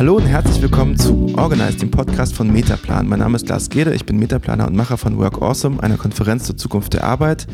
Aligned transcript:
Hallo 0.00 0.16
und 0.16 0.24
herzlich 0.24 0.62
willkommen 0.62 0.98
zu 0.98 1.30
Organize, 1.36 1.76
dem 1.76 1.90
Podcast 1.90 2.34
von 2.34 2.50
Metaplan. 2.50 3.06
Mein 3.06 3.18
Name 3.18 3.36
ist 3.36 3.46
Lars 3.50 3.68
Gede, 3.68 3.92
ich 3.92 4.06
bin 4.06 4.18
Metaplaner 4.18 4.66
und 4.66 4.74
Macher 4.74 4.96
von 4.96 5.18
Work 5.18 5.42
Awesome, 5.42 5.82
einer 5.82 5.98
Konferenz 5.98 6.44
zur 6.44 6.56
Zukunft 6.56 6.94
der 6.94 7.04
Arbeit 7.04 7.46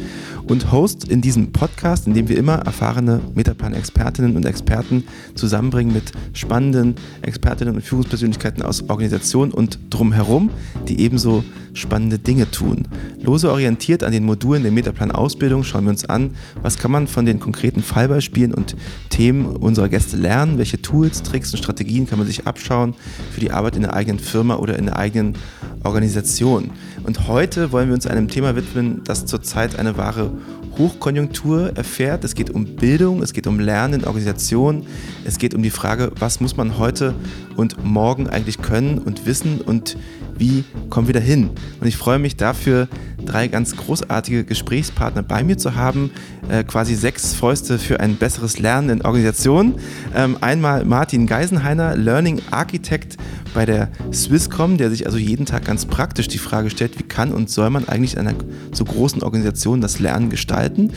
und 0.46 0.70
Host 0.70 1.08
in 1.08 1.20
diesem 1.20 1.50
Podcast, 1.50 2.06
in 2.06 2.14
dem 2.14 2.28
wir 2.28 2.38
immer 2.38 2.58
erfahrene 2.58 3.20
Metaplan-Expertinnen 3.34 4.36
und 4.36 4.46
Experten 4.46 5.02
zusammenbringen 5.34 5.92
mit 5.92 6.12
spannenden 6.34 6.94
Expertinnen 7.22 7.74
und 7.74 7.82
Führungspersönlichkeiten 7.82 8.62
aus 8.62 8.88
Organisationen 8.88 9.50
und 9.50 9.80
drumherum, 9.90 10.50
die 10.86 11.00
ebenso 11.00 11.42
spannende 11.76 12.18
Dinge 12.18 12.50
tun. 12.50 12.88
Lose 13.20 13.50
orientiert 13.50 14.02
an 14.02 14.12
den 14.12 14.24
Modulen 14.24 14.62
der 14.62 14.72
Metaplan-Ausbildung 14.72 15.64
schauen 15.64 15.84
wir 15.84 15.90
uns 15.90 16.04
an, 16.04 16.30
was 16.62 16.78
kann 16.78 16.90
man 16.90 17.06
von 17.06 17.26
den 17.26 17.40
konkreten 17.40 17.82
Fallbeispielen 17.82 18.54
und 18.54 18.76
Themen 19.10 19.46
unserer 19.46 19.88
Gäste 19.88 20.16
lernen, 20.16 20.58
welche 20.58 20.80
Tools, 20.82 21.22
Tricks 21.22 21.52
und 21.52 21.58
Strategien 21.58 22.06
kann 22.06 22.18
man 22.18 22.26
sich 22.26 22.46
abschauen 22.46 22.94
für 23.32 23.40
die 23.40 23.50
Arbeit 23.50 23.76
in 23.76 23.82
der 23.82 23.94
eigenen 23.94 24.18
Firma 24.18 24.56
oder 24.56 24.78
in 24.78 24.86
der 24.86 24.98
eigenen 24.98 25.34
Organisation. 25.84 26.70
Und 27.04 27.28
heute 27.28 27.72
wollen 27.72 27.88
wir 27.88 27.94
uns 27.94 28.06
einem 28.06 28.28
Thema 28.28 28.56
widmen, 28.56 29.02
das 29.04 29.26
zurzeit 29.26 29.78
eine 29.78 29.96
wahre 29.96 30.32
Hochkonjunktur 30.78 31.76
erfährt. 31.76 32.24
Es 32.24 32.34
geht 32.34 32.50
um 32.50 32.76
Bildung, 32.76 33.22
es 33.22 33.32
geht 33.32 33.46
um 33.46 33.60
Lernen 33.60 34.00
in 34.00 34.04
Organisationen, 34.04 34.86
es 35.24 35.38
geht 35.38 35.54
um 35.54 35.62
die 35.62 35.70
Frage, 35.70 36.12
was 36.18 36.40
muss 36.40 36.56
man 36.56 36.78
heute 36.78 37.14
und 37.56 37.84
morgen 37.84 38.28
eigentlich 38.28 38.60
können 38.60 38.98
und 38.98 39.26
wissen 39.26 39.60
und 39.60 39.96
wie 40.38 40.64
kommen 40.90 41.06
wir 41.06 41.14
da 41.14 41.20
hin? 41.20 41.50
Und 41.80 41.86
ich 41.86 41.96
freue 41.96 42.18
mich 42.18 42.36
dafür, 42.36 42.88
drei 43.26 43.48
ganz 43.48 43.76
großartige 43.76 44.44
Gesprächspartner 44.44 45.22
bei 45.22 45.44
mir 45.44 45.58
zu 45.58 45.74
haben, 45.74 46.10
äh, 46.48 46.64
quasi 46.64 46.94
sechs 46.94 47.34
Fäuste 47.34 47.78
für 47.78 48.00
ein 48.00 48.16
besseres 48.16 48.58
Lernen 48.58 48.88
in 48.88 49.02
Organisationen. 49.02 49.74
Ähm, 50.14 50.38
einmal 50.40 50.84
Martin 50.84 51.26
Geisenheiner, 51.26 51.96
Learning 51.96 52.40
Architect 52.50 53.16
bei 53.52 53.66
der 53.66 53.88
Swisscom, 54.12 54.76
der 54.78 54.90
sich 54.90 55.06
also 55.06 55.18
jeden 55.18 55.46
Tag 55.46 55.64
ganz 55.64 55.86
praktisch 55.86 56.28
die 56.28 56.38
Frage 56.38 56.70
stellt, 56.70 56.98
wie 56.98 57.02
kann 57.02 57.32
und 57.32 57.50
soll 57.50 57.70
man 57.70 57.88
eigentlich 57.88 58.14
in 58.14 58.20
einer 58.20 58.34
so 58.72 58.84
großen 58.84 59.22
Organisation 59.22 59.80
das 59.80 59.98
Lernen 59.98 60.30
gestalten. 60.30 60.92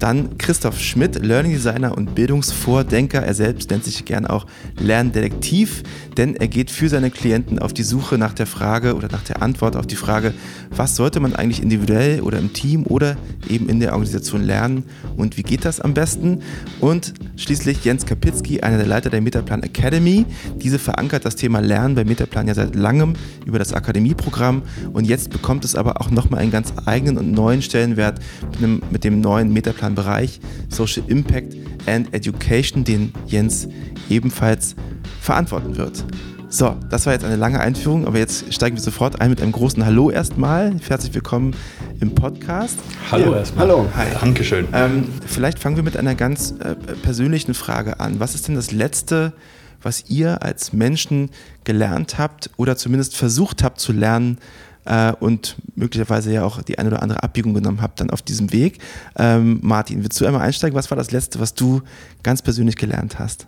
Dann 0.00 0.38
Christoph 0.38 0.80
Schmidt, 0.80 1.22
Learning 1.22 1.52
Designer 1.52 1.96
und 1.96 2.14
Bildungsvordenker. 2.14 3.22
Er 3.22 3.34
selbst 3.34 3.70
nennt 3.70 3.84
sich 3.84 4.06
gern 4.06 4.26
auch 4.26 4.46
Lerndetektiv, 4.80 5.82
denn 6.16 6.36
er 6.36 6.48
geht 6.48 6.70
für 6.70 6.88
seine 6.88 7.10
Klienten 7.10 7.58
auf 7.58 7.74
die 7.74 7.82
Suche 7.82 8.16
nach 8.16 8.32
der 8.32 8.46
Frage 8.46 8.96
oder 8.96 9.08
nach 9.12 9.22
der 9.22 9.42
Antwort 9.42 9.76
auf 9.76 9.86
die 9.86 9.96
Frage, 9.96 10.32
was 10.70 10.96
sollte 10.96 11.20
man 11.20 11.36
eigentlich 11.36 11.62
individuell 11.62 12.22
oder 12.22 12.38
im 12.38 12.54
Team 12.54 12.86
oder 12.86 13.18
eben 13.46 13.68
in 13.68 13.78
der 13.78 13.92
Organisation 13.92 14.42
lernen 14.42 14.84
und 15.18 15.36
wie 15.36 15.42
geht 15.42 15.66
das 15.66 15.80
am 15.80 15.92
besten? 15.92 16.40
Und 16.80 17.12
schließlich 17.36 17.84
Jens 17.84 18.06
Kapitzki, 18.06 18.62
einer 18.62 18.78
der 18.78 18.86
Leiter 18.86 19.10
der 19.10 19.20
Metaplan 19.20 19.62
Academy. 19.62 20.24
Diese 20.56 20.78
verankert 20.78 21.26
das 21.26 21.36
Thema 21.36 21.60
Lernen 21.60 21.94
bei 21.94 22.04
Metaplan 22.04 22.48
ja 22.48 22.54
seit 22.54 22.74
langem 22.74 23.12
über 23.44 23.58
das 23.58 23.74
Akademieprogramm 23.74 24.62
und 24.94 25.04
jetzt 25.04 25.28
bekommt 25.28 25.66
es 25.66 25.74
aber 25.74 26.00
auch 26.00 26.10
nochmal 26.10 26.40
einen 26.40 26.50
ganz 26.50 26.72
eigenen 26.86 27.18
und 27.18 27.32
neuen 27.32 27.60
Stellenwert 27.60 28.18
mit, 28.52 28.62
einem, 28.62 28.82
mit 28.90 29.04
dem 29.04 29.20
neuen 29.20 29.52
Metaplan 29.52 29.89
Bereich 29.94 30.40
Social 30.68 31.02
Impact 31.08 31.54
and 31.86 32.12
Education, 32.14 32.84
den 32.84 33.12
Jens 33.26 33.68
ebenfalls 34.08 34.74
verantworten 35.20 35.76
wird. 35.76 36.04
So, 36.52 36.76
das 36.90 37.06
war 37.06 37.12
jetzt 37.12 37.24
eine 37.24 37.36
lange 37.36 37.60
Einführung, 37.60 38.08
aber 38.08 38.18
jetzt 38.18 38.52
steigen 38.52 38.74
wir 38.74 38.82
sofort 38.82 39.20
ein 39.20 39.30
mit 39.30 39.40
einem 39.40 39.52
großen 39.52 39.86
Hallo 39.86 40.10
erstmal. 40.10 40.74
Herzlich 40.88 41.14
willkommen 41.14 41.54
im 42.00 42.12
Podcast. 42.12 42.76
Hallo 43.12 43.30
ja, 43.30 43.38
erstmal. 43.38 43.68
Hallo. 43.68 43.86
Hi. 43.94 44.06
Dankeschön. 44.20 44.66
Ähm, 44.72 45.06
vielleicht 45.24 45.60
fangen 45.60 45.76
wir 45.76 45.84
mit 45.84 45.96
einer 45.96 46.16
ganz 46.16 46.52
äh, 46.58 46.74
persönlichen 46.74 47.54
Frage 47.54 48.00
an. 48.00 48.18
Was 48.18 48.34
ist 48.34 48.48
denn 48.48 48.56
das 48.56 48.72
Letzte, 48.72 49.32
was 49.80 50.10
ihr 50.10 50.42
als 50.42 50.72
Menschen 50.72 51.30
gelernt 51.62 52.18
habt 52.18 52.50
oder 52.56 52.76
zumindest 52.76 53.16
versucht 53.16 53.62
habt 53.62 53.78
zu 53.78 53.92
lernen, 53.92 54.38
äh, 54.84 55.12
und 55.20 55.56
möglicherweise 55.76 56.32
ja 56.32 56.44
auch 56.44 56.62
die 56.62 56.78
eine 56.78 56.90
oder 56.90 57.02
andere 57.02 57.22
Abbiegung 57.22 57.54
genommen 57.54 57.82
habt 57.82 58.00
dann 58.00 58.10
auf 58.10 58.22
diesem 58.22 58.52
Weg. 58.52 58.78
Ähm, 59.18 59.58
Martin, 59.62 60.02
willst 60.02 60.20
du 60.20 60.26
einmal 60.26 60.42
einsteigen? 60.42 60.76
Was 60.76 60.90
war 60.90 60.96
das 60.96 61.10
Letzte, 61.10 61.40
was 61.40 61.54
du 61.54 61.82
ganz 62.22 62.42
persönlich 62.42 62.76
gelernt 62.76 63.18
hast? 63.18 63.46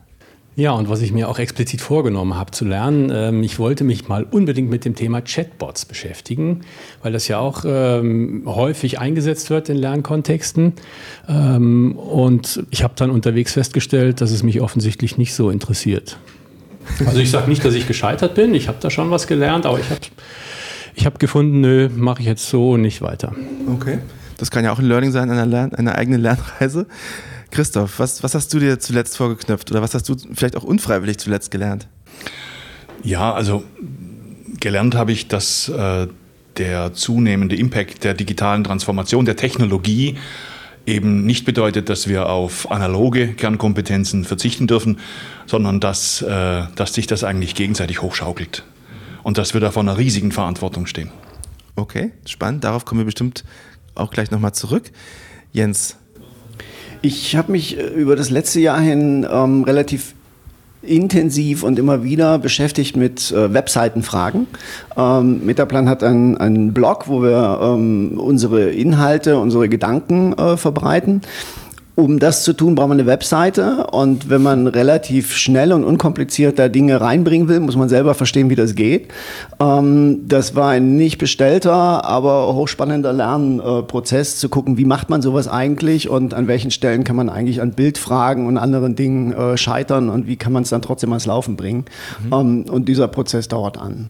Ja, 0.54 0.72
und 0.72 0.91
was 0.91 1.00
ich 1.00 1.12
mir 1.12 1.31
auch 1.31 1.38
explizit 1.38 1.81
vorgenommen 1.81 2.34
habe 2.34 2.50
zu 2.50 2.66
lernen, 2.66 3.10
ähm, 3.10 3.43
ich 3.43 3.59
wollte 3.59 3.84
mich 3.84 4.09
mal 4.09 4.25
unbedingt 4.25 4.69
mit 4.69 4.84
dem 4.84 4.94
Thema 4.94 5.22
Chatbots 5.22 5.87
beschäftigen, 5.87 6.60
weil 7.03 7.10
das 7.10 7.26
ja 7.26 7.38
auch 7.38 7.64
ähm, 7.66 8.43
häufig 8.44 8.99
eingesetzt 8.99 9.49
wird 9.49 9.70
in 9.70 9.78
Lernkontexten. 9.78 10.75
Ähm, 11.26 11.97
und 11.97 12.64
ich 12.70 12.82
habe 12.82 12.93
dann 12.97 13.10
unterwegs 13.10 13.54
festgestellt, 13.54 14.20
dass 14.20 14.31
es 14.31 14.43
mich 14.43 14.60
offensichtlich 14.60 15.16
nicht 15.16 15.32
so 15.32 15.49
interessiert. 15.49 16.19
Also 17.06 17.20
ich 17.20 17.31
sage 17.31 17.49
nicht, 17.49 17.64
dass 17.64 17.75
ich 17.75 17.87
gescheitert 17.87 18.34
bin, 18.34 18.54
ich 18.54 18.69
habe 18.69 18.78
da 18.81 18.91
schon 18.91 19.10
was 19.10 19.26
gelernt, 19.26 19.64
aber 19.64 19.78
ich 19.78 19.88
habe 19.88 20.00
ich 20.94 21.06
habe 21.06 21.19
gefunden, 21.19 21.60
nö, 21.60 21.88
mache 21.94 22.20
ich 22.20 22.26
jetzt 22.26 22.48
so 22.48 22.72
und 22.72 22.82
nicht 22.82 23.03
weiter. 23.03 23.34
Okay. 23.66 23.98
Das 24.38 24.50
kann 24.50 24.64
ja 24.64 24.72
auch 24.72 24.78
ein 24.78 24.86
Learning 24.86 25.12
sein, 25.12 25.30
einer, 25.30 25.47
Lern 25.47 25.75
einer 25.75 25.94
eigenen 25.94 26.20
Lernreise. 26.20 26.86
Christoph, 27.50 27.98
was, 27.98 28.22
was 28.22 28.34
hast 28.34 28.53
du 28.54 28.58
dir 28.58 28.78
zuletzt 28.78 29.16
vorgeknöpft 29.16 29.70
oder 29.70 29.82
was 29.82 29.94
hast 29.94 30.08
du 30.08 30.16
vielleicht 30.32 30.56
auch 30.56 30.64
unfreiwillig 30.64 31.19
zuletzt 31.19 31.50
gelernt? 31.50 31.86
Ja, 33.02 33.32
also 33.32 33.62
gelernt 34.58 34.94
habe 34.94 35.12
ich, 35.12 35.28
dass 35.28 35.69
äh, 35.69 36.08
der 36.56 36.92
zunehmende 36.94 37.56
Impact 37.56 38.04
der 38.04 38.14
digitalen 38.14 38.64
Transformation, 38.64 39.25
der 39.25 39.36
Technologie 39.36 40.16
eben 40.86 41.25
nicht 41.25 41.44
bedeutet, 41.44 41.88
dass 41.88 42.08
wir 42.08 42.28
auf 42.28 42.70
analoge 42.70 43.34
Kernkompetenzen 43.34 44.25
verzichten 44.25 44.66
dürfen, 44.66 44.98
sondern 45.47 45.78
dass, 45.78 46.22
äh, 46.22 46.62
dass 46.75 46.94
sich 46.94 47.06
das 47.06 47.22
eigentlich 47.22 47.54
gegenseitig 47.54 48.02
hochschaukelt 48.02 48.64
und 49.22 49.38
dass 49.38 49.54
wir 49.54 49.60
da 49.60 49.70
vor 49.70 49.82
einer 49.82 49.98
riesigen 49.98 50.32
Verantwortung 50.32 50.86
stehen. 50.86 51.10
Okay, 51.76 52.12
spannend. 52.26 52.64
Darauf 52.64 52.84
kommen 52.84 53.00
wir 53.00 53.06
bestimmt 53.06 53.44
auch 53.94 54.10
gleich 54.10 54.30
nochmal 54.30 54.52
zurück. 54.52 54.90
Jens. 55.52 55.96
Ich 57.02 57.36
habe 57.36 57.52
mich 57.52 57.78
äh, 57.78 57.88
über 57.88 58.16
das 58.16 58.30
letzte 58.30 58.60
Jahr 58.60 58.80
hin 58.80 59.26
ähm, 59.30 59.64
relativ 59.64 60.14
intensiv 60.82 61.62
und 61.62 61.78
immer 61.78 62.02
wieder 62.02 62.38
beschäftigt 62.38 62.96
mit 62.96 63.30
äh, 63.30 63.52
Webseitenfragen. 63.52 64.46
Ähm, 64.96 65.44
Metaplan 65.44 65.88
hat 65.88 66.02
einen, 66.02 66.36
einen 66.36 66.72
Blog, 66.72 67.08
wo 67.08 67.22
wir 67.22 67.60
ähm, 67.62 68.18
unsere 68.18 68.70
Inhalte, 68.70 69.38
unsere 69.38 69.68
Gedanken 69.68 70.32
äh, 70.32 70.56
verbreiten. 70.56 71.22
Um 71.94 72.19
das 72.19 72.42
zu 72.42 72.54
tun, 72.54 72.75
braucht 72.75 72.88
man 72.88 72.98
eine 72.98 73.06
Webseite 73.06 73.88
und 73.88 74.30
wenn 74.30 74.42
man 74.42 74.66
relativ 74.66 75.36
schnell 75.36 75.75
und 75.75 75.84
unkompliziert 75.84 76.58
da 76.58 76.69
Dinge 76.69 77.03
reinbringen 77.03 77.48
will, 77.48 77.60
muss 77.60 77.76
man 77.76 77.91
selber 77.91 78.14
verstehen, 78.14 78.48
wie 78.48 78.54
das 78.54 78.75
geht. 78.75 79.08
Ähm, 79.60 80.20
das 80.26 80.54
war 80.54 80.70
ein 80.70 80.97
nicht 80.97 81.19
bestellter, 81.19 82.04
aber 82.06 82.54
hochspannender 82.54 83.12
Lernprozess, 83.12 84.38
zu 84.38 84.48
gucken, 84.48 84.78
wie 84.78 84.86
macht 84.86 85.10
man 85.10 85.20
sowas 85.20 85.48
eigentlich 85.48 86.08
und 86.08 86.32
an 86.32 86.48
welchen 86.48 86.70
Stellen 86.70 87.04
kann 87.04 87.16
man 87.16 87.28
eigentlich 87.28 87.60
an 87.60 87.72
Bildfragen 87.72 88.47
und 88.47 88.56
anderen 88.56 88.97
Dingen 88.97 89.32
äh, 89.34 89.58
scheitern 89.58 90.08
und 90.08 90.26
wie 90.26 90.36
kann 90.36 90.54
man 90.54 90.62
es 90.62 90.70
dann 90.70 90.81
trotzdem 90.81 91.10
ans 91.10 91.26
Laufen 91.26 91.56
bringen. 91.56 91.84
Mhm. 92.25 92.32
Ähm, 92.32 92.64
und 92.70 92.88
dieser 92.88 93.08
Prozess 93.08 93.48
dauert 93.48 93.76
an. 93.76 94.08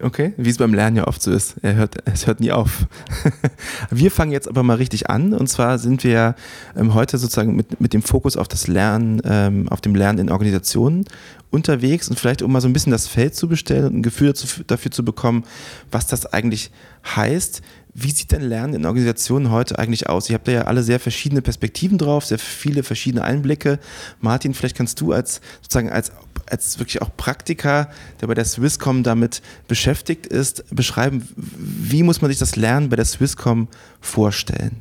Okay, 0.00 0.32
wie 0.36 0.50
es 0.50 0.58
beim 0.58 0.74
Lernen 0.74 0.96
ja 0.96 1.08
oft 1.08 1.20
so 1.20 1.32
ist. 1.32 1.56
Er 1.62 1.74
hört, 1.74 1.96
es 2.04 2.26
hört 2.26 2.38
nie 2.38 2.52
auf. 2.52 2.86
wir 3.90 4.10
fangen 4.10 4.30
jetzt 4.30 4.46
aber 4.46 4.62
mal 4.62 4.76
richtig 4.76 5.10
an. 5.10 5.34
Und 5.34 5.48
zwar 5.48 5.78
sind 5.78 6.04
wir 6.04 6.36
ähm, 6.76 6.94
heute 6.94 7.18
sozusagen 7.18 7.56
mit, 7.56 7.80
mit 7.80 7.92
dem 7.94 8.02
Fokus 8.02 8.36
auf 8.36 8.46
das 8.46 8.68
Lernen, 8.68 9.20
ähm, 9.24 9.68
auf 9.68 9.80
dem 9.80 9.96
Lernen 9.96 10.20
in 10.20 10.30
Organisationen 10.30 11.04
unterwegs 11.50 12.08
und 12.08 12.18
vielleicht 12.18 12.42
um 12.42 12.52
mal 12.52 12.60
so 12.60 12.68
ein 12.68 12.72
bisschen 12.72 12.92
das 12.92 13.08
Feld 13.08 13.34
zu 13.34 13.48
bestellen 13.48 13.86
und 13.86 13.96
ein 13.96 14.02
Gefühl 14.02 14.28
dazu, 14.28 14.62
dafür 14.66 14.90
zu 14.90 15.04
bekommen, 15.04 15.44
was 15.90 16.06
das 16.06 16.26
eigentlich 16.26 16.70
heißt. 17.16 17.62
Wie 17.94 18.10
sieht 18.12 18.30
denn 18.30 18.42
Lernen 18.42 18.74
in 18.74 18.86
Organisationen 18.86 19.50
heute 19.50 19.78
eigentlich 19.78 20.08
aus? 20.08 20.30
Ihr 20.30 20.34
habt 20.34 20.46
da 20.46 20.52
ja 20.52 20.62
alle 20.62 20.84
sehr 20.84 21.00
verschiedene 21.00 21.42
Perspektiven 21.42 21.98
drauf, 21.98 22.24
sehr 22.24 22.38
viele 22.38 22.84
verschiedene 22.84 23.24
Einblicke. 23.24 23.80
Martin, 24.20 24.54
vielleicht 24.54 24.76
kannst 24.76 25.00
du 25.00 25.12
als 25.12 25.40
sozusagen 25.62 25.90
als 25.90 26.12
als 26.50 26.78
wirklich 26.78 27.02
auch 27.02 27.10
Praktiker, 27.16 27.88
der 28.20 28.26
bei 28.26 28.34
der 28.34 28.44
Swisscom 28.44 29.02
damit 29.02 29.42
beschäftigt 29.66 30.26
ist, 30.26 30.64
beschreiben, 30.74 31.26
wie 31.36 32.02
muss 32.02 32.20
man 32.20 32.30
sich 32.30 32.38
das 32.38 32.56
Lernen 32.56 32.88
bei 32.88 32.96
der 32.96 33.04
Swisscom 33.04 33.68
vorstellen? 34.00 34.80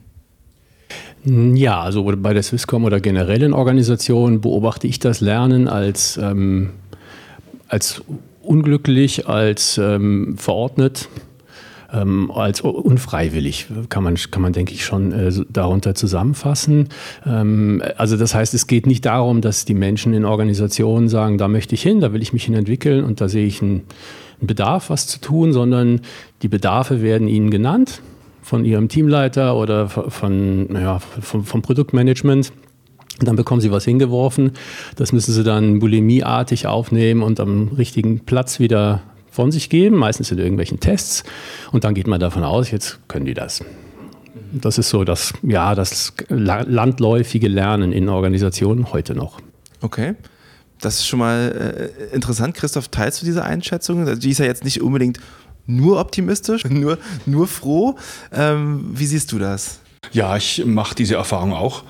Ja, 1.23 1.81
also 1.81 2.03
bei 2.03 2.33
der 2.33 2.43
Swisscom 2.43 2.85
oder 2.85 2.99
generell 2.99 3.43
in 3.43 3.53
Organisationen 3.53 4.39
beobachte 4.39 4.87
ich 4.87 4.99
das 4.99 5.19
Lernen 5.19 5.67
als, 5.67 6.17
ähm, 6.17 6.71
als 7.67 8.01
unglücklich, 8.41 9.27
als 9.27 9.77
ähm, 9.77 10.35
verordnet 10.37 11.09
ähm, 11.93 12.31
als 12.31 12.61
unfreiwillig, 12.61 13.67
kann 13.89 14.03
man, 14.03 14.15
kann 14.15 14.41
man 14.41 14.53
denke 14.53 14.73
ich, 14.73 14.85
schon 14.85 15.11
äh, 15.11 15.31
darunter 15.49 15.95
zusammenfassen. 15.95 16.89
Ähm, 17.25 17.81
also 17.97 18.17
das 18.17 18.35
heißt, 18.35 18.53
es 18.53 18.67
geht 18.67 18.87
nicht 18.87 19.05
darum, 19.05 19.41
dass 19.41 19.65
die 19.65 19.73
Menschen 19.73 20.13
in 20.13 20.25
Organisationen 20.25 21.09
sagen, 21.09 21.37
da 21.37 21.47
möchte 21.47 21.75
ich 21.75 21.81
hin, 21.81 22.01
da 22.01 22.13
will 22.13 22.21
ich 22.21 22.33
mich 22.33 22.45
hin 22.45 22.55
entwickeln 22.55 23.03
und 23.03 23.21
da 23.21 23.29
sehe 23.29 23.45
ich 23.45 23.61
einen, 23.61 23.83
einen 24.39 24.47
Bedarf, 24.47 24.89
was 24.89 25.07
zu 25.07 25.19
tun, 25.19 25.53
sondern 25.53 26.01
die 26.41 26.49
Bedarfe 26.49 27.01
werden 27.01 27.27
ihnen 27.27 27.49
genannt 27.49 28.01
von 28.41 28.63
ihrem 28.63 28.87
Teamleiter 28.87 29.57
oder 29.57 29.89
von, 29.89 30.69
ja, 30.73 30.99
vom, 30.99 31.43
vom 31.43 31.61
Produktmanagement. 31.61 32.53
dann 33.19 33.35
bekommen 33.35 33.61
sie 33.61 33.71
was 33.71 33.83
hingeworfen. 33.83 34.51
Das 34.95 35.11
müssen 35.11 35.33
sie 35.33 35.43
dann 35.43 35.79
bulimieartig 35.79 36.67
aufnehmen 36.67 37.23
und 37.23 37.39
am 37.39 37.69
richtigen 37.69 38.21
Platz 38.21 38.59
wieder 38.59 39.01
von 39.37 39.51
sich 39.51 39.69
geben, 39.69 39.97
meistens 39.97 40.31
in 40.31 40.39
irgendwelchen 40.39 40.79
Tests. 40.79 41.23
Und 41.71 41.83
dann 41.83 41.93
geht 41.93 42.07
man 42.07 42.19
davon 42.19 42.43
aus, 42.43 42.71
jetzt 42.71 42.97
können 43.07 43.25
die 43.25 43.35
das. 43.35 43.63
Das 44.51 44.79
ist 44.79 44.89
so 44.89 45.03
das, 45.03 45.31
ja, 45.43 45.75
das 45.75 46.13
landläufige 46.29 47.47
Lernen 47.47 47.91
in 47.91 48.09
Organisationen 48.09 48.91
heute 48.91 49.13
noch. 49.13 49.39
Okay. 49.81 50.15
Das 50.81 50.95
ist 50.95 51.07
schon 51.07 51.19
mal 51.19 51.91
äh, 52.11 52.15
interessant. 52.15 52.55
Christoph, 52.55 52.87
teilst 52.87 53.21
du 53.21 53.27
diese 53.27 53.43
Einschätzung? 53.43 54.07
Also 54.07 54.19
die 54.19 54.31
ist 54.31 54.39
ja 54.39 54.45
jetzt 54.45 54.63
nicht 54.63 54.81
unbedingt 54.81 55.19
nur 55.67 55.99
optimistisch, 55.99 56.65
nur, 56.69 56.97
nur 57.27 57.47
froh. 57.47 57.95
Ähm, 58.33 58.89
wie 58.91 59.05
siehst 59.05 59.31
du 59.31 59.37
das? 59.37 59.81
Ja, 60.13 60.35
ich 60.35 60.65
mache 60.65 60.95
diese 60.95 61.13
Erfahrung 61.13 61.53
auch. 61.53 61.83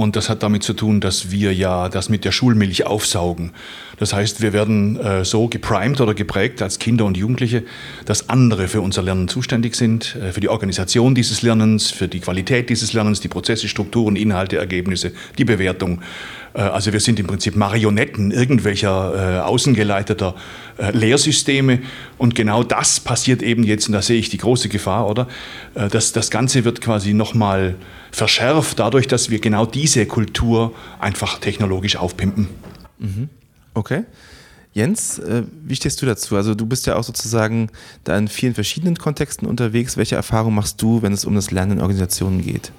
Und 0.00 0.16
das 0.16 0.30
hat 0.30 0.42
damit 0.42 0.62
zu 0.62 0.72
tun, 0.72 1.02
dass 1.02 1.30
wir 1.30 1.52
ja 1.52 1.90
das 1.90 2.08
mit 2.08 2.24
der 2.24 2.32
Schulmilch 2.32 2.86
aufsaugen. 2.86 3.50
Das 3.98 4.14
heißt, 4.14 4.40
wir 4.40 4.54
werden 4.54 4.98
äh, 4.98 5.26
so 5.26 5.46
geprimed 5.46 6.00
oder 6.00 6.14
geprägt 6.14 6.62
als 6.62 6.78
Kinder 6.78 7.04
und 7.04 7.18
Jugendliche, 7.18 7.64
dass 8.06 8.30
andere 8.30 8.66
für 8.66 8.80
unser 8.80 9.02
Lernen 9.02 9.28
zuständig 9.28 9.74
sind, 9.74 10.16
äh, 10.16 10.32
für 10.32 10.40
die 10.40 10.48
Organisation 10.48 11.14
dieses 11.14 11.42
Lernens, 11.42 11.90
für 11.90 12.08
die 12.08 12.20
Qualität 12.20 12.70
dieses 12.70 12.94
Lernens, 12.94 13.20
die 13.20 13.28
Prozesse, 13.28 13.68
Strukturen, 13.68 14.16
Inhalte, 14.16 14.56
Ergebnisse, 14.56 15.12
die 15.36 15.44
Bewertung. 15.44 16.00
Äh, 16.54 16.60
also 16.60 16.92
wir 16.92 17.00
sind 17.00 17.18
im 17.18 17.26
Prinzip 17.26 17.56
Marionetten 17.56 18.30
irgendwelcher 18.30 19.38
äh, 19.38 19.40
außengeleiteter 19.40 20.34
äh, 20.78 20.90
Lehrsysteme. 20.92 21.80
Und 22.18 22.34
genau 22.34 22.62
das 22.62 23.00
passiert 23.00 23.42
eben 23.42 23.64
jetzt, 23.64 23.88
und 23.88 23.92
da 23.92 24.02
sehe 24.02 24.18
ich 24.18 24.28
die 24.28 24.38
große 24.38 24.68
Gefahr, 24.68 25.08
oder? 25.08 25.28
Äh, 25.74 25.88
dass 25.88 26.12
das 26.12 26.30
Ganze 26.30 26.64
wird 26.64 26.80
quasi 26.80 27.12
nochmal 27.12 27.74
verschärft, 28.10 28.78
dadurch, 28.78 29.06
dass 29.06 29.30
wir 29.30 29.40
genau 29.40 29.66
diese 29.66 30.06
Kultur 30.06 30.74
einfach 30.98 31.38
technologisch 31.38 31.96
aufpimpen. 31.96 32.48
Mhm. 32.98 33.28
Okay. 33.74 34.04
Jens, 34.72 35.18
äh, 35.18 35.42
wie 35.64 35.74
stehst 35.74 36.00
du 36.00 36.06
dazu? 36.06 36.36
Also 36.36 36.54
du 36.54 36.64
bist 36.64 36.86
ja 36.86 36.96
auch 36.96 37.02
sozusagen 37.02 37.70
da 38.04 38.16
in 38.16 38.28
vielen 38.28 38.54
verschiedenen 38.54 38.96
Kontexten 38.96 39.48
unterwegs. 39.48 39.96
Welche 39.96 40.14
Erfahrungen 40.14 40.54
machst 40.54 40.80
du, 40.80 41.02
wenn 41.02 41.12
es 41.12 41.24
um 41.24 41.34
das 41.34 41.50
Lernen 41.50 41.72
in 41.72 41.80
Organisationen 41.80 42.42
geht? 42.42 42.70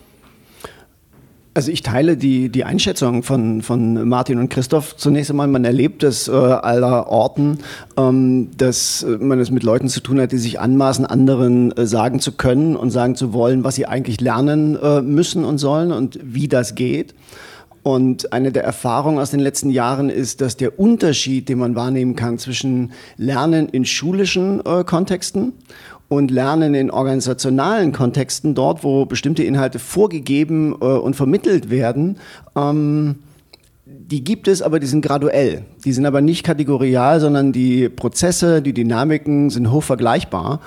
Also 1.53 1.69
ich 1.69 1.83
teile 1.83 2.15
die, 2.15 2.47
die 2.47 2.63
Einschätzung 2.63 3.23
von, 3.23 3.61
von 3.61 4.07
Martin 4.07 4.39
und 4.39 4.47
Christoph. 4.47 4.95
Zunächst 4.95 5.31
einmal, 5.31 5.47
man 5.47 5.65
erlebt 5.65 6.01
es 6.01 6.29
äh, 6.29 6.31
aller 6.31 7.09
Orten, 7.09 7.57
ähm, 7.97 8.51
dass 8.55 9.03
äh, 9.03 9.17
man 9.17 9.37
es 9.37 9.51
mit 9.51 9.63
Leuten 9.63 9.89
zu 9.89 9.99
tun 9.99 10.21
hat, 10.21 10.31
die 10.31 10.37
sich 10.37 10.61
anmaßen, 10.61 11.05
anderen 11.05 11.75
äh, 11.75 11.85
sagen 11.85 12.21
zu 12.21 12.31
können 12.31 12.77
und 12.77 12.91
sagen 12.91 13.15
zu 13.15 13.33
wollen, 13.33 13.65
was 13.65 13.75
sie 13.75 13.85
eigentlich 13.85 14.21
lernen 14.21 14.77
äh, 14.81 15.01
müssen 15.01 15.43
und 15.43 15.57
sollen 15.57 15.91
und 15.91 16.19
wie 16.23 16.47
das 16.47 16.75
geht. 16.75 17.13
Und 17.83 18.31
eine 18.31 18.51
der 18.51 18.63
Erfahrungen 18.63 19.19
aus 19.19 19.31
den 19.31 19.39
letzten 19.39 19.71
Jahren 19.71 20.09
ist, 20.09 20.39
dass 20.39 20.55
der 20.55 20.79
Unterschied, 20.79 21.49
den 21.49 21.57
man 21.57 21.75
wahrnehmen 21.75 22.15
kann 22.15 22.37
zwischen 22.37 22.91
Lernen 23.17 23.67
in 23.69 23.85
schulischen 23.85 24.65
äh, 24.65 24.83
Kontexten 24.85 25.51
und 26.11 26.29
Lernen 26.29 26.73
in 26.73 26.91
organisationalen 26.91 27.93
Kontexten, 27.93 28.53
dort, 28.53 28.83
wo 28.83 29.05
bestimmte 29.05 29.43
Inhalte 29.43 29.79
vorgegeben 29.79 30.73
äh, 30.73 30.83
und 30.83 31.15
vermittelt 31.15 31.69
werden, 31.69 32.17
ähm, 32.53 33.19
die 33.85 34.21
gibt 34.21 34.49
es, 34.49 34.61
aber 34.61 34.81
die 34.81 34.87
sind 34.87 35.05
graduell. 35.05 35.63
Die 35.85 35.93
sind 35.93 36.05
aber 36.05 36.19
nicht 36.19 36.43
kategorial, 36.43 37.21
sondern 37.21 37.53
die 37.53 37.87
Prozesse, 37.87 38.61
die 38.61 38.73
Dynamiken 38.73 39.49
sind 39.49 39.71
hoch 39.71 39.83
vergleichbar. 39.83 40.59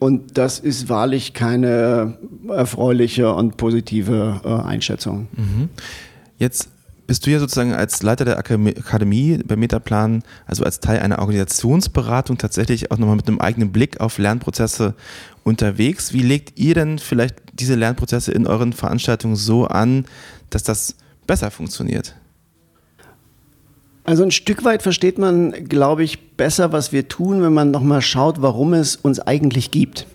Und 0.00 0.36
das 0.36 0.58
ist 0.58 0.88
wahrlich 0.88 1.34
keine 1.34 2.18
erfreuliche 2.48 3.32
und 3.32 3.56
positive 3.58 4.40
äh, 4.44 4.48
Einschätzung. 4.48 5.28
Mhm. 5.36 5.68
Jetzt 6.36 6.68
bist 7.10 7.26
du 7.26 7.30
ja 7.32 7.40
sozusagen 7.40 7.72
als 7.72 8.04
Leiter 8.04 8.24
der 8.24 8.38
Akademie 8.38 9.38
bei 9.44 9.56
Metaplan, 9.56 10.22
also 10.46 10.62
als 10.62 10.78
Teil 10.78 11.00
einer 11.00 11.18
Organisationsberatung 11.18 12.38
tatsächlich 12.38 12.92
auch 12.92 12.98
nochmal 12.98 13.16
mit 13.16 13.26
einem 13.26 13.40
eigenen 13.40 13.72
Blick 13.72 13.98
auf 13.98 14.18
Lernprozesse 14.18 14.94
unterwegs. 15.42 16.12
Wie 16.12 16.22
legt 16.22 16.56
ihr 16.56 16.74
denn 16.74 17.00
vielleicht 17.00 17.34
diese 17.52 17.74
Lernprozesse 17.74 18.30
in 18.30 18.46
euren 18.46 18.72
Veranstaltungen 18.72 19.34
so 19.34 19.66
an, 19.66 20.04
dass 20.50 20.62
das 20.62 20.94
besser 21.26 21.50
funktioniert? 21.50 22.14
Also 24.04 24.22
ein 24.22 24.30
Stück 24.30 24.64
weit 24.64 24.84
versteht 24.84 25.18
man, 25.18 25.50
glaube 25.64 26.04
ich, 26.04 26.36
besser, 26.36 26.70
was 26.70 26.92
wir 26.92 27.08
tun, 27.08 27.42
wenn 27.42 27.52
man 27.52 27.72
nochmal 27.72 28.02
schaut, 28.02 28.40
warum 28.40 28.72
es 28.72 28.94
uns 28.94 29.18
eigentlich 29.18 29.72
gibt. 29.72 30.06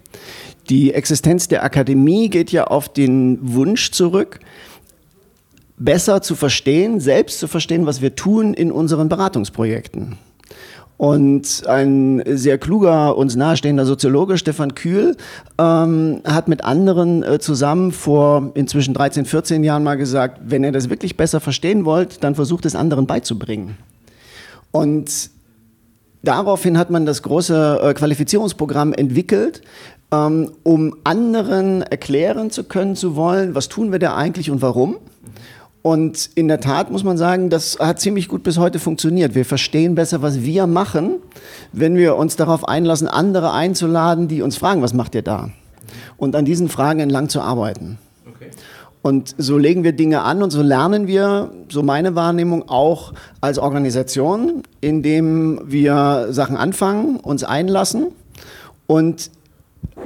Die 0.69 0.93
Existenz 0.93 1.49
der 1.49 1.65
Akademie 1.65 2.29
geht 2.29 2.53
ja 2.53 2.67
auf 2.67 2.87
den 2.87 3.37
Wunsch 3.41 3.91
zurück, 3.91 4.39
besser 5.77 6.21
zu 6.21 6.35
verstehen, 6.35 6.99
selbst 6.99 7.39
zu 7.39 7.47
verstehen, 7.47 7.85
was 7.85 8.01
wir 8.01 8.15
tun 8.15 8.53
in 8.53 8.71
unseren 8.71 9.09
Beratungsprojekten. 9.09 10.17
Und 10.97 11.67
ein 11.67 12.23
sehr 12.25 12.57
kluger, 12.57 13.17
uns 13.17 13.35
nahestehender 13.35 13.85
Soziologe, 13.85 14.37
Stefan 14.37 14.75
Kühl, 14.75 15.17
ähm, 15.57 16.21
hat 16.23 16.47
mit 16.47 16.63
anderen 16.63 17.21
äh, 17.21 17.39
zusammen 17.39 17.91
vor 17.91 18.51
inzwischen 18.53 18.93
13, 18.93 19.25
14 19.25 19.63
Jahren 19.65 19.83
mal 19.83 19.95
gesagt, 19.95 20.39
wenn 20.45 20.63
ihr 20.63 20.71
das 20.71 20.89
wirklich 20.89 21.17
besser 21.17 21.41
verstehen 21.41 21.83
wollt, 21.83 22.23
dann 22.23 22.33
versucht 22.33 22.65
es 22.65 22.75
anderen 22.75 23.07
beizubringen. 23.07 23.77
Und 24.71 25.29
daraufhin 26.23 26.77
hat 26.77 26.89
man 26.89 27.05
das 27.05 27.23
große 27.23 27.81
äh, 27.83 27.93
Qualifizierungsprogramm 27.93 28.93
entwickelt, 28.93 29.63
ähm, 30.13 30.51
um 30.63 30.95
anderen 31.03 31.81
erklären 31.81 32.51
zu 32.51 32.63
können, 32.63 32.95
zu 32.95 33.17
wollen, 33.17 33.53
was 33.53 33.67
tun 33.67 33.91
wir 33.91 33.99
da 33.99 34.15
eigentlich 34.15 34.49
und 34.49 34.61
warum. 34.61 34.95
Und 35.85 36.31
in 36.33 36.47
der 36.47 36.61
Tat 36.61 36.89
muss 36.89 37.03
man 37.03 37.15
sagen, 37.15 37.51
das 37.51 37.77
hat 37.77 37.99
ziemlich 37.99 38.27
gut 38.27 38.41
bis 38.41 38.57
heute 38.57 38.79
funktioniert. 38.79 39.35
Wir 39.35 39.45
verstehen 39.45 39.93
besser, 39.93 40.23
was 40.23 40.41
wir 40.41 40.65
machen, 40.65 41.17
wenn 41.73 41.95
wir 41.95 42.15
uns 42.15 42.35
darauf 42.35 42.67
einlassen, 42.67 43.07
andere 43.07 43.51
einzuladen, 43.51 44.27
die 44.27 44.41
uns 44.41 44.57
fragen, 44.57 44.81
was 44.81 44.95
macht 44.95 45.13
ihr 45.13 45.21
da? 45.21 45.51
Und 46.17 46.35
an 46.35 46.43
diesen 46.43 46.69
Fragen 46.69 47.01
entlang 47.01 47.29
zu 47.29 47.39
arbeiten. 47.39 47.99
Okay. 48.27 48.49
Und 49.03 49.35
so 49.37 49.59
legen 49.59 49.83
wir 49.83 49.91
Dinge 49.91 50.23
an 50.23 50.41
und 50.41 50.49
so 50.49 50.63
lernen 50.63 51.05
wir, 51.05 51.51
so 51.69 51.83
meine 51.83 52.15
Wahrnehmung, 52.15 52.67
auch 52.67 53.13
als 53.39 53.59
Organisation, 53.59 54.63
indem 54.81 55.61
wir 55.65 56.29
Sachen 56.31 56.57
anfangen, 56.57 57.17
uns 57.17 57.43
einlassen 57.43 58.07
und 58.87 59.29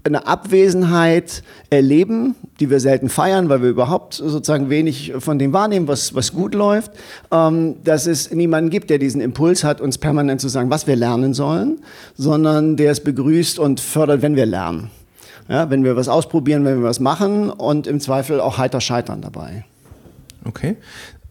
eine 0.03 0.27
Abwesenheit 0.27 1.44
erleben, 1.69 2.36
die 2.59 2.69
wir 2.69 2.80
selten 2.80 3.09
feiern, 3.09 3.50
weil 3.50 3.62
wir 3.62 3.69
überhaupt 3.69 4.13
sozusagen 4.13 4.69
wenig 4.69 5.13
von 5.19 5.39
dem 5.39 5.53
wahrnehmen, 5.53 5.88
was, 5.88 6.13
was 6.13 6.34
gut 6.34 6.53
läuft, 6.53 6.91
ähm, 7.31 7.75
dass 7.84 8.05
es 8.05 8.31
niemanden 8.31 8.69
gibt, 8.69 8.89
der 8.89 9.00
diesen 9.00 9.22
Impuls 9.22 9.63
hat, 9.63 9.81
uns 9.81 9.98
permanent 9.98 10.41
zu 10.41 10.48
sagen, 10.48 10.69
was 10.69 10.88
wir 10.88 10.96
lernen 10.96 11.34
sollen, 11.34 11.79
sondern 12.15 12.77
der 12.77 12.91
es 12.91 13.01
begrüßt 13.01 13.60
und 13.60 13.79
fördert, 13.79 14.22
wenn 14.22 14.36
wir 14.36 14.46
lernen. 14.46 14.91
Ja, 15.48 15.69
wenn 15.72 15.84
wir 15.84 15.96
was 15.96 16.08
ausprobieren, 16.08 16.63
wenn 16.63 16.77
wir 16.77 16.88
was 16.88 17.00
machen 17.00 17.50
und 17.50 17.88
im 17.88 18.00
Zweifel 18.00 18.39
auch 18.39 18.60
heiter 18.60 18.81
scheitern 18.81 19.22
dabei. 19.22 19.65
Okay 20.46 20.77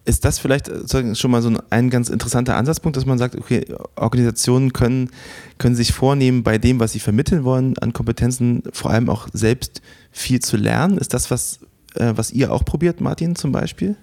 ist 0.08 0.24
das 0.24 0.38
vielleicht 0.38 0.70
schon 1.14 1.30
mal 1.30 1.42
so 1.42 1.52
ein 1.68 1.90
ganz 1.90 2.08
interessanter 2.08 2.56
Ansatzpunkt, 2.56 2.96
dass 2.96 3.04
man 3.04 3.18
sagt, 3.18 3.36
okay, 3.36 3.66
Organisationen 3.94 4.72
können, 4.72 5.10
können 5.58 5.76
sich 5.76 5.92
vornehmen, 5.92 6.42
bei 6.42 6.56
dem, 6.56 6.80
was 6.80 6.92
sie 6.92 6.98
vermitteln 6.98 7.44
wollen, 7.44 7.76
an 7.78 7.92
Kompetenzen 7.92 8.62
vor 8.72 8.90
allem 8.90 9.10
auch 9.10 9.28
selbst 9.34 9.82
viel 10.10 10.40
zu 10.40 10.56
lernen. 10.56 10.96
Ist 10.96 11.12
das 11.12 11.30
was, 11.30 11.60
äh, 11.94 12.14
was 12.16 12.32
ihr 12.32 12.52
auch 12.52 12.64
probiert, 12.64 13.02
Martin, 13.02 13.36
zum 13.36 13.52
Beispiel? 13.52 13.96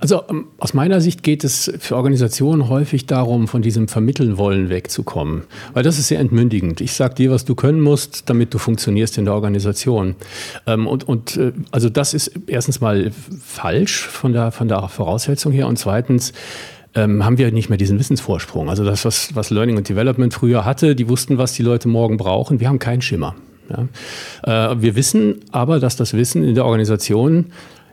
Also 0.00 0.22
ähm, 0.28 0.46
aus 0.58 0.74
meiner 0.74 1.00
Sicht 1.00 1.22
geht 1.22 1.42
es 1.42 1.72
für 1.78 1.96
Organisationen 1.96 2.68
häufig 2.68 3.06
darum, 3.06 3.48
von 3.48 3.62
diesem 3.62 3.88
Vermitteln 3.88 4.38
wollen 4.38 4.68
wegzukommen. 4.68 5.42
Weil 5.72 5.82
das 5.82 5.98
ist 5.98 6.08
sehr 6.08 6.20
entmündigend. 6.20 6.80
Ich 6.80 6.92
sage 6.92 7.14
dir, 7.14 7.30
was 7.30 7.44
du 7.44 7.54
können 7.54 7.80
musst, 7.80 8.30
damit 8.30 8.54
du 8.54 8.58
funktionierst 8.58 9.18
in 9.18 9.24
der 9.24 9.34
Organisation. 9.34 10.14
Ähm, 10.66 10.86
und, 10.86 11.08
und 11.08 11.36
äh, 11.36 11.52
also 11.72 11.88
das 11.88 12.14
ist 12.14 12.32
erstens 12.46 12.80
mal 12.80 13.10
falsch 13.42 14.06
von 14.06 14.32
der, 14.32 14.52
von 14.52 14.68
der 14.68 14.88
Voraussetzung 14.88 15.52
her. 15.52 15.66
Und 15.66 15.78
zweitens, 15.78 16.32
ähm, 16.94 17.24
haben 17.24 17.38
wir 17.38 17.52
nicht 17.52 17.68
mehr 17.68 17.78
diesen 17.78 17.98
Wissensvorsprung. 17.98 18.68
Also 18.68 18.84
das, 18.84 19.04
was, 19.04 19.34
was 19.34 19.50
Learning 19.50 19.76
und 19.76 19.88
Development 19.88 20.32
früher 20.34 20.64
hatte, 20.64 20.96
die 20.96 21.08
wussten, 21.08 21.38
was 21.38 21.52
die 21.52 21.62
Leute 21.62 21.88
morgen 21.88 22.16
brauchen. 22.16 22.60
Wir 22.60 22.68
haben 22.68 22.78
keinen 22.78 23.02
Schimmer. 23.02 23.34
Ja. 23.68 24.72
Äh, 24.72 24.82
wir 24.82 24.96
wissen 24.96 25.40
aber, 25.52 25.78
dass 25.78 25.96
das 25.96 26.14
Wissen 26.14 26.42
in 26.42 26.54
der 26.54 26.64
Organisation 26.64 27.46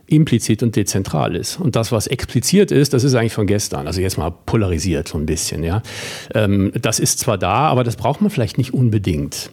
implizit 0.08 0.64
und 0.64 0.76
dezentral 0.76 1.36
ist. 1.36 1.60
Und 1.60 1.76
das, 1.76 1.92
was 1.92 2.08
expliziert 2.08 2.72
ist, 2.72 2.94
das 2.94 3.04
ist 3.04 3.14
eigentlich 3.14 3.34
von 3.34 3.46
gestern. 3.46 3.88
Also 3.88 4.00
jetzt 4.02 4.18
mal 4.18 4.32
polarisiert 4.32 5.08
so 5.08 5.18
ein 5.18 5.26
bisschen. 5.26 5.64
Ja. 5.64 5.84
Ähm, 6.34 6.72
das 6.82 7.00
ist 7.00 7.20
zwar 7.20 7.38
da, 7.38 7.68
aber 7.68 7.84
das 7.84 7.98
braucht 7.98 8.22
man 8.22 8.30
vielleicht 8.30 8.58
nicht 8.58 8.74
unbedingt. 8.74 9.52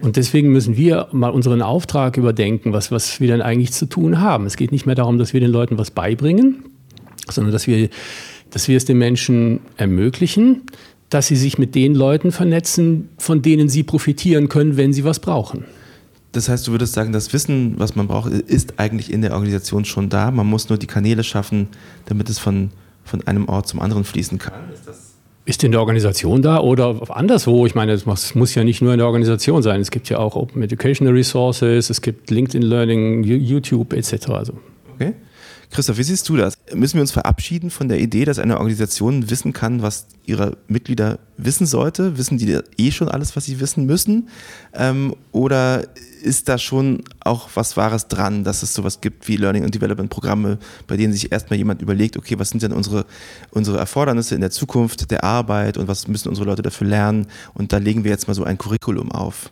Und 0.00 0.16
deswegen 0.16 0.50
müssen 0.50 0.76
wir 0.76 1.08
mal 1.12 1.30
unseren 1.30 1.62
Auftrag 1.62 2.16
überdenken, 2.16 2.72
was, 2.72 2.90
was 2.90 3.20
wir 3.20 3.28
denn 3.28 3.40
eigentlich 3.40 3.72
zu 3.72 3.86
tun 3.86 4.20
haben. 4.20 4.46
Es 4.46 4.56
geht 4.56 4.72
nicht 4.72 4.86
mehr 4.86 4.96
darum, 4.96 5.18
dass 5.18 5.32
wir 5.32 5.40
den 5.40 5.50
Leuten 5.50 5.78
was 5.78 5.92
beibringen, 5.92 6.64
sondern 7.30 7.52
dass 7.52 7.68
wir, 7.68 7.88
dass 8.50 8.66
wir 8.66 8.76
es 8.76 8.84
den 8.84 8.98
Menschen 8.98 9.60
ermöglichen, 9.76 10.62
dass 11.10 11.28
sie 11.28 11.36
sich 11.36 11.58
mit 11.58 11.76
den 11.76 11.94
Leuten 11.94 12.32
vernetzen, 12.32 13.10
von 13.18 13.42
denen 13.42 13.68
sie 13.68 13.84
profitieren 13.84 14.48
können, 14.48 14.76
wenn 14.76 14.92
sie 14.92 15.04
was 15.04 15.20
brauchen. 15.20 15.64
Das 16.32 16.48
heißt, 16.48 16.66
du 16.66 16.72
würdest 16.72 16.94
sagen, 16.94 17.12
das 17.12 17.32
Wissen, 17.32 17.74
was 17.78 17.94
man 17.94 18.08
braucht, 18.08 18.32
ist 18.32 18.78
eigentlich 18.78 19.12
in 19.12 19.22
der 19.22 19.32
Organisation 19.32 19.84
schon 19.84 20.08
da. 20.08 20.30
Man 20.30 20.46
muss 20.46 20.68
nur 20.68 20.78
die 20.78 20.86
Kanäle 20.86 21.24
schaffen, 21.24 21.68
damit 22.06 22.30
es 22.30 22.38
von, 22.38 22.70
von 23.04 23.26
einem 23.26 23.48
Ort 23.48 23.68
zum 23.68 23.80
anderen 23.80 24.04
fließen 24.04 24.38
kann. 24.38 24.54
Ist 24.72 24.88
das 24.88 25.12
ist 25.44 25.64
in 25.64 25.72
der 25.72 25.80
Organisation 25.80 26.40
da 26.40 26.60
oder 26.60 27.00
anderswo? 27.10 27.66
Ich 27.66 27.74
meine, 27.74 27.92
es 27.92 28.06
muss 28.06 28.54
ja 28.54 28.62
nicht 28.62 28.80
nur 28.80 28.92
in 28.92 28.98
der 28.98 29.06
Organisation 29.06 29.62
sein. 29.62 29.80
Es 29.80 29.90
gibt 29.90 30.08
ja 30.08 30.18
auch 30.18 30.36
Open 30.36 30.62
Educational 30.62 31.12
Resources, 31.12 31.90
es 31.90 32.00
gibt 32.00 32.30
LinkedIn 32.30 32.62
Learning, 32.62 33.24
YouTube 33.24 33.92
etc. 33.92 34.28
Also. 34.30 34.52
Okay. 34.94 35.14
Christoph, 35.72 35.96
wie 35.96 36.02
siehst 36.02 36.28
du 36.28 36.36
das? 36.36 36.58
Müssen 36.74 36.96
wir 36.96 37.00
uns 37.00 37.12
verabschieden 37.12 37.70
von 37.70 37.88
der 37.88 37.98
Idee, 37.98 38.26
dass 38.26 38.38
eine 38.38 38.58
Organisation 38.58 39.30
wissen 39.30 39.54
kann, 39.54 39.80
was 39.80 40.06
ihre 40.26 40.58
Mitglieder 40.68 41.18
wissen 41.38 41.64
sollte? 41.64 42.18
Wissen 42.18 42.36
die 42.36 42.58
eh 42.76 42.90
schon 42.90 43.08
alles, 43.08 43.36
was 43.36 43.46
sie 43.46 43.58
wissen 43.58 43.86
müssen? 43.86 44.28
Ähm, 44.74 45.16
oder 45.30 45.84
ist 46.22 46.50
da 46.50 46.58
schon 46.58 47.04
auch 47.20 47.48
was 47.54 47.78
Wahres 47.78 48.06
dran, 48.08 48.44
dass 48.44 48.62
es 48.62 48.74
sowas 48.74 49.00
gibt 49.00 49.26
wie 49.28 49.36
Learning 49.36 49.64
and 49.64 49.74
Development 49.74 50.10
Programme, 50.10 50.58
bei 50.86 50.98
denen 50.98 51.14
sich 51.14 51.32
erstmal 51.32 51.56
jemand 51.56 51.80
überlegt, 51.80 52.18
okay, 52.18 52.38
was 52.38 52.50
sind 52.50 52.62
denn 52.62 52.72
unsere, 52.72 53.06
unsere 53.50 53.78
Erfordernisse 53.78 54.34
in 54.34 54.42
der 54.42 54.50
Zukunft 54.50 55.10
der 55.10 55.24
Arbeit 55.24 55.78
und 55.78 55.88
was 55.88 56.06
müssen 56.06 56.28
unsere 56.28 56.46
Leute 56.46 56.60
dafür 56.60 56.86
lernen? 56.86 57.28
Und 57.54 57.72
da 57.72 57.78
legen 57.78 58.04
wir 58.04 58.10
jetzt 58.10 58.28
mal 58.28 58.34
so 58.34 58.44
ein 58.44 58.58
Curriculum 58.58 59.10
auf. 59.10 59.50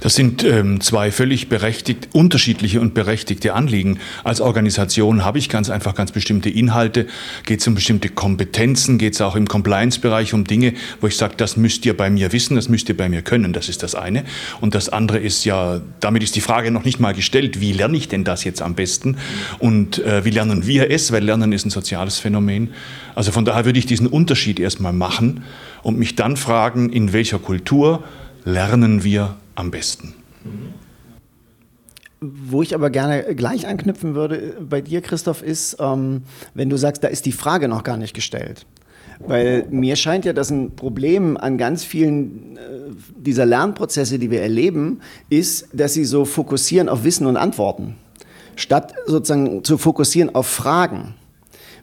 Das 0.00 0.14
sind 0.14 0.42
ähm, 0.44 0.80
zwei 0.80 1.10
völlig 1.10 1.48
berechtigt, 1.48 2.08
unterschiedliche 2.12 2.80
und 2.80 2.94
berechtigte 2.94 3.54
Anliegen. 3.54 3.98
Als 4.24 4.40
Organisation 4.40 5.24
habe 5.24 5.38
ich 5.38 5.48
ganz 5.48 5.70
einfach 5.70 5.94
ganz 5.94 6.12
bestimmte 6.12 6.48
Inhalte, 6.50 7.06
geht 7.44 7.60
es 7.60 7.66
um 7.66 7.74
bestimmte 7.74 8.08
Kompetenzen, 8.08 8.98
geht 8.98 9.14
es 9.14 9.20
auch 9.20 9.36
im 9.36 9.46
Compliance-Bereich 9.46 10.34
um 10.34 10.44
Dinge, 10.44 10.74
wo 11.00 11.06
ich 11.06 11.16
sage, 11.16 11.34
das 11.36 11.56
müsst 11.56 11.84
ihr 11.84 11.96
bei 11.96 12.10
mir 12.10 12.32
wissen, 12.32 12.54
das 12.54 12.68
müsst 12.68 12.88
ihr 12.88 12.96
bei 12.96 13.08
mir 13.08 13.22
können, 13.22 13.52
das 13.52 13.68
ist 13.68 13.82
das 13.82 13.94
eine. 13.94 14.24
Und 14.60 14.74
das 14.74 14.88
andere 14.88 15.18
ist 15.18 15.44
ja, 15.44 15.80
damit 16.00 16.22
ist 16.22 16.36
die 16.36 16.40
Frage 16.40 16.70
noch 16.70 16.84
nicht 16.84 17.00
mal 17.00 17.14
gestellt, 17.14 17.60
wie 17.60 17.72
lerne 17.72 17.96
ich 17.96 18.08
denn 18.08 18.24
das 18.24 18.44
jetzt 18.44 18.62
am 18.62 18.74
besten 18.74 19.16
und 19.58 19.98
äh, 20.04 20.24
wie 20.24 20.30
lernen 20.30 20.66
wir 20.66 20.90
es, 20.90 21.12
weil 21.12 21.24
Lernen 21.24 21.52
ist 21.52 21.66
ein 21.66 21.70
soziales 21.70 22.18
Phänomen. 22.18 22.70
Also 23.14 23.32
von 23.32 23.44
daher 23.44 23.64
würde 23.64 23.78
ich 23.78 23.86
diesen 23.86 24.06
Unterschied 24.06 24.58
erstmal 24.58 24.92
machen 24.92 25.44
und 25.82 25.98
mich 25.98 26.16
dann 26.16 26.36
fragen, 26.36 26.90
in 26.90 27.12
welcher 27.12 27.38
Kultur 27.38 28.02
lernen 28.44 29.04
wir 29.04 29.36
am 29.54 29.70
besten. 29.70 30.14
Wo 32.20 32.62
ich 32.62 32.74
aber 32.74 32.90
gerne 32.90 33.34
gleich 33.34 33.66
anknüpfen 33.66 34.14
würde 34.14 34.56
bei 34.60 34.80
dir, 34.80 35.00
Christoph, 35.00 35.42
ist, 35.42 35.76
ähm, 35.80 36.22
wenn 36.54 36.70
du 36.70 36.76
sagst, 36.76 37.02
da 37.02 37.08
ist 37.08 37.26
die 37.26 37.32
Frage 37.32 37.68
noch 37.68 37.82
gar 37.82 37.96
nicht 37.96 38.14
gestellt. 38.14 38.64
Weil 39.18 39.66
mir 39.70 39.96
scheint 39.96 40.24
ja, 40.24 40.32
dass 40.32 40.50
ein 40.50 40.74
Problem 40.74 41.36
an 41.36 41.58
ganz 41.58 41.84
vielen 41.84 42.56
äh, 42.56 42.60
dieser 43.16 43.46
Lernprozesse, 43.46 44.18
die 44.18 44.30
wir 44.30 44.42
erleben, 44.42 45.00
ist, 45.28 45.68
dass 45.72 45.94
sie 45.94 46.04
so 46.04 46.24
fokussieren 46.24 46.88
auf 46.88 47.04
Wissen 47.04 47.26
und 47.26 47.36
Antworten, 47.36 47.96
statt 48.56 48.94
sozusagen 49.06 49.64
zu 49.64 49.78
fokussieren 49.78 50.34
auf 50.34 50.46
Fragen. 50.46 51.14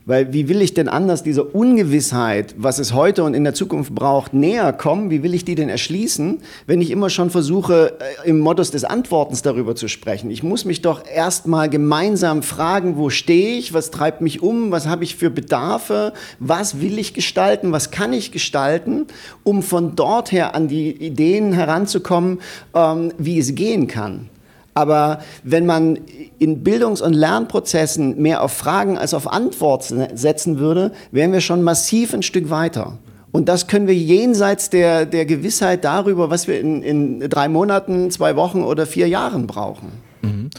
Weil 0.10 0.34
wie 0.34 0.50
will 0.50 0.63
ich 0.63 0.74
denn 0.74 0.89
anders 0.89 1.22
dieser 1.22 1.54
Ungewissheit, 1.54 2.56
was 2.58 2.80
es 2.80 2.96
heute 2.96 3.24
und 3.24 3.36
in 3.36 3.44
der 3.44 3.54
Zukunft 3.54 3.94
braucht, 3.94 4.34
näher 4.34 4.74
kommen? 4.74 5.12
Wie 5.12 5.22
will 5.22 5.36
ich 5.36 5.46
die 5.46 5.54
denn 5.54 5.70
erschließen, 5.70 6.39
wenn 6.66 6.82
ich 6.82 6.89
immer 6.89 7.12
schon 7.12 7.30
versuche, 7.30 8.00
äh, 8.24 8.28
im 8.28 8.39
Modus 8.39 8.72
des 8.72 8.86
Antwortens 8.86 9.44
darüber 9.44 9.75
zu 9.75 9.88
sprechen? 9.88 10.32
Ich 10.32 10.42
muss 10.42 10.66
mich 10.66 10.82
doch 10.82 11.06
erstmal 11.06 11.70
gemeinsam 11.70 12.42
fragen, 12.42 12.98
wo 12.98 13.12
stehe 13.12 13.60
ich, 13.60 13.72
was 13.75 13.92
treibt 13.92 14.22
mich 14.22 14.42
um, 14.42 14.72
was 14.72 14.88
habe 14.88 15.04
ich 15.04 15.16
für 15.16 15.30
Bedarfe, 15.30 16.13
was 16.39 16.82
will 16.82 16.98
ich 16.98 17.13
gestalten, 17.13 17.72
was 17.72 17.92
kann 17.92 18.12
ich 18.12 18.32
gestalten, 18.32 19.06
um 19.44 19.62
von 19.62 19.96
dort 19.96 20.32
her 20.32 20.56
an 20.56 20.68
die 20.68 20.89
Ideen 20.89 21.54
heranzukommen, 21.54 22.39
ähm, 22.74 23.13
wie 23.20 23.38
es 23.38 23.54
gehen 23.54 23.86
kann. 23.86 24.28
Aber 24.74 25.20
wenn 25.44 25.66
man 25.66 26.00
in 26.38 26.64
Bildungs- 26.64 27.02
und 27.02 27.14
Lernprozessen 27.14 28.22
mehr 28.22 28.44
auf 28.44 28.54
Fragen 28.54 28.98
als 28.98 29.14
auf 29.14 29.32
Antworten 29.32 30.08
setzen 30.14 30.60
würde, 30.60 30.92
wären 31.12 31.34
wir 31.34 31.42
schon 31.42 31.64
massiv 31.64 32.14
ein 32.14 32.24
Stück 32.24 32.50
weiter. 32.50 32.98
Und 33.32 33.48
das 33.48 33.68
können 33.68 33.88
wir 33.88 33.96
jenseits 33.96 34.70
der, 34.70 35.06
der 35.06 35.26
Gewissheit 35.26 35.84
darüber, 35.84 36.30
was 36.30 36.48
wir 36.48 36.60
in, 36.60 36.82
in 36.82 37.20
drei 37.30 37.48
Monaten, 37.48 38.10
zwei 38.10 38.36
Wochen 38.36 38.64
oder 38.64 38.88
vier 38.88 39.08
Jahren 39.08 39.46
brauchen. 39.46 39.90
Mhm. 40.22 40.50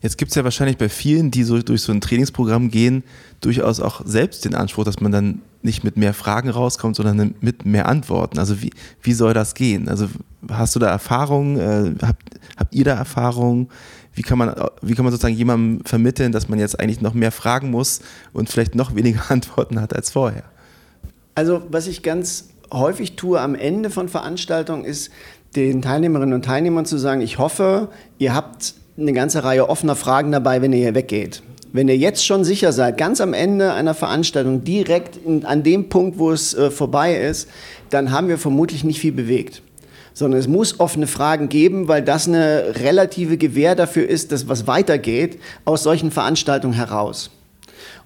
Jetzt 0.00 0.16
gibt 0.16 0.30
es 0.30 0.36
ja 0.36 0.44
wahrscheinlich 0.44 0.76
bei 0.76 0.88
vielen, 0.88 1.30
die 1.30 1.42
so 1.42 1.60
durch 1.60 1.82
so 1.82 1.92
ein 1.92 2.00
Trainingsprogramm 2.00 2.70
gehen, 2.70 3.02
durchaus 3.40 3.80
auch 3.80 4.02
selbst 4.04 4.44
den 4.44 4.54
Anspruch, 4.54 4.84
dass 4.84 5.00
man 5.00 5.12
dann 5.12 5.42
nicht 5.62 5.84
mit 5.84 5.96
mehr 5.96 6.14
Fragen 6.14 6.50
rauskommt, 6.50 6.96
sondern 6.96 7.34
mit 7.40 7.66
mehr 7.66 7.88
Antworten. 7.88 8.38
Also 8.38 8.62
wie, 8.62 8.70
wie 9.02 9.12
soll 9.12 9.34
das 9.34 9.54
gehen? 9.54 9.88
Also 9.88 10.08
hast 10.50 10.74
du 10.74 10.78
da 10.78 10.88
Erfahrungen? 10.88 11.58
Äh, 11.58 12.04
habt, 12.04 12.22
habt 12.56 12.74
ihr 12.74 12.84
da 12.84 12.94
Erfahrungen? 12.94 13.68
Wie 14.14 14.22
kann, 14.22 14.38
man, 14.38 14.54
wie 14.82 14.94
kann 14.94 15.04
man 15.04 15.12
sozusagen 15.12 15.36
jemandem 15.36 15.84
vermitteln, 15.84 16.32
dass 16.32 16.48
man 16.48 16.58
jetzt 16.58 16.80
eigentlich 16.80 17.00
noch 17.00 17.14
mehr 17.14 17.32
fragen 17.32 17.70
muss 17.70 18.00
und 18.32 18.48
vielleicht 18.50 18.74
noch 18.74 18.94
weniger 18.94 19.22
Antworten 19.30 19.80
hat 19.80 19.94
als 19.94 20.10
vorher? 20.10 20.44
Also 21.34 21.62
was 21.70 21.86
ich 21.86 22.02
ganz 22.02 22.48
häufig 22.72 23.16
tue 23.16 23.40
am 23.40 23.54
Ende 23.54 23.90
von 23.90 24.08
Veranstaltungen 24.08 24.84
ist, 24.84 25.10
den 25.56 25.82
Teilnehmerinnen 25.82 26.34
und 26.34 26.44
Teilnehmern 26.44 26.84
zu 26.84 26.98
sagen, 26.98 27.20
ich 27.20 27.38
hoffe, 27.38 27.88
ihr 28.18 28.34
habt 28.34 28.74
eine 28.98 29.12
ganze 29.12 29.44
Reihe 29.44 29.68
offener 29.68 29.96
Fragen 29.96 30.32
dabei, 30.32 30.60
wenn 30.62 30.72
ihr 30.72 30.80
hier 30.80 30.94
weggeht. 30.94 31.42
Wenn 31.72 31.88
ihr 31.88 31.96
jetzt 31.96 32.24
schon 32.24 32.44
sicher 32.44 32.72
seid, 32.72 32.96
ganz 32.96 33.20
am 33.20 33.34
Ende 33.34 33.74
einer 33.74 33.94
Veranstaltung, 33.94 34.64
direkt 34.64 35.18
in, 35.24 35.44
an 35.44 35.62
dem 35.62 35.90
Punkt, 35.90 36.18
wo 36.18 36.30
es 36.30 36.54
äh, 36.54 36.70
vorbei 36.70 37.16
ist, 37.16 37.48
dann 37.90 38.10
haben 38.10 38.28
wir 38.28 38.38
vermutlich 38.38 38.84
nicht 38.84 39.00
viel 39.00 39.12
bewegt. 39.12 39.62
Sondern 40.14 40.40
es 40.40 40.48
muss 40.48 40.80
offene 40.80 41.06
Fragen 41.06 41.48
geben, 41.48 41.86
weil 41.86 42.02
das 42.02 42.26
eine 42.26 42.74
relative 42.76 43.36
Gewähr 43.36 43.74
dafür 43.74 44.08
ist, 44.08 44.32
dass 44.32 44.48
was 44.48 44.66
weitergeht 44.66 45.38
aus 45.64 45.82
solchen 45.82 46.10
Veranstaltungen 46.10 46.74
heraus. 46.74 47.30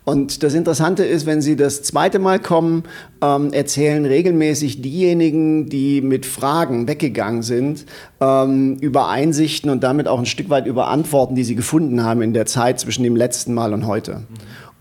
Und 0.04 0.42
das 0.42 0.54
Interessante 0.54 1.04
ist, 1.04 1.26
wenn 1.26 1.40
Sie 1.40 1.54
das 1.54 1.82
zweite 1.82 2.18
Mal 2.18 2.40
kommen, 2.40 2.84
ähm, 3.22 3.52
erzählen 3.52 4.04
regelmäßig 4.04 4.82
diejenigen, 4.82 5.68
die 5.68 6.00
mit 6.00 6.26
Fragen 6.26 6.88
weggegangen 6.88 7.42
sind, 7.42 7.86
ähm, 8.20 8.76
über 8.80 9.08
Einsichten 9.08 9.70
und 9.70 9.84
damit 9.84 10.08
auch 10.08 10.18
ein 10.18 10.26
Stück 10.26 10.50
weit 10.50 10.66
über 10.66 10.88
Antworten, 10.88 11.36
die 11.36 11.44
sie 11.44 11.54
gefunden 11.54 12.02
haben 12.02 12.20
in 12.20 12.32
der 12.32 12.46
Zeit 12.46 12.80
zwischen 12.80 13.04
dem 13.04 13.14
letzten 13.14 13.54
Mal 13.54 13.72
und 13.72 13.86
heute. 13.86 14.24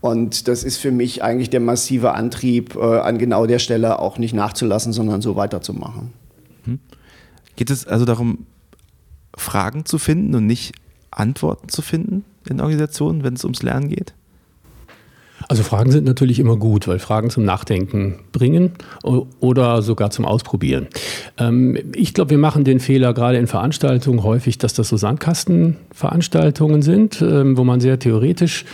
Und 0.00 0.48
das 0.48 0.64
ist 0.64 0.78
für 0.78 0.90
mich 0.90 1.22
eigentlich 1.22 1.50
der 1.50 1.60
massive 1.60 2.14
Antrieb, 2.14 2.74
äh, 2.74 2.80
an 2.80 3.18
genau 3.18 3.46
der 3.46 3.60
Stelle 3.60 4.00
auch 4.00 4.18
nicht 4.18 4.34
nachzulassen, 4.34 4.92
sondern 4.92 5.22
so 5.22 5.36
weiterzumachen. 5.36 6.12
Mhm. 6.66 6.80
Geht 7.54 7.70
es 7.70 7.86
also 7.86 8.04
darum, 8.04 8.46
Fragen 9.36 9.84
zu 9.84 9.98
finden 9.98 10.34
und 10.34 10.46
nicht 10.46 10.74
Antworten 11.12 11.68
zu 11.68 11.82
finden 11.82 12.24
in 12.48 12.60
Organisationen, 12.60 13.22
wenn 13.22 13.34
es 13.34 13.44
ums 13.44 13.62
Lernen 13.62 13.88
geht? 13.88 14.14
Also 15.48 15.62
Fragen 15.62 15.90
sind 15.90 16.04
natürlich 16.04 16.38
immer 16.38 16.56
gut, 16.56 16.88
weil 16.88 16.98
Fragen 16.98 17.30
zum 17.30 17.44
Nachdenken 17.44 18.20
bringen 18.32 18.72
oder 19.40 19.82
sogar 19.82 20.10
zum 20.10 20.24
Ausprobieren. 20.24 20.86
Ähm, 21.38 21.78
ich 21.94 22.14
glaube, 22.14 22.30
wir 22.30 22.38
machen 22.38 22.64
den 22.64 22.80
Fehler 22.80 23.14
gerade 23.14 23.38
in 23.38 23.46
Veranstaltungen 23.46 24.22
häufig, 24.22 24.58
dass 24.58 24.74
das 24.74 24.88
so 24.88 24.96
Sandkastenveranstaltungen 24.96 26.82
sind, 26.82 27.22
ähm, 27.22 27.56
wo 27.56 27.64
man 27.64 27.80
sehr 27.80 27.98
theoretisch 27.98 28.64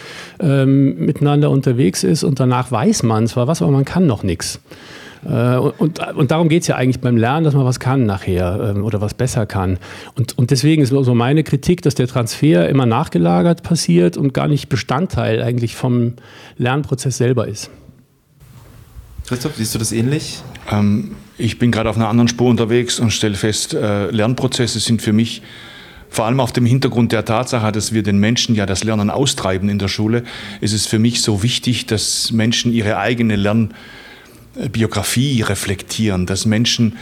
ähm, 0.41 1.05
miteinander 1.05 1.51
unterwegs 1.51 2.05
ist 2.05 2.25
und 2.25 2.41
danach 2.41 2.71
weiß 2.71 3.03
man 3.03 3.27
zwar 3.27 3.47
was, 3.47 3.63
aber 3.63 3.71
man 3.71 3.85
kann 3.85 4.07
noch 4.07 4.23
nichts. 4.23 4.61
Äh, 5.25 5.57
und, 5.57 5.99
und 6.15 6.31
darum 6.31 6.49
geht 6.49 6.63
es 6.63 6.69
ja 6.69 6.77
eigentlich 6.77 7.01
beim 7.01 7.17
Lernen, 7.17 7.45
dass 7.45 7.55
man 7.55 7.65
was 7.65 7.81
kann 7.81 8.07
nachher 8.07 8.75
ähm, 8.77 8.85
oder 8.85 9.01
was 9.01 9.15
besser 9.15 9.47
kann. 9.47 9.79
Und, 10.17 10.37
und 10.39 10.51
deswegen 10.51 10.83
ist 10.83 10.91
so 10.91 11.15
meine 11.15 11.45
Kritik, 11.45 11.83
dass 11.83 11.95
der 11.95 12.09
Transfer 12.09 12.69
immer 12.69 12.87
nachgelagert 12.87 13.63
passiert 13.63 14.17
und 14.17 14.35
gar 14.35 14.49
nicht 14.49 14.69
Bestandteil 14.69 15.43
eigentlich 15.43 15.77
vom 15.77 16.15
Lernprozess 16.57 17.17
selber 17.17 17.49
ist. 17.49 17.71
Christoph, 19.27 19.57
siehst 19.57 19.75
du 19.75 19.79
das 19.79 19.93
ähnlich? 19.93 20.43
Ähm, 20.71 21.13
ich 21.37 21.59
bin 21.59 21.71
gerade 21.71 21.91
auf 21.91 21.97
einer 21.97 22.09
anderen 22.09 22.29
Spur 22.29 22.49
unterwegs 22.49 22.99
und 22.99 23.13
stelle 23.13 23.35
fest, 23.35 23.75
äh, 23.75 24.11
Lernprozesse 24.11 24.81
sind 24.81 25.03
für 25.03 25.13
mich 25.13 25.43
vor 26.11 26.25
allem 26.25 26.41
auf 26.41 26.53
dem 26.53 26.65
Hintergrund 26.65 27.13
der 27.13 27.25
Tatsache, 27.25 27.71
dass 27.71 27.93
wir 27.93 28.03
den 28.03 28.19
Menschen 28.19 28.55
ja 28.55 28.67
das 28.67 28.85
Lernen 28.85 29.11
austreiben 29.11 29.69
in 29.69 29.79
der 29.79 29.89
Schule, 29.89 30.25
ist 30.61 30.73
es 30.73 30.87
für 30.87 30.99
mich 30.99 31.23
so 31.23 31.43
wichtig, 31.43 31.87
dass 31.87 32.33
Menschen 32.33 32.73
ihre 32.73 32.97
eigene 32.97 33.37
Lern 33.37 33.75
Biografie 34.73 35.43
reflektieren, 35.43 36.27
dass 36.27 36.47
Menschen 36.47 36.97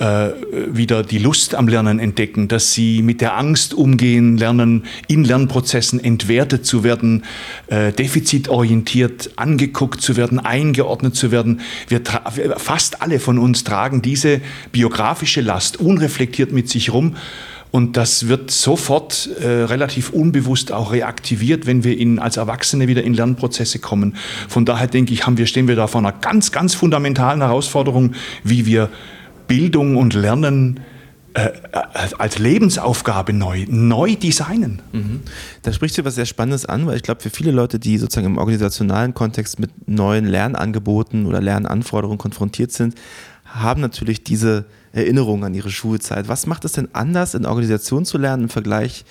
äh, 0.00 0.30
wieder 0.50 1.02
die 1.02 1.18
Lust 1.18 1.54
am 1.54 1.68
Lernen 1.68 1.98
entdecken, 1.98 2.48
dass 2.48 2.72
sie 2.72 3.02
mit 3.02 3.20
der 3.20 3.36
Angst 3.36 3.74
umgehen 3.74 4.38
lernen, 4.38 4.84
in 5.08 5.24
Lernprozessen 5.24 6.02
entwertet 6.02 6.64
zu 6.64 6.84
werden, 6.84 7.24
äh, 7.66 7.92
defizitorientiert 7.92 9.32
angeguckt 9.36 10.00
zu 10.00 10.16
werden, 10.16 10.38
eingeordnet 10.38 11.16
zu 11.16 11.30
werden. 11.30 11.60
Wir 11.88 12.00
fast 12.56 13.02
alle 13.02 13.20
von 13.20 13.38
uns 13.38 13.62
tragen 13.62 14.00
diese 14.00 14.40
biografische 14.72 15.42
Last 15.42 15.78
unreflektiert 15.78 16.50
mit 16.50 16.70
sich 16.70 16.94
rum 16.94 17.16
und 17.70 17.96
das 17.96 18.28
wird 18.28 18.50
sofort 18.50 19.28
äh, 19.40 19.46
relativ 19.46 20.10
unbewusst 20.10 20.72
auch 20.72 20.92
reaktiviert, 20.92 21.66
wenn 21.66 21.84
wir 21.84 21.96
in, 21.96 22.18
als 22.18 22.36
Erwachsene 22.36 22.88
wieder 22.88 23.02
in 23.02 23.14
Lernprozesse 23.14 23.78
kommen. 23.78 24.16
Von 24.48 24.64
daher 24.64 24.88
denke 24.88 25.12
ich, 25.12 25.26
haben 25.26 25.38
wir, 25.38 25.46
stehen 25.46 25.68
wir 25.68 25.76
da 25.76 25.86
vor 25.86 26.00
einer 26.00 26.12
ganz, 26.12 26.50
ganz 26.52 26.74
fundamentalen 26.74 27.40
Herausforderung, 27.40 28.14
wie 28.42 28.66
wir 28.66 28.90
Bildung 29.46 29.96
und 29.96 30.14
Lernen 30.14 30.80
äh, 31.34 31.50
als 32.18 32.38
Lebensaufgabe 32.38 33.32
neu, 33.32 33.64
neu 33.68 34.16
designen. 34.16 34.82
Mhm. 34.92 35.20
Da 35.62 35.72
sprichst 35.72 35.96
du 35.96 36.04
was 36.04 36.16
sehr 36.16 36.26
Spannendes 36.26 36.66
an, 36.66 36.86
weil 36.86 36.96
ich 36.96 37.02
glaube, 37.02 37.20
für 37.20 37.30
viele 37.30 37.52
Leute, 37.52 37.78
die 37.78 37.98
sozusagen 37.98 38.26
im 38.26 38.38
organisationalen 38.38 39.14
Kontext 39.14 39.60
mit 39.60 39.88
neuen 39.88 40.26
Lernangeboten 40.26 41.26
oder 41.26 41.40
Lernanforderungen 41.40 42.18
konfrontiert 42.18 42.72
sind, 42.72 42.96
haben 43.44 43.80
natürlich 43.80 44.24
diese 44.24 44.66
Erinnerung 44.92 45.44
an 45.44 45.54
ihre 45.54 45.70
Schulzeit. 45.70 46.28
Was 46.28 46.46
macht 46.46 46.64
es 46.64 46.72
denn 46.72 46.88
anders, 46.92 47.34
in 47.34 47.46
Organisation 47.46 48.04
zu 48.04 48.18
lernen 48.18 48.44
im 48.44 48.48
Vergleich 48.48 49.04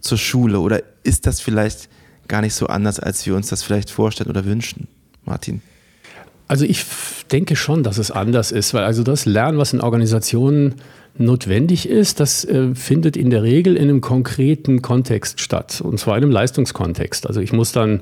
zur 0.00 0.18
Schule? 0.18 0.60
Oder 0.60 0.82
ist 1.02 1.26
das 1.26 1.40
vielleicht 1.40 1.88
gar 2.28 2.40
nicht 2.40 2.54
so 2.54 2.66
anders, 2.66 3.00
als 3.00 3.24
wir 3.26 3.34
uns 3.34 3.48
das 3.48 3.62
vielleicht 3.62 3.90
vorstellen 3.90 4.30
oder 4.30 4.44
wünschen, 4.44 4.88
Martin? 5.24 5.62
Also 6.48 6.64
ich 6.66 6.84
denke 7.30 7.56
schon, 7.56 7.82
dass 7.82 7.98
es 7.98 8.10
anders 8.10 8.52
ist, 8.52 8.74
weil 8.74 8.84
also 8.84 9.02
das 9.02 9.24
Lernen, 9.24 9.58
was 9.58 9.72
in 9.72 9.80
Organisationen 9.80 10.74
notwendig 11.18 11.88
ist, 11.88 12.20
das 12.20 12.44
äh, 12.44 12.74
findet 12.74 13.16
in 13.16 13.30
der 13.30 13.42
Regel 13.42 13.76
in 13.76 13.84
einem 13.84 14.00
konkreten 14.00 14.80
Kontext 14.80 15.40
statt, 15.40 15.82
und 15.84 15.98
zwar 15.98 16.16
in 16.16 16.24
einem 16.24 16.32
Leistungskontext. 16.32 17.26
Also 17.26 17.40
ich 17.40 17.52
muss 17.52 17.72
dann 17.72 18.00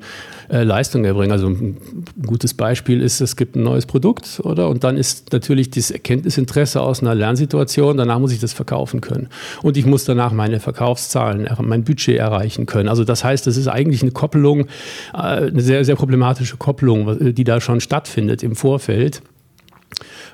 äh, 0.49 0.63
Leistung 0.63 1.05
erbringen. 1.05 1.33
Also 1.33 1.49
ein 1.49 1.77
gutes 2.25 2.55
Beispiel 2.55 3.01
ist, 3.01 3.21
es 3.21 3.37
gibt 3.37 3.57
ein 3.57 3.63
neues 3.63 3.87
Produkt, 3.87 4.41
oder? 4.45 4.69
Und 4.69 4.85
dann 4.85 4.97
ist 4.97 5.33
natürlich 5.33 5.71
das 5.71 5.91
Erkenntnisinteresse 5.91 6.81
aus 6.81 7.03
einer 7.03 7.15
Lernsituation, 7.15 7.97
danach 7.97 8.21
muss 8.21 8.33
ich 8.33 8.41
das 8.41 8.53
verkaufen 8.53 9.01
können. 9.01 9.29
Und 9.63 9.77
ich 9.77 9.87
muss 9.87 10.05
danach 10.05 10.33
meine 10.33 10.61
Verkaufszahlen, 10.61 11.49
mein 11.61 11.85
Budget 11.85 12.17
erreichen 12.17 12.67
können. 12.67 12.89
Also 12.89 13.05
das 13.05 13.25
heißt, 13.25 13.47
es 13.49 13.57
ist 13.57 13.69
eigentlich 13.69 14.03
eine 14.03 14.13
Koppelung, 14.13 14.67
äh, 15.15 15.17
eine 15.17 15.61
sehr, 15.61 15.85
sehr 15.85 15.97
problematische 15.97 16.57
Kopplung, 16.57 17.35
die 17.35 17.45
da 17.45 17.61
schon 17.61 17.81
stattfindet 17.81 18.43
im 18.43 18.55
Vorfeld. 18.55 19.23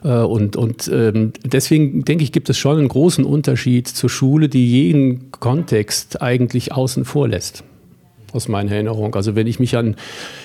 Äh, 0.05 0.09
und, 0.09 0.57
und 0.57 0.89
ähm, 0.93 1.33
deswegen 1.45 2.05
denke 2.05 2.25
ich, 2.25 2.33
gibt 2.33 2.49
es 2.51 2.59
schon 2.59 2.79
einen 2.79 2.89
großen 2.89 3.25
Unterschied 3.25 3.89
zur 3.89 4.11
Schule, 4.11 4.49
die 4.49 4.67
jeden 4.71 5.31
Kontext 5.31 6.23
eigentlich 6.23 6.73
außen 6.73 7.05
vor 7.05 7.29
lässt 7.29 7.65
aus 8.33 8.49
meiner 8.49 8.73
Erinnerung. 8.73 9.15
Also 9.15 9.35
wenn 9.35 9.47
ich 9.47 9.61
mich 9.61 9.77
an 9.77 9.97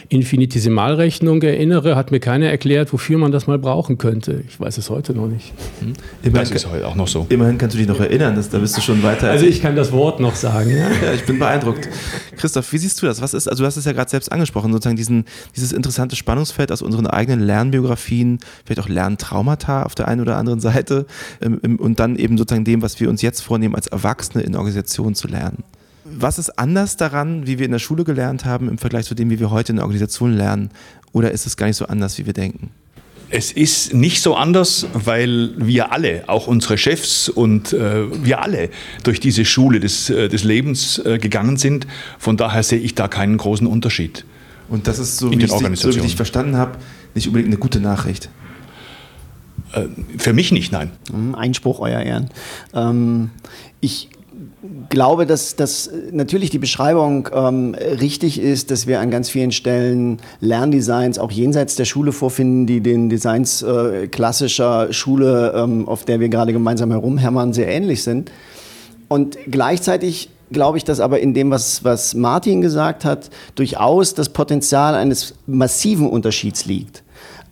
Infinitesimalrechnung 0.10 1.42
erinnere, 1.42 1.96
hat 1.96 2.12
mir 2.12 2.20
keiner 2.20 2.48
erklärt, 2.48 2.94
wofür 2.94 3.18
man 3.18 3.32
das 3.32 3.48
mal 3.48 3.60
brauchen 3.60 3.98
könnte. 3.98 4.44
Ich 4.48 4.60
weiß 4.60 4.78
es 4.78 4.90
heute 4.90 5.14
noch 5.14 5.28
nicht. 5.28 5.54
Hm. 5.80 5.94
Immerhin, 6.24 6.50
das 6.50 6.52
ist 6.52 6.72
heute 6.72 6.88
auch 6.88 6.96
noch 6.96 7.08
so. 7.08 7.26
Immerhin 7.30 7.58
kannst 7.58 7.76
du 7.76 7.78
dich 7.78 7.88
noch 7.88 8.00
erinnern, 8.00 8.36
dass, 8.36 8.50
da 8.50 8.60
bist 8.60 8.78
du 8.78 8.82
schon 8.82 9.02
weiter. 9.04 9.30
Also 9.30 9.46
ich 9.46 9.62
kann 9.62 9.76
das 9.76 9.92
Wort 9.92 10.20
noch 10.20 10.36
sagen. 10.36 10.70
Ja, 10.72 10.90
ja 11.04 11.14
ich 11.14 11.26
bin 11.26 11.40
beeindruckt. 11.40 11.90
Christoph, 12.38 12.72
wie 12.72 12.78
siehst 12.78 13.02
du 13.02 13.06
das? 13.06 13.22
Was 13.22 13.34
ist, 13.34 13.48
also 13.48 13.64
du 13.64 13.68
hast 13.68 13.78
es 13.78 13.86
ja 13.86 13.92
gerade 13.92 14.10
selbst 14.10 14.32
angesprochen, 14.32 14.72
sozusagen 14.72 14.98
diesen, 14.98 15.26
dieses 15.56 15.72
interessante 15.72 16.16
Spannungsfeld 16.16 16.72
aus 16.72 16.82
unseren 16.82 17.08
eigenen 17.08 17.42
Lernbiografien, 17.42 18.40
vielleicht 18.66 18.80
auch 18.80 18.90
Lerntraumata 18.90 19.84
auf 19.84 19.96
der 19.96 20.08
einen 20.08 20.22
oder 20.22 20.38
anderen 20.38 20.60
Seite 20.60 21.06
ähm, 21.42 21.78
und 21.78 22.00
dann 22.00 22.16
eben 22.16 22.38
sozusagen 22.38 22.66
dem, 22.66 22.82
was 22.82 23.00
wir 23.00 23.10
uns 23.10 23.22
jetzt 23.22 23.42
vornehmen, 23.42 23.76
als 23.76 23.88
Erwachsene 23.88 24.44
in 24.44 24.56
Organisationen 24.56 25.16
zu 25.16 25.28
lernen. 25.28 25.64
Was 26.18 26.40
ist 26.40 26.58
anders 26.58 26.98
daran, 26.98 27.48
wie 27.48 27.60
wir 27.60 27.66
in 27.66 27.72
der 27.72 27.80
Schule 27.80 28.04
gelernt 28.04 28.46
haben, 28.46 28.70
im 28.70 28.78
Vergleich 28.78 29.06
zu 29.06 29.16
dem, 29.16 29.30
wie 29.30 29.40
wir 29.40 29.52
heute 29.52 29.72
in 29.72 29.78
der 29.78 29.86
Organisation 29.86 30.34
lernen? 30.34 30.70
Oder 31.14 31.32
ist 31.32 31.46
es 31.46 31.58
gar 31.58 31.68
nicht 31.68 31.78
so 31.78 31.86
anders, 31.86 32.18
wie 32.18 32.26
wir 32.26 32.34
denken? 32.34 32.72
Es 33.34 33.52
ist 33.54 33.94
nicht 33.94 34.22
so 34.22 34.36
anders, 34.36 34.88
weil 34.94 35.52
wir 35.56 35.94
alle, 35.94 36.28
auch 36.28 36.48
unsere 36.48 36.78
Chefs 36.78 37.30
und 37.30 37.72
äh, 37.72 38.26
wir 38.26 38.42
alle 38.42 38.70
durch 39.04 39.22
diese 39.22 39.46
Schule 39.46 39.80
des, 39.80 40.10
äh, 40.10 40.28
des 40.28 40.44
Lebens 40.44 41.00
äh, 41.00 41.18
gegangen 41.18 41.56
sind. 41.56 41.88
Von 42.20 42.36
daher 42.36 42.62
sehe 42.64 42.80
ich 42.80 42.94
da 42.94 43.08
keinen 43.08 43.38
großen 43.38 43.68
Unterschied. 43.68 44.26
Und 44.68 44.88
das 44.88 45.00
ist, 45.00 45.18
so, 45.18 45.32
wie, 45.32 45.42
ich, 45.42 45.50
so 45.50 45.96
wie 45.96 46.06
ich 46.06 46.16
verstanden 46.18 46.58
habe, 46.58 46.78
nicht 47.16 47.28
unbedingt 47.28 47.54
eine 47.54 47.58
gute 47.58 47.80
Nachricht. 47.80 48.30
Äh, 49.74 49.86
für 50.18 50.34
mich 50.34 50.52
nicht, 50.52 50.74
nein. 50.74 50.92
Einspruch, 51.34 51.80
Euer 51.80 52.02
Ehren. 52.02 52.30
Ähm, 52.74 53.32
ich 53.80 54.10
glaube, 54.90 55.26
dass, 55.26 55.56
dass 55.56 55.90
natürlich 56.12 56.50
die 56.50 56.60
Beschreibung 56.60 57.30
ähm, 57.34 57.76
richtig 57.76 58.40
ist, 58.40 58.70
dass 58.70 58.86
wir 58.86 59.00
an 59.00 59.10
ganz 59.10 59.30
vielen 59.30 59.52
Stellen 59.52 60.20
Lerndesigns 60.40 61.18
auch 61.18 61.32
jenseits 61.32 61.76
der 61.76 61.86
Schule 61.86 62.12
vorfinden, 62.12 62.68
die 62.68 62.82
den 62.82 63.10
Designs 63.10 63.64
äh, 63.64 64.08
klassischer 64.08 64.94
Schule, 64.94 65.54
ähm, 65.56 65.88
auf 65.88 66.06
der 66.06 66.20
wir 66.20 66.30
gerade 66.30 66.54
gemeinsam 66.54 66.92
herumhämmern, 66.92 67.54
sehr 67.54 67.68
ähnlich 67.68 68.04
sind. 68.04 68.32
Und 69.08 69.38
gleichzeitig 69.50 70.30
glaube 70.52 70.78
ich, 70.78 70.84
dass 70.84 71.00
aber 71.00 71.20
in 71.20 71.34
dem, 71.34 71.50
was, 71.50 71.84
was 71.84 72.14
Martin 72.14 72.62
gesagt 72.62 73.04
hat, 73.04 73.30
durchaus 73.56 74.14
das 74.14 74.30
Potenzial 74.30 74.96
eines 74.96 75.34
massiven 75.48 76.10
Unterschieds 76.10 76.66
liegt. 76.66 77.04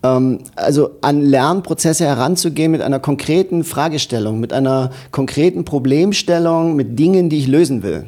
Ähm, 0.03 0.39
also 0.55 0.91
an 1.01 1.21
Lernprozesse 1.21 2.05
heranzugehen 2.05 2.71
mit 2.71 2.81
einer 2.81 2.99
konkreten 2.99 3.63
Fragestellung, 3.63 4.39
mit 4.39 4.53
einer 4.53 4.91
konkreten 5.11 5.65
Problemstellung, 5.65 6.75
mit 6.75 6.97
Dingen, 6.97 7.29
die 7.29 7.39
ich 7.39 7.47
lösen 7.47 7.83
will. 7.83 8.05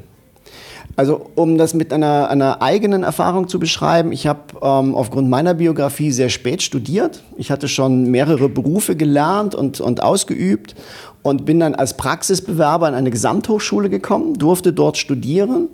Also 1.01 1.31
um 1.33 1.57
das 1.57 1.73
mit 1.73 1.91
einer, 1.93 2.29
einer 2.29 2.61
eigenen 2.61 3.01
Erfahrung 3.01 3.47
zu 3.47 3.57
beschreiben, 3.57 4.11
ich 4.11 4.27
habe 4.27 4.41
ähm, 4.61 4.93
aufgrund 4.93 5.31
meiner 5.31 5.55
Biografie 5.55 6.11
sehr 6.11 6.29
spät 6.29 6.61
studiert. 6.61 7.23
Ich 7.37 7.49
hatte 7.49 7.67
schon 7.67 8.11
mehrere 8.11 8.49
Berufe 8.49 8.95
gelernt 8.95 9.55
und, 9.55 9.81
und 9.81 10.03
ausgeübt 10.03 10.75
und 11.23 11.43
bin 11.43 11.59
dann 11.59 11.73
als 11.73 11.97
Praxisbewerber 11.97 12.87
in 12.87 12.93
eine 12.93 13.09
Gesamthochschule 13.09 13.89
gekommen, 13.89 14.35
durfte 14.35 14.73
dort 14.73 14.99
studieren 14.99 15.69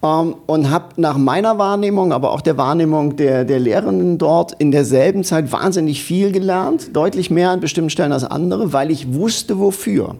ähm, 0.00 0.36
und 0.46 0.70
habe 0.70 0.90
nach 0.96 1.18
meiner 1.18 1.58
Wahrnehmung, 1.58 2.12
aber 2.12 2.30
auch 2.30 2.40
der 2.40 2.56
Wahrnehmung 2.56 3.16
der, 3.16 3.44
der 3.44 3.58
Lehrenden 3.58 4.16
dort 4.16 4.52
in 4.60 4.70
derselben 4.70 5.24
Zeit 5.24 5.50
wahnsinnig 5.50 6.04
viel 6.04 6.30
gelernt, 6.30 6.94
deutlich 6.94 7.32
mehr 7.32 7.50
an 7.50 7.58
bestimmten 7.58 7.90
Stellen 7.90 8.12
als 8.12 8.22
andere, 8.22 8.72
weil 8.72 8.92
ich 8.92 9.12
wusste, 9.12 9.58
wofür. 9.58 10.14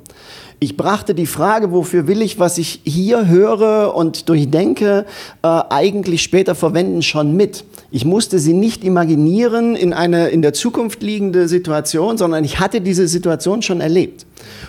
Ich 0.61 0.77
brachte 0.77 1.14
die 1.14 1.27
Frage, 1.27 1.71
wofür 1.71 2.09
will 2.09 2.21
ich, 2.21 2.40
was 2.40 2.59
ich 2.59 2.81
hier 2.85 3.29
höre 3.29 3.94
und 3.94 4.29
durchdenke, 4.29 5.07
äh, 5.42 5.47
eigentlich 5.47 6.23
später 6.23 6.57
verwenden, 6.57 7.03
schon 7.03 7.37
mit. 7.37 7.64
Ich 7.90 8.05
musste 8.05 8.38
sie 8.38 8.53
nicht 8.53 8.85
imaginieren 8.85 9.74
in 9.74 9.94
eine 9.94 10.29
in 10.29 10.42
der 10.42 10.53
Zukunft 10.53 11.03
liegende 11.03 11.48
Situation, 11.48 12.18
sondern 12.18 12.44
ich 12.44 12.61
hatte 12.61 12.83
diese 12.83 13.09
Situation 13.09 13.62
schon 13.62 13.81
erlebt. 13.81 14.27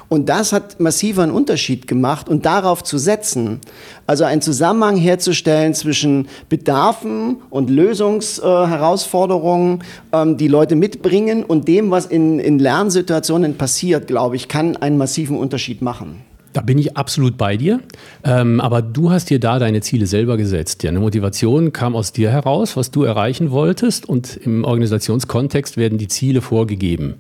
Und 0.08 0.30
das 0.30 0.54
hat 0.54 0.80
massiv 0.80 1.20
einen 1.20 1.34
Unterschied 1.34 1.86
gemacht 1.86 2.30
und 2.30 2.46
darauf 2.46 2.82
zu 2.82 2.98
setzen, 2.98 3.60
also 4.08 4.24
einen 4.24 4.42
Zusammenhang 4.42 4.96
herzustellen 4.96 5.74
zwischen 5.74 6.30
Bedarfen 6.48 7.42
und 7.50 7.70
Lösungsherausforderungen, 7.70 9.84
äh, 10.14 10.22
ähm, 10.22 10.38
die 10.38 10.48
Leute 10.48 10.78
mitbringen 10.78 11.44
und 11.44 11.68
dem, 11.68 11.92
was 11.92 12.06
in, 12.06 12.40
in 12.40 12.58
Lernsituationen 12.58 13.56
passiert, 13.56 14.08
glaube 14.08 14.38
ich, 14.38 14.48
kann 14.48 14.78
einen 14.78 14.98
massiven 14.98 15.38
Unterschied 15.38 15.82
machen. 15.82 16.22
Da 16.54 16.62
bin 16.62 16.80
ich 16.80 16.98
absolut 16.98 17.38
bei 17.38 17.58
dir. 17.58 17.80
Ähm, 18.24 18.60
aber 18.60 18.82
du 18.82 19.12
hast 19.12 19.30
dir 19.30 19.40
da 19.40 19.60
deine 19.60 19.82
Ziele 19.82 20.08
selber 20.08 20.36
gesetzt. 20.36 20.84
Ja, 20.84 20.90
eine 20.90 21.00
Motivation 21.00 21.74
kam 21.74 21.96
aus 21.96 22.12
dir 22.12 22.32
heraus, 22.32 22.76
was 22.76 22.90
du 22.90 23.04
erreichen 23.04 23.52
wolltest. 23.52 24.10
Und 24.10 24.36
im 24.38 24.64
Organisationskontext 24.64 25.78
werden 25.78 25.98
die 26.00 26.08
Ziele 26.08 26.42
vorgegeben. 26.42 27.16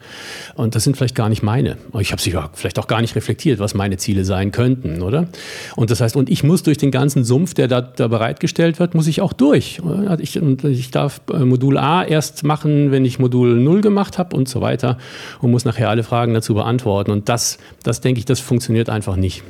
Und 0.55 0.73
das 0.73 0.83
sind 0.83 0.97
vielleicht 0.97 1.15
gar 1.15 1.29
nicht 1.29 1.43
meine. 1.43 1.77
Ich 1.99 2.11
habe 2.11 2.21
sie 2.21 2.31
ja 2.31 2.49
vielleicht 2.53 2.79
auch 2.79 2.87
gar 2.87 3.01
nicht 3.01 3.15
reflektiert, 3.15 3.59
was 3.59 3.75
meine 3.75 3.97
Ziele 3.97 4.25
sein 4.25 4.51
könnten, 4.51 5.01
oder? 5.03 5.27
Und 5.75 5.91
das 5.91 6.01
heißt, 6.01 6.15
und 6.15 6.29
ich 6.29 6.43
muss 6.43 6.63
durch 6.63 6.77
den 6.77 6.91
ganzen 6.91 7.23
Sumpf, 7.23 7.53
der 7.53 7.67
da, 7.67 7.81
da 7.81 8.07
bereitgestellt 8.07 8.79
wird, 8.79 8.95
muss 8.95 9.05
ich 9.05 9.21
auch 9.21 9.33
durch. 9.33 9.79
Ich, 10.19 10.35
ich 10.37 10.91
darf 10.91 11.21
äh, 11.31 11.39
Modul 11.39 11.77
A 11.77 12.03
erst 12.03 12.43
machen, 12.43 12.91
wenn 12.91 13.05
ich 13.05 13.19
Modul 13.19 13.59
0 13.59 13.81
gemacht 13.81 14.17
habe 14.17 14.35
und 14.35 14.49
so 14.49 14.61
weiter. 14.61 14.97
Und 15.39 15.51
muss 15.51 15.65
nachher 15.65 15.89
alle 15.89 16.03
Fragen 16.03 16.33
dazu 16.33 16.55
beantworten. 16.55 17.11
Und 17.11 17.29
das, 17.29 17.59
das 17.83 18.01
denke 18.01 18.19
ich, 18.19 18.25
das 18.25 18.39
funktioniert 18.39 18.89
einfach 18.89 19.18
nicht. 19.19 19.43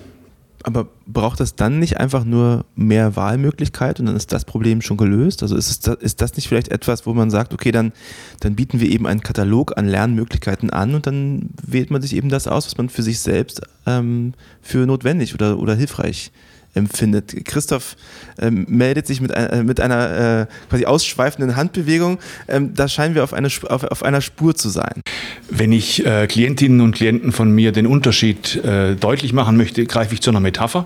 Aber 0.63 0.89
braucht 1.07 1.39
das 1.39 1.55
dann 1.55 1.79
nicht 1.79 1.97
einfach 1.97 2.25
nur 2.25 2.65
mehr 2.75 3.15
Wahlmöglichkeit 3.15 3.99
und 3.99 4.07
dann 4.07 4.17
ist 4.17 4.33
das 4.33 4.43
Problem 4.43 4.81
schon 4.81 4.97
gelöst? 4.97 5.41
Also 5.41 5.55
ist, 5.55 5.87
es, 5.87 5.95
ist 5.95 6.21
das 6.21 6.35
nicht 6.35 6.49
vielleicht 6.49 6.67
etwas, 6.67 7.05
wo 7.05 7.13
man 7.13 7.29
sagt, 7.29 7.53
okay, 7.53 7.71
dann, 7.71 7.93
dann 8.41 8.55
bieten 8.55 8.81
wir 8.81 8.89
eben 8.89 9.07
einen 9.07 9.21
Katalog 9.21 9.77
an 9.77 9.87
Lernmöglichkeiten 9.87 10.69
an 10.69 10.95
und 10.95 11.07
dann 11.07 11.51
wählt 11.65 11.91
man 11.91 12.01
sich 12.01 12.13
eben 12.13 12.27
das 12.27 12.47
aus, 12.47 12.65
was 12.65 12.77
man 12.77 12.89
für 12.89 13.03
sich 13.03 13.19
selbst 13.19 13.61
ähm, 13.85 14.33
für 14.61 14.85
notwendig 14.85 15.33
oder, 15.33 15.59
oder 15.59 15.75
hilfreich 15.75 16.31
empfindet. 16.73 17.45
Christoph 17.45 17.95
ähm, 18.39 18.65
meldet 18.69 19.07
sich 19.07 19.21
mit, 19.21 19.31
äh, 19.31 19.63
mit 19.63 19.79
einer 19.79 20.41
äh, 20.41 20.45
quasi 20.69 20.85
ausschweifenden 20.85 21.55
Handbewegung. 21.55 22.19
Ähm, 22.47 22.73
da 22.73 22.87
scheinen 22.87 23.15
wir 23.15 23.23
auf, 23.23 23.33
eine, 23.33 23.47
auf, 23.47 23.83
auf 23.83 24.03
einer 24.03 24.21
Spur 24.21 24.55
zu 24.55 24.69
sein. 24.69 25.01
Wenn 25.49 25.71
ich 25.71 26.05
äh, 26.05 26.27
Klientinnen 26.27 26.81
und 26.81 26.93
Klienten 26.95 27.31
von 27.31 27.51
mir 27.51 27.71
den 27.71 27.87
Unterschied 27.87 28.55
äh, 28.63 28.95
deutlich 28.95 29.33
machen 29.33 29.57
möchte, 29.57 29.85
greife 29.85 30.13
ich 30.13 30.21
zu 30.21 30.29
einer 30.29 30.39
Metapher 30.39 30.85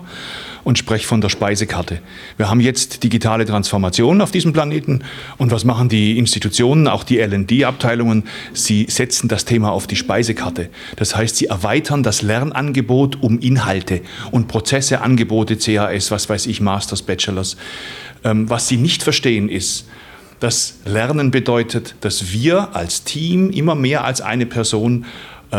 und 0.64 0.78
spreche 0.78 1.06
von 1.06 1.20
der 1.20 1.28
Speisekarte. 1.28 2.00
Wir 2.36 2.50
haben 2.50 2.60
jetzt 2.60 3.04
digitale 3.04 3.44
Transformation 3.44 4.20
auf 4.20 4.30
diesem 4.30 4.52
Planeten 4.52 5.04
und 5.36 5.50
was 5.50 5.64
machen 5.64 5.88
die 5.88 6.18
Institutionen, 6.18 6.88
auch 6.88 7.04
die 7.04 7.18
LD-Abteilungen? 7.18 8.24
Sie 8.52 8.86
setzen 8.88 9.28
das 9.28 9.44
Thema 9.44 9.70
auf 9.70 9.86
die 9.86 9.96
Speisekarte. 9.96 10.70
Das 10.96 11.14
heißt, 11.14 11.36
sie 11.36 11.46
erweitern 11.46 12.02
das 12.02 12.22
Lernangebot 12.22 13.22
um 13.22 13.38
Inhalte 13.38 14.00
und 14.30 14.48
Prozesse, 14.48 15.00
Angebote, 15.00 15.56
CAS, 15.56 16.10
was 16.10 16.28
weiß 16.28 16.46
ich, 16.46 16.60
Masters, 16.60 17.02
Bachelors. 17.02 17.56
Ähm, 18.24 18.48
was 18.48 18.68
sie 18.68 18.78
nicht 18.78 19.02
verstehen 19.02 19.48
ist, 19.48 19.86
dass 20.40 20.80
Lernen 20.84 21.30
bedeutet, 21.30 21.94
dass 22.00 22.32
wir 22.32 22.74
als 22.74 23.04
Team 23.04 23.50
immer 23.50 23.74
mehr 23.74 24.04
als 24.04 24.20
eine 24.20 24.46
Person 24.46 25.06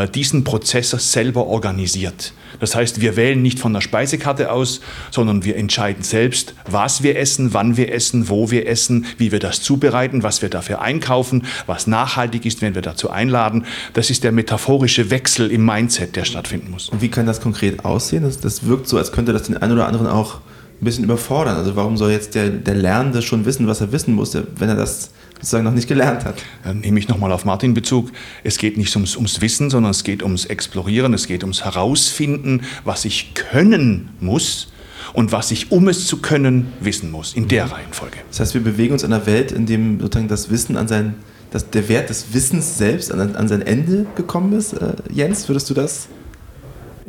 diesen 0.04 0.44
Prozess 0.44 0.92
selber 0.92 1.48
organisiert. 1.48 2.34
Das 2.60 2.76
heißt, 2.76 3.02
wir 3.02 3.16
wählen 3.16 3.42
nicht 3.42 3.60
von 3.60 3.74
der 3.74 3.82
Speisekarte 3.82 4.52
aus, 4.52 4.82
sondern 5.12 5.44
wir 5.44 5.58
entscheiden 5.58 6.04
selbst, 6.04 6.54
was 6.70 7.04
wir 7.04 7.18
essen, 7.18 7.54
wann 7.54 7.78
wir 7.78 7.94
essen, 7.94 8.30
wo 8.30 8.52
wir 8.52 8.68
essen, 8.68 9.06
wie 9.18 9.32
wir 9.32 9.40
das 9.40 9.62
zubereiten, 9.62 10.24
was 10.24 10.42
wir 10.42 10.50
dafür 10.50 10.82
einkaufen, 10.82 11.44
was 11.66 11.88
nachhaltig 11.88 12.46
ist, 12.46 12.62
wenn 12.62 12.76
wir 12.76 12.82
dazu 12.82 13.10
einladen. 13.10 13.66
Das 13.94 14.10
ist 14.10 14.24
der 14.24 14.32
metaphorische 14.32 15.10
Wechsel 15.10 15.52
im 15.52 15.66
Mindset, 15.66 16.16
der 16.16 16.26
stattfinden 16.26 16.72
muss. 16.72 16.90
Und 16.90 17.02
wie 17.02 17.10
kann 17.10 17.26
das 17.26 17.42
konkret 17.42 17.84
aussehen? 17.84 18.24
Das, 18.24 18.40
das 18.40 18.66
wirkt 18.66 18.88
so, 18.88 18.98
als 18.98 19.12
könnte 19.12 19.34
das 19.34 19.44
den 19.44 19.58
einen 19.58 19.74
oder 19.74 19.88
anderen 19.88 20.08
auch 20.08 20.36
ein 20.82 20.86
bisschen 20.86 21.04
überfordern. 21.04 21.56
Also 21.56 21.76
warum 21.76 21.98
soll 21.98 22.12
jetzt 22.12 22.36
der, 22.36 22.50
der 22.50 22.76
Lernende 22.76 23.22
schon 23.22 23.46
wissen, 23.46 23.68
was 23.68 23.82
er 23.82 23.92
wissen 23.92 24.14
muss, 24.14 24.34
wenn 24.34 24.70
er 24.70 24.76
das 24.76 25.12
sozusagen 25.46 25.64
noch 25.64 25.74
nicht 25.74 25.88
gelernt 25.88 26.26
hat. 26.26 26.44
Dann 26.64 26.80
nehme 26.80 27.00
ich 27.00 27.08
nochmal 27.08 27.32
auf 27.32 27.46
Martin 27.46 27.74
Bezug. 27.74 28.12
Es 28.44 28.58
geht 28.58 28.78
nicht 28.78 28.96
ums, 28.96 29.16
ums 29.16 29.42
Wissen, 29.42 29.70
sondern 29.70 29.92
es 29.92 30.04
geht 30.04 30.24
ums 30.24 30.46
Explorieren, 30.46 31.14
es 31.14 31.28
geht 31.28 31.44
ums 31.44 31.64
Herausfinden, 31.64 32.62
was 32.84 33.06
ich 33.06 33.34
können 33.36 34.10
muss 34.20 34.70
und 35.14 35.32
was 35.32 35.52
ich, 35.52 35.72
um 35.72 35.88
es 35.88 36.08
zu 36.08 36.18
können, 36.18 36.74
wissen 36.80 37.12
muss, 37.12 37.34
in 37.34 37.48
der 37.48 37.72
Reihenfolge. 37.72 38.18
Das 38.30 38.40
heißt, 38.40 38.54
wir 38.56 38.62
bewegen 38.62 38.94
uns 38.94 39.04
in 39.04 39.14
einer 39.14 39.26
Welt, 39.28 39.52
in 39.52 39.66
dem 39.66 40.00
sozusagen 40.00 40.28
das 40.28 40.50
Wissen 40.50 40.78
an 40.78 40.88
sein, 40.88 41.16
dass 41.52 41.70
der 41.70 41.88
Wert 41.88 42.10
des 42.10 42.34
Wissens 42.34 42.78
selbst 42.78 43.12
an, 43.12 43.36
an 43.36 43.48
sein 43.48 43.62
Ende 43.62 44.08
gekommen 44.16 44.54
ist. 44.54 44.74
Äh, 44.74 44.96
Jens, 45.14 45.48
würdest 45.48 45.70
du 45.70 45.74
das 45.74 46.08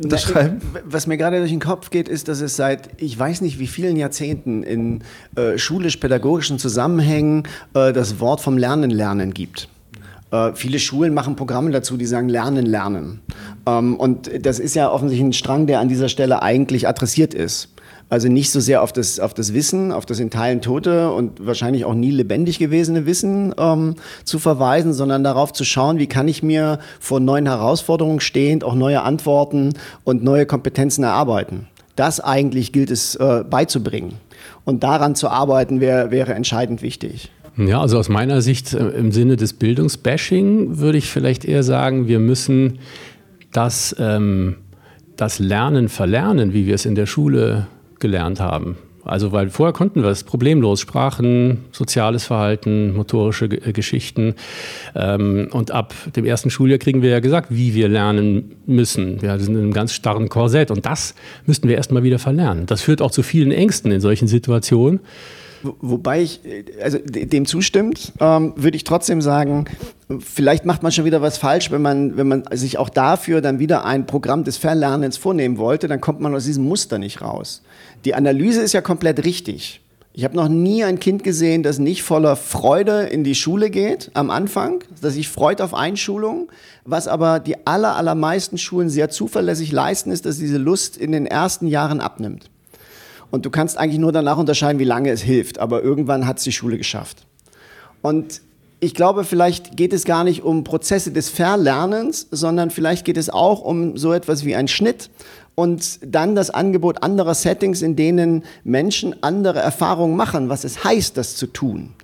unterschreiben? 0.01 0.61
Was 0.85 1.07
mir 1.07 1.17
gerade 1.17 1.39
durch 1.39 1.51
den 1.51 1.59
Kopf 1.59 1.89
geht, 1.89 2.07
ist, 2.07 2.27
dass 2.27 2.41
es 2.41 2.55
seit 2.55 2.89
ich 3.01 3.17
weiß 3.17 3.41
nicht 3.41 3.59
wie 3.59 3.67
vielen 3.67 3.95
Jahrzehnten 3.95 4.63
in 4.63 5.03
äh, 5.35 5.57
schulisch-pädagogischen 5.57 6.59
Zusammenhängen 6.59 7.43
äh, 7.73 7.93
das 7.93 8.19
Wort 8.19 8.41
vom 8.41 8.57
Lernen 8.57 8.89
lernen 8.89 9.33
gibt. 9.33 9.69
Äh, 10.31 10.51
viele 10.53 10.79
Schulen 10.79 11.13
machen 11.13 11.35
Programme 11.35 11.71
dazu, 11.71 11.97
die 11.97 12.05
sagen 12.05 12.29
Lernen 12.29 12.65
lernen. 12.65 13.21
Ähm, 13.65 13.95
und 13.95 14.29
das 14.45 14.59
ist 14.59 14.75
ja 14.75 14.91
offensichtlich 14.91 15.27
ein 15.27 15.33
Strang, 15.33 15.67
der 15.67 15.79
an 15.79 15.87
dieser 15.87 16.09
Stelle 16.09 16.41
eigentlich 16.41 16.87
adressiert 16.87 17.33
ist. 17.33 17.69
Also 18.09 18.29
nicht 18.29 18.51
so 18.51 18.61
sehr 18.61 18.81
auf 18.83 18.93
das, 18.93 19.19
auf 19.19 19.33
das 19.33 19.53
Wissen, 19.53 19.91
auf 19.91 20.05
das 20.05 20.19
in 20.19 20.29
Teilen 20.29 20.61
tote 20.61 21.11
und 21.11 21.45
wahrscheinlich 21.45 21.83
auch 21.83 21.93
nie 21.93 22.11
lebendig 22.11 22.57
gewesene 22.57 23.05
Wissen 23.05 23.53
ähm, 23.57 23.95
zu 24.23 24.39
verweisen, 24.39 24.93
sondern 24.93 25.25
darauf 25.25 25.51
zu 25.51 25.65
schauen, 25.65 25.99
wie 25.99 26.07
kann 26.07 26.29
ich 26.29 26.41
mir 26.41 26.79
vor 27.01 27.19
neuen 27.19 27.47
Herausforderungen 27.47 28.21
stehend 28.21 28.63
auch 28.63 28.75
neue 28.75 29.01
Antworten 29.01 29.73
und 30.05 30.23
neue 30.23 30.45
Kompetenzen 30.45 31.03
erarbeiten. 31.03 31.67
Das 31.97 32.21
eigentlich 32.21 32.71
gilt 32.71 32.91
es 32.91 33.15
äh, 33.15 33.43
beizubringen. 33.43 34.13
Und 34.63 34.83
daran 34.83 35.15
zu 35.15 35.29
arbeiten 35.29 35.81
wär, 35.81 36.11
wäre 36.11 36.33
entscheidend 36.33 36.81
wichtig. 36.81 37.29
Ja, 37.57 37.81
also 37.81 37.97
aus 37.97 38.07
meiner 38.07 38.41
Sicht 38.41 38.73
äh, 38.73 38.87
im 38.89 39.11
Sinne 39.11 39.35
des 39.35 39.53
Bildungsbashing 39.53 40.77
würde 40.77 40.97
ich 40.97 41.09
vielleicht 41.09 41.43
eher 41.43 41.63
sagen, 41.63 42.07
wir 42.07 42.19
müssen 42.19 42.79
das, 43.51 43.95
ähm, 43.99 44.57
das 45.17 45.39
Lernen 45.39 45.89
verlernen, 45.89 46.53
wie 46.53 46.67
wir 46.67 46.75
es 46.75 46.85
in 46.85 46.95
der 46.95 47.07
Schule 47.07 47.67
gelernt 47.99 48.39
haben. 48.39 48.77
Also 49.07 49.31
weil 49.31 49.49
vorher 49.49 49.73
konnten 49.73 50.03
wir 50.03 50.09
es 50.09 50.23
problemlos, 50.23 50.81
Sprachen, 50.81 51.65
soziales 51.71 52.25
Verhalten, 52.25 52.93
motorische 52.93 53.45
äh, 53.45 53.71
Geschichten. 53.71 54.35
Ähm, 54.95 55.47
und 55.51 55.71
ab 55.71 55.93
dem 56.15 56.25
ersten 56.25 56.49
Schuljahr 56.49 56.77
kriegen 56.77 57.01
wir 57.01 57.09
ja 57.09 57.19
gesagt, 57.19 57.47
wie 57.49 57.73
wir 57.73 57.87
lernen 57.87 58.57
müssen. 58.65 59.21
Wir 59.21 59.39
sind 59.39 59.55
in 59.55 59.61
einem 59.61 59.73
ganz 59.73 59.93
starren 59.93 60.27
Korsett 60.29 60.71
und 60.71 60.85
das 60.85 61.15
müssten 61.45 61.69
wir 61.69 61.77
erstmal 61.77 62.03
wieder 62.03 62.19
verlernen. 62.19 62.65
Das 62.65 62.81
führt 62.81 63.01
auch 63.01 63.11
zu 63.11 63.23
vielen 63.23 63.51
Ängsten 63.51 63.91
in 63.91 64.01
solchen 64.01 64.27
Situationen. 64.27 64.99
Wobei 65.63 66.21
ich 66.21 66.41
also 66.81 66.99
dem 67.03 67.45
zustimmt, 67.45 68.13
ähm, 68.19 68.53
würde 68.55 68.77
ich 68.77 68.83
trotzdem 68.83 69.21
sagen, 69.21 69.65
vielleicht 70.19 70.65
macht 70.65 70.83
man 70.83 70.91
schon 70.91 71.05
wieder 71.05 71.21
was 71.21 71.37
falsch, 71.37 71.71
wenn 71.71 71.81
man, 71.81 72.15
wenn 72.15 72.27
man 72.27 72.43
sich 72.51 72.77
auch 72.77 72.89
dafür 72.89 73.41
dann 73.41 73.59
wieder 73.59 73.83
ein 73.83 74.05
Programm 74.05 74.43
des 74.43 74.57
Verlernens 74.57 75.17
vornehmen 75.17 75.57
wollte, 75.57 75.87
dann 75.87 75.99
kommt 75.99 76.19
man 76.19 76.35
aus 76.35 76.45
diesem 76.45 76.65
Muster 76.65 76.99
nicht 76.99 77.21
raus. 77.21 77.63
Die 78.05 78.15
Analyse 78.15 78.61
ist 78.61 78.73
ja 78.73 78.81
komplett 78.81 79.25
richtig. 79.25 79.81
Ich 80.13 80.23
habe 80.23 80.35
noch 80.35 80.47
nie 80.47 80.83
ein 80.83 80.99
Kind 80.99 81.23
gesehen, 81.23 81.61
das 81.61 81.77
nicht 81.77 82.01
voller 82.01 82.35
Freude 82.35 83.03
in 83.03 83.23
die 83.23 83.35
Schule 83.35 83.69
geht 83.69 84.09
am 84.15 84.31
Anfang, 84.31 84.83
das 84.99 85.13
sich 85.13 85.29
freut 85.29 85.61
auf 85.61 85.75
Einschulung. 85.75 86.51
Was 86.85 87.07
aber 87.07 87.39
die 87.39 87.67
aller, 87.67 87.95
allermeisten 87.95 88.57
Schulen 88.57 88.89
sehr 88.89 89.09
zuverlässig 89.09 89.71
leisten, 89.71 90.09
ist, 90.09 90.25
dass 90.25 90.39
diese 90.39 90.57
Lust 90.57 90.97
in 90.97 91.11
den 91.11 91.27
ersten 91.27 91.67
Jahren 91.67 92.01
abnimmt. 92.01 92.49
Und 93.29 93.45
du 93.45 93.51
kannst 93.51 93.77
eigentlich 93.77 93.99
nur 93.99 94.11
danach 94.11 94.39
unterscheiden, 94.39 94.79
wie 94.79 94.85
lange 94.85 95.11
es 95.11 95.21
hilft. 95.21 95.59
Aber 95.59 95.83
irgendwann 95.83 96.25
hat 96.25 96.39
es 96.39 96.43
die 96.45 96.51
Schule 96.51 96.79
geschafft. 96.79 97.27
Und 98.01 98.41
ich 98.79 98.93
glaube, 98.93 99.23
vielleicht 99.23 99.75
geht 99.75 99.93
es 99.93 100.03
gar 100.03 100.23
nicht 100.23 100.43
um 100.43 100.63
Prozesse 100.63 101.11
des 101.11 101.29
Verlernens, 101.29 102.27
sondern 102.31 102.69
vielleicht 102.69 103.05
geht 103.05 103.17
es 103.17 103.29
auch 103.29 103.61
um 103.61 103.97
so 103.97 104.13
etwas 104.13 104.45
wie 104.45 104.55
einen 104.55 104.67
Schnitt 104.67 105.09
und 105.59 105.99
dann 106.05 106.35
das 106.35 106.51
Angebot 106.51 107.01
anderer 107.01 107.33
Settings, 107.33 107.81
in 107.81 107.95
denen 107.95 108.43
Menschen 108.63 109.23
andere 109.23 109.57
Erfahrungen 109.57 110.15
machen, 110.15 110.49
was 110.49 110.63
es 110.63 110.83
heißt, 110.83 111.17
das 111.17 111.35
zu 111.35 111.47
tun. 111.47 111.95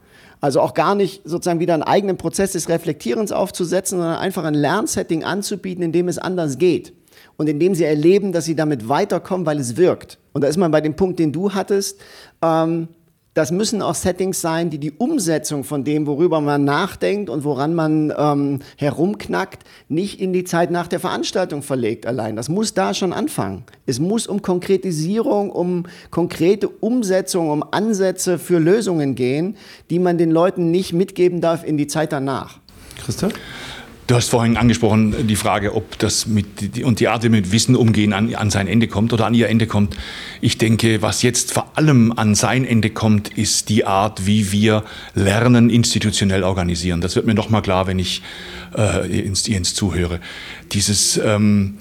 Also 0.42 0.60
auch 0.60 0.74
gar 0.74 0.96
nicht 0.96 1.22
sozusagen 1.24 1.60
wieder 1.60 1.76
einen 1.76 1.84
eigenen 1.84 2.18
Prozess 2.18 2.54
des 2.54 2.68
Reflektierens 2.68 3.32
aufzusetzen, 3.32 4.00
sondern 4.00 4.18
einfach 4.18 4.44
ein 4.44 4.56
Lernsetting 4.56 5.24
anzubieten, 5.24 5.84
in 5.84 5.92
dem 5.92 6.08
es 6.08 6.18
anders 6.18 6.58
geht 6.58 6.94
und 7.38 7.48
in 7.48 7.60
dem 7.60 7.76
sie 7.76 7.84
erleben, 7.84 8.32
dass 8.32 8.46
sie 8.46 8.56
damit 8.56 8.90
weiterkommen, 8.90 9.46
weil 9.46 9.60
es 9.60 9.78
wirkt. 9.78 10.18
Und 10.34 10.44
da 10.44 10.48
ist 10.48 10.58
man 10.58 10.72
bei 10.72 10.82
dem 10.82 10.96
Punkt, 10.96 11.20
den 11.20 11.32
du 11.32 11.54
hattest. 11.54 12.00
Ähm, 12.42 12.88
das 13.34 13.52
müssen 13.52 13.82
auch 13.82 13.96
Settings 13.96 14.42
sein, 14.42 14.70
die 14.70 14.78
die 14.78 14.92
Umsetzung 14.92 15.64
von 15.64 15.84
dem, 15.84 16.06
worüber 16.06 16.40
man 16.40 16.64
nachdenkt 16.64 17.30
und 17.30 17.44
woran 17.44 17.74
man 17.74 18.14
ähm, 18.16 18.60
herumknackt, 18.78 19.64
nicht 19.90 20.22
in 20.22 20.34
die 20.34 20.44
Zeit 20.44 20.70
nach 20.70 20.88
der 20.88 21.00
Veranstaltung 21.00 21.64
verlegt 21.64 22.06
allein. 22.06 22.36
Das 22.36 22.50
muss 22.50 22.74
da 22.74 22.94
schon 22.94 23.12
anfangen. 23.12 23.64
Es 23.86 24.00
muss 24.00 24.28
um 24.28 24.42
Konkretisierung, 24.42 25.50
um 25.50 25.86
konkrete 26.12 26.70
Umsetzung, 26.70 27.50
um 27.50 27.64
Ansätze 27.72 28.38
für 28.38 28.60
Lösungen 28.60 29.16
gehen, 29.16 29.58
die 29.90 30.00
man 30.00 30.18
den 30.18 30.30
Leuten 30.30 30.70
nicht 30.70 30.94
mitgeben 30.94 31.42
darf 31.42 31.64
in 31.64 31.78
die 31.78 31.88
Zeit 31.88 32.12
danach. 32.12 32.60
Christoph? 33.04 33.34
Du 34.06 34.16
hast 34.16 34.30
vorhin 34.30 34.58
angesprochen 34.58 35.28
die 35.28 35.38
Frage, 35.38 35.74
ob 35.74 35.98
das 35.98 36.28
mit 36.28 36.84
und 36.84 37.00
die 37.00 37.08
Art, 37.08 37.24
wie 37.24 37.30
mit 37.30 37.54
Wissen 37.54 37.74
umgehen 37.78 38.12
an, 38.12 38.36
an 38.36 38.50
sein 38.50 38.68
Ende 38.68 38.90
kommt 38.90 39.14
oder 39.14 39.26
an 39.26 39.34
ihr 39.34 39.48
Ende 39.48 39.66
kommt. 39.66 39.96
Ich 40.42 40.58
denke, 40.58 41.02
was 41.02 41.22
jetzt 41.22 41.54
vor 41.54 41.72
allem 41.76 42.12
an 42.12 42.36
sein 42.36 42.66
Ende 42.66 42.90
kommt, 42.90 43.30
ist 43.30 43.70
die 43.70 43.86
Art, 43.86 44.26
wie 44.26 44.52
wir 44.52 44.84
Lernen 45.16 45.70
institutionell 45.70 46.44
organisieren. 46.44 47.00
Das 47.00 47.16
wird 47.16 47.26
mir 47.26 47.34
noch 47.34 47.50
mal 47.50 47.62
klar, 47.62 47.88
wenn 47.88 47.98
ich 47.98 48.22
äh, 48.78 49.22
ins, 49.22 49.48
ins 49.48 49.74
zuhöre. 49.74 50.20
Dieses, 50.74 51.16
ähm, 51.18 51.78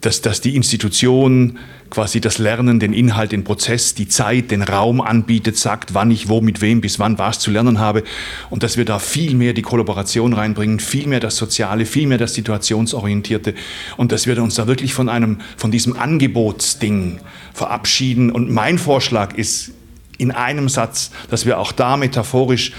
dass, 0.00 0.22
dass 0.22 0.40
die 0.40 0.56
Institution 0.56 1.58
quasi 1.90 2.20
das 2.20 2.38
Lernen, 2.38 2.80
den 2.80 2.92
Inhalt, 2.92 3.32
den 3.32 3.44
Prozess, 3.44 3.94
die 3.94 4.08
Zeit, 4.08 4.50
den 4.50 4.62
Raum 4.62 5.00
anbietet, 5.00 5.56
sagt, 5.56 5.94
wann 5.94 6.10
ich 6.10 6.28
wo, 6.28 6.40
mit 6.40 6.60
wem, 6.60 6.80
bis 6.80 6.98
wann 6.98 7.18
was 7.18 7.38
zu 7.38 7.50
lernen 7.50 7.78
habe 7.78 8.02
und 8.50 8.62
dass 8.62 8.76
wir 8.76 8.84
da 8.84 8.98
viel 8.98 9.34
mehr 9.34 9.52
die 9.52 9.62
Kollaboration 9.62 10.32
reinbringen, 10.32 10.80
viel 10.80 11.06
mehr 11.06 11.20
das 11.20 11.36
Soziale, 11.36 11.86
viel 11.86 12.06
mehr 12.06 12.18
das 12.18 12.34
Situationsorientierte 12.34 13.54
und 13.96 14.12
dass 14.12 14.26
wir 14.26 14.42
uns 14.42 14.56
da 14.56 14.66
wirklich 14.66 14.94
von 14.94 15.08
einem, 15.08 15.38
von 15.56 15.70
diesem 15.70 15.96
Angebotsding 15.96 17.20
verabschieden 17.52 18.30
und 18.30 18.50
mein 18.50 18.78
Vorschlag 18.78 19.34
ist 19.34 19.72
in 20.18 20.30
einem 20.30 20.68
Satz, 20.68 21.10
dass 21.30 21.46
wir 21.46 21.58
auch 21.58 21.72
da 21.72 21.96
metaphorisch 21.96 22.72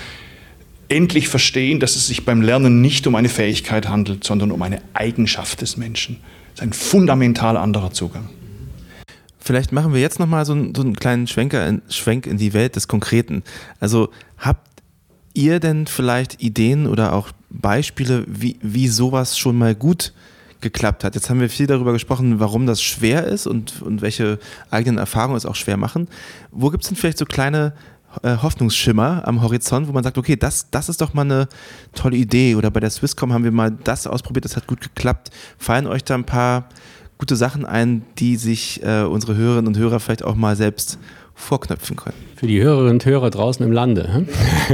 endlich 0.90 1.28
verstehen, 1.28 1.80
dass 1.80 1.96
es 1.96 2.08
sich 2.08 2.26
beim 2.26 2.42
Lernen 2.42 2.82
nicht 2.82 3.08
um 3.08 3.16
eine 3.16 3.30
Fähigkeit 3.30 3.88
handelt, 3.88 4.24
sondern 4.24 4.52
um 4.52 4.62
eine 4.62 4.82
Eigenschaft 4.94 5.62
des 5.62 5.78
Menschen. 5.78 6.18
Das 6.56 6.60
ist 6.60 6.64
ein 6.64 6.74
fundamental 6.74 7.58
anderer 7.58 7.92
Zugang. 7.92 8.30
Vielleicht 9.46 9.72
machen 9.72 9.94
wir 9.94 10.02
jetzt 10.02 10.20
nochmal 10.20 10.44
so, 10.44 10.54
einen, 10.54 10.74
so 10.74 10.82
einen 10.82 10.96
kleinen 10.96 11.28
Schwenker 11.28 11.68
in, 11.68 11.84
Schwenk 11.88 12.26
in 12.26 12.38
die 12.38 12.54
Welt 12.54 12.76
des 12.76 12.88
Konkreten. 12.88 13.44
Also 13.80 14.10
habt 14.40 14.82
ihr 15.36 15.60
denn 15.60 15.86
vielleicht 15.86 16.42
Ideen 16.42 16.88
oder 16.88 17.14
auch 17.14 17.30
Beispiele, 17.52 18.26
wie, 18.28 18.58
wie 18.64 18.88
sowas 18.88 19.38
schon 19.38 19.56
mal 19.56 19.76
gut 19.76 20.14
geklappt 20.62 21.04
hat? 21.04 21.14
Jetzt 21.14 21.30
haben 21.30 21.40
wir 21.40 21.52
viel 21.52 21.68
darüber 21.68 21.94
gesprochen, 21.94 22.40
warum 22.40 22.66
das 22.66 22.82
schwer 22.82 23.26
ist 23.26 23.46
und, 23.46 23.84
und 23.84 24.02
welche 24.02 24.40
eigenen 24.72 24.98
Erfahrungen 24.98 25.38
es 25.38 25.46
auch 25.46 25.54
schwer 25.54 25.78
machen. 25.78 26.08
Wo 26.50 26.72
gibt 26.72 26.84
es 26.84 26.90
denn 26.90 26.98
vielleicht 26.98 27.20
so 27.20 27.26
kleine 27.26 27.74
äh, 28.24 28.38
Hoffnungsschimmer 28.38 29.28
am 29.28 29.44
Horizont, 29.44 29.88
wo 29.88 29.92
man 29.92 30.04
sagt, 30.04 30.18
okay, 30.18 30.38
das, 30.38 30.72
das 30.72 30.90
ist 30.90 31.02
doch 31.02 31.14
mal 31.14 31.22
eine 31.22 31.48
tolle 31.94 32.18
Idee. 32.18 32.56
Oder 32.56 32.72
bei 32.72 32.80
der 32.80 32.90
Swisscom 32.90 33.32
haben 33.32 33.44
wir 33.44 33.52
mal 33.52 33.70
das 33.70 34.08
ausprobiert, 34.08 34.46
das 34.46 34.56
hat 34.56 34.66
gut 34.66 34.82
geklappt. 34.82 35.30
Fallen 35.60 35.86
euch 35.86 36.04
da 36.04 36.16
ein 36.16 36.26
paar 36.26 36.68
gute 37.18 37.36
Sachen 37.36 37.66
ein, 37.66 38.04
die 38.18 38.36
sich 38.36 38.84
äh, 38.84 39.04
unsere 39.04 39.36
Hörerinnen 39.36 39.68
und 39.68 39.78
Hörer 39.78 40.00
vielleicht 40.00 40.24
auch 40.24 40.36
mal 40.36 40.56
selbst 40.56 41.00
vorknöpfen 41.36 41.98
können. 41.98 42.16
Für 42.38 42.48
die 42.48 42.62
Hörerinnen 42.62 42.94
und 42.94 43.06
Hörer 43.06 43.30
draußen 43.30 43.66
im 43.66 43.72
Lande. 43.72 44.26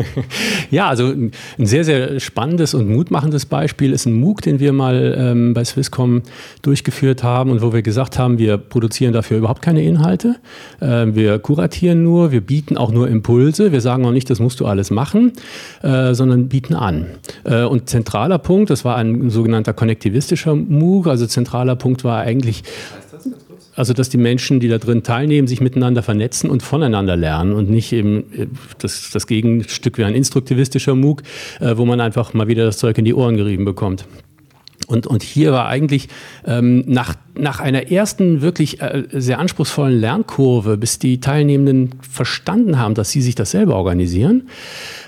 ja, 0.71 0.87
also 0.87 1.07
ein 1.07 1.31
sehr, 1.57 1.83
sehr 1.83 2.19
spannendes 2.19 2.73
und 2.73 2.87
mutmachendes 2.87 3.45
Beispiel 3.47 3.91
ist 3.91 4.05
ein 4.05 4.13
MOOC, 4.13 4.41
den 4.41 4.59
wir 4.59 4.71
mal 4.71 5.15
ähm, 5.17 5.53
bei 5.53 5.63
Swisscom 5.63 6.21
durchgeführt 6.61 7.23
haben 7.23 7.49
und 7.51 7.61
wo 7.61 7.73
wir 7.73 7.81
gesagt 7.81 8.17
haben, 8.19 8.37
wir 8.37 8.57
produzieren 8.57 9.11
dafür 9.11 9.39
überhaupt 9.39 9.61
keine 9.61 9.83
Inhalte. 9.83 10.35
Äh, 10.79 11.07
wir 11.07 11.39
kuratieren 11.39 12.03
nur, 12.03 12.31
wir 12.31 12.41
bieten 12.41 12.77
auch 12.77 12.91
nur 12.91 13.07
Impulse. 13.09 13.71
Wir 13.71 13.81
sagen 13.81 14.05
auch 14.05 14.11
nicht, 14.11 14.29
das 14.29 14.39
musst 14.39 14.59
du 14.59 14.65
alles 14.65 14.91
machen, 14.91 15.33
äh, 15.81 16.13
sondern 16.13 16.47
bieten 16.47 16.75
an. 16.75 17.07
Äh, 17.43 17.63
und 17.63 17.89
zentraler 17.89 18.37
Punkt, 18.37 18.69
das 18.69 18.85
war 18.85 18.97
ein 18.97 19.29
sogenannter 19.29 19.73
konnektivistischer 19.73 20.55
MOOC, 20.55 21.07
also 21.07 21.25
zentraler 21.25 21.75
Punkt 21.75 22.03
war 22.03 22.21
eigentlich. 22.21 22.63
Also, 23.81 23.93
dass 23.93 24.09
die 24.09 24.17
Menschen, 24.17 24.59
die 24.59 24.67
da 24.67 24.77
drin 24.77 25.01
teilnehmen, 25.01 25.47
sich 25.47 25.59
miteinander 25.59 26.03
vernetzen 26.03 26.51
und 26.51 26.61
voneinander 26.61 27.15
lernen 27.15 27.53
und 27.53 27.71
nicht 27.71 27.91
eben 27.93 28.31
äh, 28.31 28.45
das, 28.77 29.09
das 29.09 29.25
Gegenstück 29.25 29.97
wie 29.97 30.03
ein 30.03 30.13
instruktivistischer 30.13 30.93
MOOC, 30.93 31.23
äh, 31.59 31.75
wo 31.77 31.85
man 31.85 31.99
einfach 31.99 32.35
mal 32.35 32.47
wieder 32.47 32.63
das 32.63 32.77
Zeug 32.77 32.99
in 32.99 33.05
die 33.05 33.15
Ohren 33.15 33.37
gerieben 33.37 33.65
bekommt. 33.65 34.05
Und, 34.85 35.07
und 35.07 35.23
hier 35.23 35.51
war 35.51 35.67
eigentlich 35.67 36.09
ähm, 36.45 36.83
nach, 36.85 37.15
nach 37.33 37.59
einer 37.59 37.91
ersten 37.91 38.43
wirklich 38.43 38.81
äh, 38.81 39.05
sehr 39.13 39.39
anspruchsvollen 39.39 39.99
Lernkurve, 39.99 40.77
bis 40.77 40.99
die 40.99 41.19
Teilnehmenden 41.19 41.95
verstanden 42.07 42.77
haben, 42.77 42.93
dass 42.93 43.09
sie 43.09 43.23
sich 43.23 43.33
das 43.33 43.49
selber 43.49 43.77
organisieren, 43.77 44.47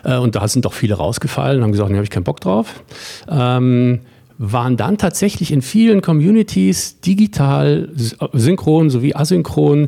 äh, 0.04 0.18
und 0.18 0.34
da 0.34 0.48
sind 0.48 0.66
doch 0.66 0.74
viele 0.74 0.96
rausgefallen 0.96 1.60
und 1.60 1.64
haben 1.66 1.72
gesagt, 1.74 1.92
da 1.92 1.94
habe 1.94 2.06
ich 2.06 2.10
keinen 2.10 2.24
Bock 2.24 2.42
drauf. 2.42 2.84
Ähm, 3.30 4.00
waren 4.52 4.76
dann 4.76 4.98
tatsächlich 4.98 5.52
in 5.54 5.62
vielen 5.62 6.02
Communities 6.02 7.00
digital, 7.00 7.90
synchron 8.34 8.90
sowie 8.90 9.16
asynchron, 9.16 9.88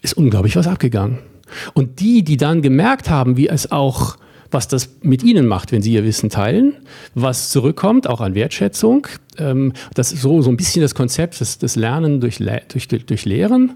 ist 0.00 0.16
unglaublich 0.16 0.54
was 0.54 0.68
abgegangen. 0.68 1.18
Und 1.74 1.98
die, 1.98 2.22
die 2.22 2.36
dann 2.36 2.62
gemerkt 2.62 3.10
haben, 3.10 3.36
wie 3.36 3.48
es 3.48 3.72
auch, 3.72 4.16
was 4.52 4.68
das 4.68 4.90
mit 5.02 5.24
ihnen 5.24 5.46
macht, 5.46 5.72
wenn 5.72 5.82
sie 5.82 5.92
ihr 5.92 6.04
Wissen 6.04 6.30
teilen, 6.30 6.74
was 7.16 7.50
zurückkommt, 7.50 8.08
auch 8.08 8.20
an 8.20 8.36
Wertschätzung, 8.36 9.08
ähm, 9.38 9.72
das 9.94 10.12
ist 10.12 10.22
so, 10.22 10.40
so 10.40 10.50
ein 10.50 10.56
bisschen 10.56 10.82
das 10.82 10.94
Konzept 10.94 11.40
des, 11.40 11.58
des 11.58 11.74
Lernen 11.74 12.20
durch, 12.20 12.38
durch, 12.68 12.86
durch 12.86 13.24
Lehren, 13.24 13.72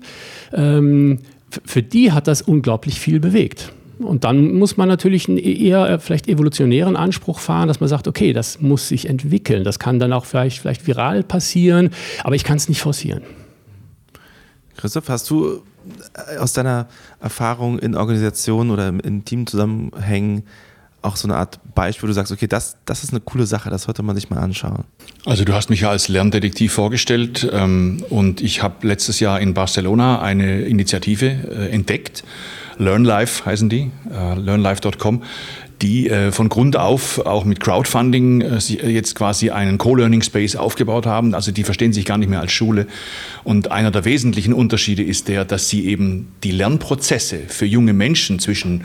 ähm, 0.52 1.18
für 1.64 1.82
die 1.82 2.12
hat 2.12 2.28
das 2.28 2.40
unglaublich 2.40 3.00
viel 3.00 3.18
bewegt. 3.18 3.72
Und 3.98 4.24
dann 4.24 4.54
muss 4.54 4.76
man 4.76 4.88
natürlich 4.88 5.28
einen 5.28 5.38
eher 5.38 5.88
äh, 5.88 5.98
vielleicht 5.98 6.28
evolutionären 6.28 6.96
Anspruch 6.96 7.38
fahren, 7.38 7.68
dass 7.68 7.80
man 7.80 7.88
sagt, 7.88 8.08
okay, 8.08 8.32
das 8.32 8.60
muss 8.60 8.88
sich 8.88 9.08
entwickeln. 9.08 9.64
Das 9.64 9.78
kann 9.78 9.98
dann 9.98 10.12
auch 10.12 10.24
vielleicht, 10.24 10.58
vielleicht 10.58 10.86
viral 10.86 11.22
passieren, 11.22 11.90
aber 12.22 12.34
ich 12.34 12.44
kann 12.44 12.56
es 12.56 12.68
nicht 12.68 12.80
forcieren. 12.80 13.22
Christoph, 14.76 15.08
hast 15.08 15.30
du 15.30 15.62
äh, 16.14 16.38
aus 16.38 16.52
deiner 16.52 16.88
Erfahrung 17.20 17.78
in 17.78 17.94
Organisationen 17.94 18.70
oder 18.70 18.88
in 18.88 19.24
Teamzusammenhängen 19.24 20.44
auch 21.04 21.16
so 21.16 21.28
eine 21.28 21.36
Art 21.36 21.60
Beispiel, 21.74 22.04
wo 22.04 22.06
du 22.08 22.12
sagst, 22.12 22.32
okay, 22.32 22.46
das, 22.46 22.76
das 22.84 23.04
ist 23.04 23.10
eine 23.10 23.20
coole 23.20 23.46
Sache, 23.46 23.70
das 23.70 23.84
sollte 23.84 24.02
man 24.02 24.14
sich 24.14 24.30
mal 24.30 24.38
anschauen? 24.38 24.84
Also 25.26 25.44
du 25.44 25.52
hast 25.52 25.70
mich 25.70 25.80
ja 25.80 25.90
als 25.90 26.08
Lerndetektiv 26.08 26.72
vorgestellt 26.72 27.48
ähm, 27.52 28.04
und 28.10 28.40
ich 28.40 28.62
habe 28.62 28.86
letztes 28.86 29.20
Jahr 29.20 29.40
in 29.40 29.54
Barcelona 29.54 30.20
eine 30.20 30.62
Initiative 30.62 31.26
äh, 31.26 31.70
entdeckt 31.70 32.24
LearnLife 32.78 33.44
heißen 33.44 33.68
die, 33.68 33.90
äh, 34.10 34.38
learnlife.com, 34.38 35.22
die 35.82 36.08
äh, 36.08 36.32
von 36.32 36.48
Grund 36.48 36.76
auf 36.76 37.24
auch 37.24 37.44
mit 37.44 37.60
Crowdfunding 37.60 38.40
äh, 38.40 38.58
jetzt 38.58 39.14
quasi 39.14 39.50
einen 39.50 39.78
Co-Learning 39.78 40.22
Space 40.22 40.56
aufgebaut 40.56 41.06
haben. 41.06 41.34
Also 41.34 41.52
die 41.52 41.64
verstehen 41.64 41.92
sich 41.92 42.04
gar 42.04 42.18
nicht 42.18 42.28
mehr 42.28 42.40
als 42.40 42.52
Schule. 42.52 42.86
Und 43.42 43.70
einer 43.70 43.90
der 43.90 44.04
wesentlichen 44.04 44.52
Unterschiede 44.52 45.02
ist 45.02 45.28
der, 45.28 45.44
dass 45.44 45.68
sie 45.68 45.86
eben 45.86 46.32
die 46.42 46.52
Lernprozesse 46.52 47.40
für 47.48 47.66
junge 47.66 47.92
Menschen 47.92 48.38
zwischen 48.38 48.84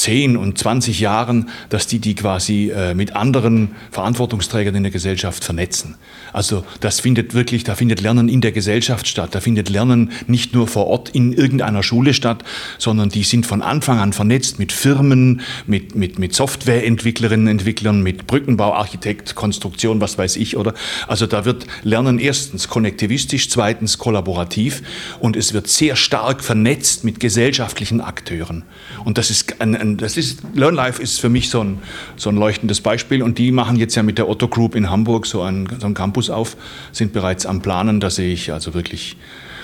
10 0.00 0.38
und 0.38 0.56
20 0.56 0.98
Jahren, 0.98 1.50
dass 1.68 1.86
die 1.86 1.98
die 1.98 2.14
quasi 2.14 2.70
äh, 2.70 2.94
mit 2.94 3.14
anderen 3.14 3.72
Verantwortungsträgern 3.90 4.74
in 4.74 4.82
der 4.82 4.92
Gesellschaft 4.92 5.44
vernetzen. 5.44 5.96
Also 6.32 6.64
das 6.80 7.00
findet 7.00 7.34
wirklich, 7.34 7.64
da 7.64 7.74
findet 7.74 8.00
Lernen 8.00 8.30
in 8.30 8.40
der 8.40 8.52
Gesellschaft 8.52 9.06
statt. 9.06 9.34
Da 9.34 9.40
findet 9.40 9.68
Lernen 9.68 10.10
nicht 10.26 10.54
nur 10.54 10.68
vor 10.68 10.86
Ort 10.86 11.10
in 11.10 11.34
irgendeiner 11.34 11.82
Schule 11.82 12.14
statt, 12.14 12.44
sondern 12.78 13.10
die 13.10 13.24
sind 13.24 13.46
von 13.46 13.60
Anfang 13.60 13.98
an 13.98 14.14
vernetzt 14.14 14.58
mit 14.58 14.72
Firmen, 14.72 15.42
mit, 15.66 15.94
mit, 15.94 16.18
mit 16.18 16.34
Softwareentwicklerinnen, 16.34 17.48
Entwicklern, 17.48 18.02
mit 18.02 18.26
Brückenbau, 18.26 18.72
Architekt, 18.72 19.34
Konstruktion, 19.34 20.00
was 20.00 20.16
weiß 20.16 20.36
ich, 20.36 20.56
oder? 20.56 20.72
Also 21.08 21.26
da 21.26 21.44
wird 21.44 21.66
Lernen 21.82 22.18
erstens 22.18 22.68
konnektivistisch, 22.68 23.50
zweitens 23.50 23.98
kollaborativ 23.98 24.82
und 25.18 25.36
es 25.36 25.52
wird 25.52 25.68
sehr 25.68 25.94
stark 25.94 26.42
vernetzt 26.42 27.04
mit 27.04 27.20
gesellschaftlichen 27.20 28.00
Akteuren. 28.00 28.62
Und 29.04 29.18
das 29.18 29.28
ist 29.28 29.60
ein, 29.60 29.76
ein 29.76 29.89
das 29.96 30.16
ist, 30.16 30.42
LearnLife 30.54 31.02
ist 31.02 31.20
für 31.20 31.28
mich 31.28 31.50
so 31.50 31.62
ein, 31.62 31.78
so 32.16 32.30
ein 32.30 32.36
leuchtendes 32.36 32.80
Beispiel 32.80 33.22
und 33.22 33.38
die 33.38 33.52
machen 33.52 33.76
jetzt 33.76 33.94
ja 33.94 34.02
mit 34.02 34.18
der 34.18 34.28
Otto 34.28 34.48
Group 34.48 34.74
in 34.74 34.90
Hamburg 34.90 35.26
so 35.26 35.42
einen, 35.42 35.68
so 35.78 35.86
einen 35.86 35.94
Campus 35.94 36.30
auf, 36.30 36.56
sind 36.92 37.12
bereits 37.12 37.46
am 37.46 37.62
Planen, 37.62 38.00
da 38.00 38.10
sehe 38.10 38.32
ich 38.32 38.52
also 38.52 38.74
wirklich 38.74 39.16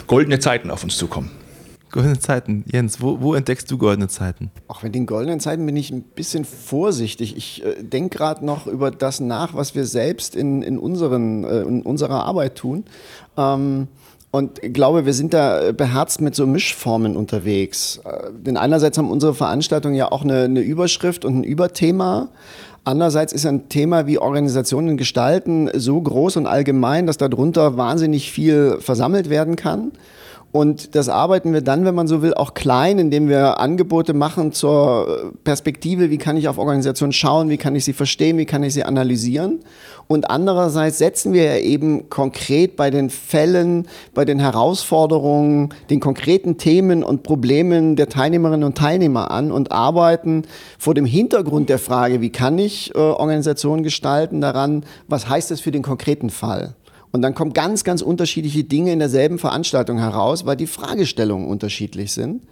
goldene 0.07 0.39
Zeiten 0.39 0.71
auf 0.71 0.85
uns 0.85 0.97
zukommen. 0.97 1.31
Goldene 1.93 2.19
Zeiten. 2.19 2.65
Jens, 2.71 3.01
wo, 3.01 3.21
wo, 3.21 3.35
entdeckst 3.35 3.71
du 3.71 3.79
goldene 3.79 4.09
Zeiten? 4.09 4.51
Auch 4.69 4.83
mit 4.83 4.95
den 4.95 5.07
goldenen 5.07 5.41
Zeiten 5.41 5.65
bin 5.65 5.77
ich 5.77 5.91
ein 5.91 6.03
bisschen 6.03 6.45
vorsichtig. 6.45 7.37
Ich 7.37 7.65
äh, 7.65 7.83
denke 7.83 8.19
gerade 8.19 8.45
noch 8.45 8.67
über 8.67 8.91
das 8.91 9.21
nach, 9.21 9.55
was 9.55 9.75
wir 9.75 9.87
selbst 9.87 10.35
in, 10.35 10.63
in, 10.63 10.79
unseren, 10.79 11.45
äh, 11.45 11.63
in 11.63 11.83
unserer 11.83 12.25
Arbeit 12.25 12.57
tun. 12.57 12.85
Ähm, 13.39 13.89
und 14.31 14.63
ich 14.63 14.73
glaube, 14.73 15.07
wir 15.07 15.15
sind 15.15 15.33
da 15.33 15.69
äh, 15.69 15.73
beherzt 15.73 16.21
mit 16.21 16.35
so 16.35 16.47
Mischformen 16.47 17.17
unterwegs. 17.17 18.01
Äh, 18.05 18.31
denn 18.33 18.57
einerseits 18.57 18.99
haben 18.99 19.11
unsere 19.11 19.35
Veranstaltungen 19.35 19.95
ja 19.95 20.11
auch 20.13 20.23
eine, 20.23 20.45
eine 20.45 20.61
Überschrift 20.61 21.25
und 21.25 21.39
ein 21.39 21.45
Überthema. 21.45 22.29
Andererseits 22.85 23.33
ist 23.33 23.47
ein 23.47 23.69
Thema 23.69 24.07
wie 24.07 24.19
Organisationen 24.19 24.97
gestalten 24.97 25.69
so 25.75 26.01
groß 26.01 26.37
und 26.37 26.47
allgemein, 26.47 27.07
dass 27.07 27.17
darunter 27.17 27.77
wahnsinnig 27.77 28.31
viel 28.31 28.79
versammelt 28.81 29.29
werden 29.29 29.57
kann. 29.57 29.93
Und 30.57 30.95
das 30.95 31.11
arbeiten 31.11 31.53
wir 31.53 31.61
dann, 31.61 31.85
wenn 31.85 31.95
man 31.95 32.09
so 32.09 32.23
will, 32.23 32.33
auch 32.33 32.55
klein, 32.55 32.99
indem 32.99 33.29
wir 33.29 33.61
Angebote 33.61 34.15
machen 34.15 34.53
zur 34.53 35.35
Perspektive, 35.45 36.09
wie 36.09 36.17
kann 36.17 36.39
ich 36.39 36.49
auf 36.49 36.57
Organisationen 36.57 37.13
schauen, 37.13 37.51
wie 37.51 37.59
kann 37.59 37.77
ich 37.77 37.85
sie 37.85 37.93
verstehen, 37.93 38.39
wie 38.39 38.47
kann 38.47 38.63
ich 38.63 38.73
sie 38.73 38.83
analysieren. 38.83 39.61
Und 40.09 40.31
andererseits 40.31 40.97
setzen 40.97 41.35
wir 41.35 41.61
eben 41.61 42.09
konkret 42.09 42.75
bei 42.75 42.89
den 42.89 43.11
Fällen, 43.11 43.87
bei 44.15 44.25
den 44.25 44.39
Herausforderungen, 44.39 45.75
den 45.91 46.01
konkreten 46.01 46.57
Themen 46.57 47.05
und 47.05 47.23
Problemen 47.23 47.95
der 47.95 48.09
Teilnehmerinnen 48.09 48.65
und 48.65 48.79
Teilnehmer 48.79 49.31
an 49.31 49.53
und 49.53 49.73
arbeiten 49.73 50.45
vor 50.79 50.95
dem 50.95 51.05
Hintergrund 51.05 51.69
der 51.69 51.79
Frage, 51.79 52.23
wie 52.23 52.31
kann 52.31 52.59
ich 52.59 52.95
äh, 52.95 52.99
Organisationen 52.99 53.83
gestalten, 53.83 54.41
daran, 54.41 54.87
was 55.07 55.29
heißt 55.29 55.51
das 55.51 55.61
für 55.61 55.71
den 55.71 55.83
konkreten 55.83 56.31
Fall. 56.31 56.75
Und 57.17 57.23
dann 57.23 57.35
kommen 57.35 57.55
ganz, 57.55 57.83
ganz 57.83 58.03
unterschiedliche 58.03 58.63
Dinge 58.63 58.93
in 58.93 58.99
derselben 58.99 59.39
Veranstaltung 59.39 59.99
heraus, 59.99 60.45
weil 60.45 60.55
die 60.55 60.67
Fragestellungen 60.67 61.49
unterschiedlich 61.49 62.13
sind. 62.13 62.43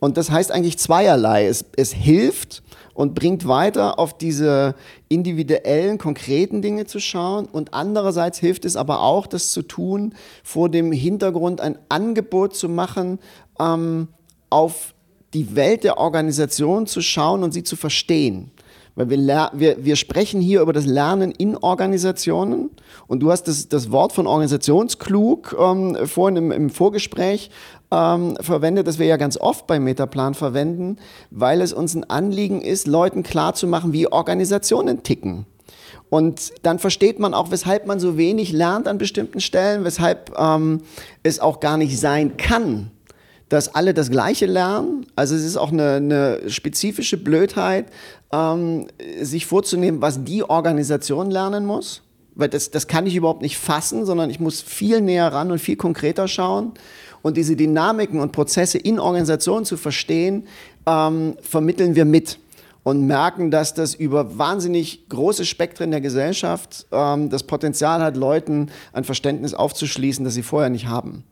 Und 0.00 0.16
das 0.16 0.32
heißt 0.32 0.50
eigentlich 0.50 0.78
zweierlei. 0.78 1.46
Es, 1.46 1.64
es 1.76 1.92
hilft 1.92 2.64
und 2.92 3.14
bringt 3.14 3.46
weiter, 3.46 4.00
auf 4.00 4.18
diese 4.18 4.74
individuellen, 5.08 5.96
konkreten 5.96 6.60
Dinge 6.60 6.86
zu 6.86 6.98
schauen. 6.98 7.46
Und 7.46 7.72
andererseits 7.72 8.40
hilft 8.40 8.64
es 8.64 8.74
aber 8.74 9.00
auch, 9.00 9.28
das 9.28 9.52
zu 9.52 9.62
tun, 9.62 10.16
vor 10.42 10.68
dem 10.68 10.90
Hintergrund 10.90 11.60
ein 11.60 11.78
Angebot 11.88 12.56
zu 12.56 12.68
machen, 12.68 13.20
ähm, 13.60 14.08
auf 14.50 14.92
die 15.34 15.54
Welt 15.54 15.84
der 15.84 15.98
Organisation 15.98 16.88
zu 16.88 17.00
schauen 17.00 17.44
und 17.44 17.52
sie 17.52 17.62
zu 17.62 17.76
verstehen. 17.76 18.50
Weil 19.00 19.08
wir, 19.08 19.50
wir, 19.54 19.82
wir 19.82 19.96
sprechen 19.96 20.42
hier 20.42 20.60
über 20.60 20.74
das 20.74 20.84
Lernen 20.84 21.30
in 21.30 21.56
Organisationen 21.56 22.68
und 23.06 23.20
du 23.20 23.30
hast 23.30 23.44
das, 23.44 23.66
das 23.68 23.90
Wort 23.90 24.12
von 24.12 24.26
organisationsklug 24.26 25.56
ähm, 25.58 25.96
vorhin 26.04 26.36
im, 26.36 26.52
im 26.52 26.68
Vorgespräch 26.68 27.50
ähm, 27.90 28.36
verwendet, 28.42 28.86
das 28.86 28.98
wir 28.98 29.06
ja 29.06 29.16
ganz 29.16 29.38
oft 29.38 29.66
beim 29.66 29.84
Metaplan 29.84 30.34
verwenden, 30.34 30.98
weil 31.30 31.62
es 31.62 31.72
uns 31.72 31.94
ein 31.94 32.10
Anliegen 32.10 32.60
ist, 32.60 32.86
Leuten 32.86 33.22
klarzumachen, 33.22 33.94
wie 33.94 34.06
Organisationen 34.06 35.02
ticken. 35.02 35.46
Und 36.10 36.52
dann 36.62 36.78
versteht 36.78 37.18
man 37.20 37.32
auch, 37.32 37.50
weshalb 37.50 37.86
man 37.86 38.00
so 38.00 38.18
wenig 38.18 38.52
lernt 38.52 38.86
an 38.86 38.98
bestimmten 38.98 39.40
Stellen, 39.40 39.82
weshalb 39.84 40.38
ähm, 40.38 40.82
es 41.22 41.40
auch 41.40 41.60
gar 41.60 41.78
nicht 41.78 41.98
sein 41.98 42.36
kann, 42.36 42.90
dass 43.48 43.74
alle 43.74 43.94
das 43.94 44.10
Gleiche 44.10 44.46
lernen. 44.46 45.06
Also 45.16 45.34
es 45.34 45.44
ist 45.44 45.56
auch 45.56 45.72
eine, 45.72 45.94
eine 45.94 46.50
spezifische 46.50 47.16
Blödheit, 47.16 47.86
ähm, 48.32 48.86
sich 49.20 49.46
vorzunehmen, 49.46 50.00
was 50.00 50.24
die 50.24 50.42
Organisation 50.42 51.30
lernen 51.30 51.66
muss. 51.66 52.02
Weil 52.34 52.48
das, 52.48 52.70
das 52.70 52.86
kann 52.86 53.06
ich 53.06 53.16
überhaupt 53.16 53.42
nicht 53.42 53.58
fassen, 53.58 54.06
sondern 54.06 54.30
ich 54.30 54.40
muss 54.40 54.62
viel 54.62 55.00
näher 55.00 55.32
ran 55.32 55.50
und 55.50 55.58
viel 55.58 55.76
konkreter 55.76 56.28
schauen. 56.28 56.72
Und 57.22 57.36
diese 57.36 57.56
Dynamiken 57.56 58.20
und 58.20 58.32
Prozesse 58.32 58.78
in 58.78 58.98
Organisationen 58.98 59.64
zu 59.64 59.76
verstehen, 59.76 60.46
ähm, 60.86 61.36
vermitteln 61.42 61.94
wir 61.94 62.04
mit 62.04 62.38
und 62.82 63.06
merken, 63.06 63.50
dass 63.50 63.74
das 63.74 63.94
über 63.94 64.38
wahnsinnig 64.38 65.08
große 65.08 65.44
Spektren 65.44 65.90
der 65.90 66.00
Gesellschaft 66.00 66.86
ähm, 66.92 67.28
das 67.28 67.42
Potenzial 67.42 68.00
hat, 68.02 68.16
Leuten 68.16 68.70
ein 68.92 69.04
Verständnis 69.04 69.52
aufzuschließen, 69.52 70.24
das 70.24 70.34
sie 70.34 70.42
vorher 70.42 70.70
nicht 70.70 70.86
haben. 70.86 71.24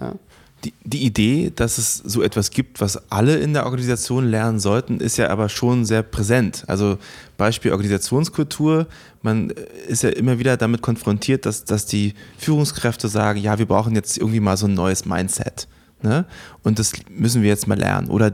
Ja. 0.00 0.14
Die, 0.64 0.72
die 0.82 1.04
Idee, 1.04 1.52
dass 1.54 1.78
es 1.78 1.98
so 1.98 2.22
etwas 2.22 2.50
gibt, 2.50 2.80
was 2.80 3.10
alle 3.10 3.36
in 3.36 3.52
der 3.52 3.64
Organisation 3.66 4.28
lernen 4.28 4.58
sollten, 4.58 4.98
ist 4.98 5.16
ja 5.16 5.30
aber 5.30 5.48
schon 5.48 5.84
sehr 5.84 6.02
präsent. 6.02 6.64
Also 6.66 6.98
Beispiel 7.36 7.70
Organisationskultur, 7.70 8.88
man 9.22 9.50
ist 9.86 10.02
ja 10.02 10.10
immer 10.10 10.40
wieder 10.40 10.56
damit 10.56 10.82
konfrontiert, 10.82 11.46
dass, 11.46 11.64
dass 11.64 11.86
die 11.86 12.14
Führungskräfte 12.38 13.06
sagen, 13.08 13.40
ja, 13.40 13.58
wir 13.58 13.66
brauchen 13.66 13.94
jetzt 13.94 14.18
irgendwie 14.18 14.40
mal 14.40 14.56
so 14.56 14.66
ein 14.66 14.74
neues 14.74 15.04
Mindset. 15.04 15.68
Ne? 16.02 16.26
Und 16.62 16.78
das 16.78 16.92
müssen 17.08 17.42
wir 17.42 17.48
jetzt 17.48 17.66
mal 17.66 17.78
lernen. 17.78 18.08
Oder 18.08 18.32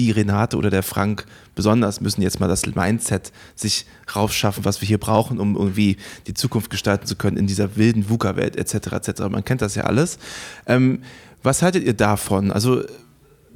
die 0.00 0.10
Renate 0.10 0.56
oder 0.56 0.70
der 0.70 0.82
Frank 0.82 1.26
besonders 1.54 2.00
müssen 2.00 2.22
jetzt 2.22 2.40
mal 2.40 2.48
das 2.48 2.64
Mindset 2.66 3.32
sich 3.54 3.86
raufschaffen, 4.14 4.64
was 4.64 4.80
wir 4.80 4.88
hier 4.88 4.98
brauchen, 4.98 5.38
um 5.38 5.56
irgendwie 5.56 5.98
die 6.26 6.34
Zukunft 6.34 6.70
gestalten 6.70 7.06
zu 7.06 7.16
können 7.16 7.36
in 7.36 7.46
dieser 7.46 7.76
wilden 7.76 8.08
VUCA-Welt 8.08 8.56
etc. 8.56 8.92
etc. 8.92 9.20
Man 9.30 9.44
kennt 9.44 9.60
das 9.60 9.74
ja 9.74 9.84
alles. 9.84 10.18
Ähm, 10.66 11.02
was 11.42 11.62
haltet 11.62 11.84
ihr 11.84 11.92
davon? 11.92 12.50
Also 12.50 12.82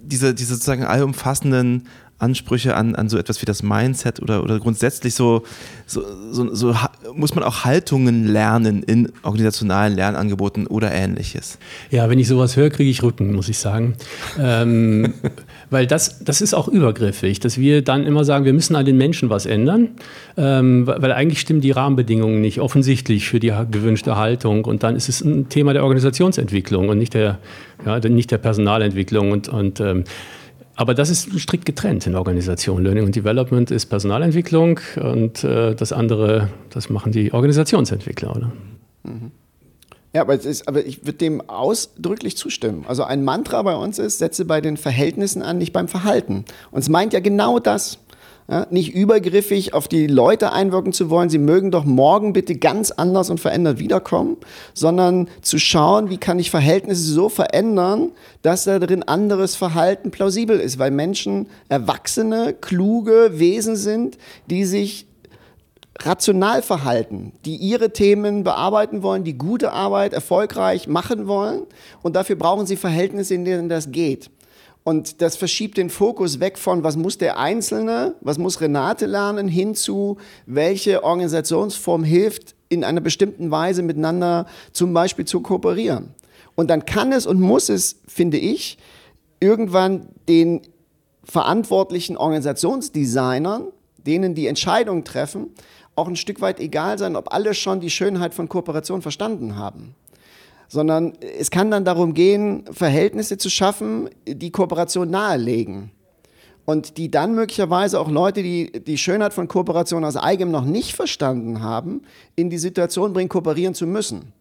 diese, 0.02 0.35
diese 0.35 0.54
sozusagen 0.54 0.85
allumfassenden 0.85 1.88
Ansprüche 2.24 2.74
an, 2.74 2.94
an 2.94 3.08
so 3.08 3.18
etwas 3.18 3.42
wie 3.42 3.46
das 3.46 3.62
Mindset 3.62 4.22
oder, 4.22 4.42
oder 4.42 4.58
grundsätzlich 4.58 5.14
so, 5.14 5.42
so, 5.87 6.02
so, 6.32 6.54
so 6.54 6.74
muss 7.14 7.34
man 7.34 7.44
auch 7.44 7.64
Haltungen 7.64 8.26
lernen 8.26 8.82
in 8.82 9.12
organisationalen 9.22 9.94
Lernangeboten 9.94 10.66
oder 10.66 10.90
ähnliches? 10.92 11.58
Ja, 11.90 12.08
wenn 12.08 12.18
ich 12.18 12.26
sowas 12.26 12.56
höre, 12.56 12.70
kriege 12.70 12.90
ich 12.90 13.02
Rücken, 13.02 13.34
muss 13.34 13.48
ich 13.48 13.58
sagen. 13.58 13.94
ähm, 14.40 15.14
weil 15.70 15.87
das, 15.87 16.24
das 16.24 16.40
ist 16.40 16.54
auch 16.54 16.68
übergriffig, 16.68 17.40
dass 17.40 17.58
wir 17.58 17.82
dann 17.82 18.04
immer 18.04 18.24
sagen, 18.24 18.44
wir 18.44 18.52
müssen 18.52 18.76
an 18.76 18.87
den 18.87 18.96
Menschen 18.96 19.28
was 19.28 19.44
ändern, 19.44 19.90
ähm, 20.37 20.87
weil 20.87 21.12
eigentlich 21.12 21.40
stimmen 21.40 21.60
die 21.60 21.72
Rahmenbedingungen 21.72 22.40
nicht 22.40 22.60
offensichtlich 22.60 23.28
für 23.28 23.40
die 23.40 23.52
gewünschte 23.70 24.16
Haltung 24.16 24.64
und 24.64 24.82
dann 24.82 24.96
ist 24.96 25.08
es 25.08 25.20
ein 25.20 25.48
Thema 25.48 25.72
der 25.72 25.82
Organisationsentwicklung 25.82 26.88
und 26.88 26.98
nicht 26.98 27.14
der, 27.14 27.38
ja, 27.84 27.98
nicht 28.00 28.30
der 28.30 28.38
Personalentwicklung 28.38 29.32
und, 29.32 29.48
und 29.48 29.80
ähm, 29.80 30.04
aber 30.76 30.94
das 30.94 31.10
ist 31.10 31.38
strikt 31.40 31.64
getrennt 31.64 32.06
in 32.06 32.14
Organisation. 32.14 32.82
Learning 32.82 33.04
und 33.04 33.16
Development 33.16 33.70
ist 33.70 33.87
Personalentwicklung 33.87 34.80
und 34.96 35.44
äh, 35.44 35.74
das 35.74 35.92
andere, 35.92 36.48
das 36.70 36.90
machen 36.90 37.12
die 37.12 37.32
Organisationsentwickler, 37.32 38.37
oder? 38.37 38.52
Mhm. 39.04 39.30
Ja, 40.14 40.20
aber, 40.20 40.34
ist, 40.34 40.68
aber 40.68 40.87
ich 40.87 41.04
würde 41.04 41.18
dem 41.18 41.40
ausdrücklich 41.50 42.37
zustimmen. 42.37 42.84
Also 42.87 43.02
ein 43.02 43.24
Mantra 43.24 43.60
bei 43.62 43.74
uns 43.74 43.98
ist, 43.98 44.18
setze 44.18 44.44
bei 44.44 44.60
den 44.60 44.76
Verhältnissen 44.76 45.42
an, 45.42 45.58
nicht 45.58 45.72
beim 45.72 45.88
Verhalten. 45.88 46.44
Und 46.70 46.80
es 46.80 46.88
meint 46.88 47.12
ja 47.12 47.18
genau 47.18 47.58
das. 47.58 47.98
Ja, 48.46 48.66
nicht 48.68 48.94
übergriffig 48.94 49.72
auf 49.72 49.88
die 49.88 50.07
Leute 50.07 50.52
einwirken 50.52 50.92
zu 50.92 51.09
wollen, 51.09 51.30
sie 51.30 51.38
mögen 51.38 51.70
doch 51.70 51.87
morgen 51.87 52.35
bitte 52.35 52.57
ganz 52.57 52.90
anders 52.90 53.30
und 53.30 53.40
verändert 53.40 53.78
wiederkommen, 53.78 54.37
sondern 54.74 55.28
zu 55.40 55.59
schauen, 55.59 56.11
wie 56.11 56.18
kann 56.18 56.38
ich 56.38 56.50
Verhältnisse 56.50 57.11
so 57.11 57.30
verändern, 57.30 58.12
dass 58.42 58.64
da 58.64 58.78
drin 58.78 59.02
anderes 59.02 59.57
Verhalten 59.57 60.11
plausibel 60.11 60.61
ist, 60.61 60.78
weil 60.78 60.90
Menschen 60.90 61.46
erwachsene, 61.70 62.52
kluge 62.52 63.38
Wesen 63.38 63.76
sind, 63.76 64.18
die 64.50 64.66
sich 64.66 65.07
rational 66.00 66.61
verhalten, 66.61 67.33
die 67.44 67.57
ihre 67.57 67.92
Themen 67.92 68.44
bearbeiten 68.44 69.02
wollen, 69.02 69.24
die 69.24 69.38
gute 69.38 69.72
Arbeit 69.72 70.12
erfolgreich 70.12 70.87
machen 70.87 71.26
wollen. 71.26 71.62
Und 72.02 72.16
dafür 72.16 72.37
brauchen 72.37 72.66
sie 72.66 72.76
Verhältnisse, 72.76 73.35
in 73.35 73.44
denen 73.44 73.68
das 73.68 73.90
geht. 73.90 74.30
Und 74.86 75.22
das 75.22 75.36
verschiebt 75.36 75.78
den 75.78 75.88
Fokus 75.88 76.40
weg 76.40 76.58
von, 76.58 76.84
was 76.84 76.96
muss 76.96 77.16
der 77.16 77.38
Einzelne, 77.38 78.14
was 78.20 78.36
muss 78.36 78.60
Renate 78.60 79.06
lernen, 79.06 79.48
hin 79.48 79.74
zu, 79.74 80.18
welche 80.44 81.02
Organisationsform 81.02 82.04
hilft, 82.04 82.54
in 82.68 82.84
einer 82.84 83.00
bestimmten 83.00 83.50
Weise 83.50 83.82
miteinander 83.82 84.46
zum 84.72 84.92
Beispiel 84.92 85.24
zu 85.24 85.40
kooperieren. 85.40 86.14
Und 86.54 86.68
dann 86.68 86.84
kann 86.84 87.12
es 87.12 87.26
und 87.26 87.40
muss 87.40 87.70
es, 87.70 87.96
finde 88.06 88.36
ich, 88.36 88.76
irgendwann 89.40 90.08
den 90.28 90.60
verantwortlichen 91.24 92.18
Organisationsdesignern, 92.18 93.68
denen 94.06 94.34
die 94.34 94.46
Entscheidungen 94.46 95.04
treffen, 95.04 95.48
auch 95.94 96.08
ein 96.08 96.16
Stück 96.16 96.42
weit 96.42 96.60
egal 96.60 96.98
sein, 96.98 97.16
ob 97.16 97.32
alle 97.32 97.54
schon 97.54 97.80
die 97.80 97.90
Schönheit 97.90 98.34
von 98.34 98.50
Kooperation 98.50 99.00
verstanden 99.00 99.56
haben 99.56 99.94
sondern 100.74 101.12
es 101.38 101.52
kann 101.52 101.70
dann 101.70 101.84
darum 101.84 102.14
gehen, 102.14 102.64
Verhältnisse 102.72 103.38
zu 103.38 103.48
schaffen, 103.48 104.10
die 104.26 104.50
Kooperation 104.50 105.08
nahelegen. 105.08 105.92
Und 106.64 106.96
die 106.96 107.12
dann 107.12 107.37
möglicherweise 107.37 108.00
auch 108.00 108.10
Leute, 108.10 108.42
die 108.42 108.72
die 108.72 108.98
Schönheit 108.98 109.32
von 109.34 109.46
Kooperation 109.46 110.04
aus 110.04 110.16
eigenem 110.16 110.50
noch 110.50 110.64
nicht 110.64 110.96
verstanden 110.96 111.62
haben, 111.62 112.02
in 112.34 112.50
die 112.50 112.58
Situation 112.58 113.12
bringen, 113.12 113.28
kooperieren 113.28 113.74
zu 113.74 113.87
müssen. 113.87 114.32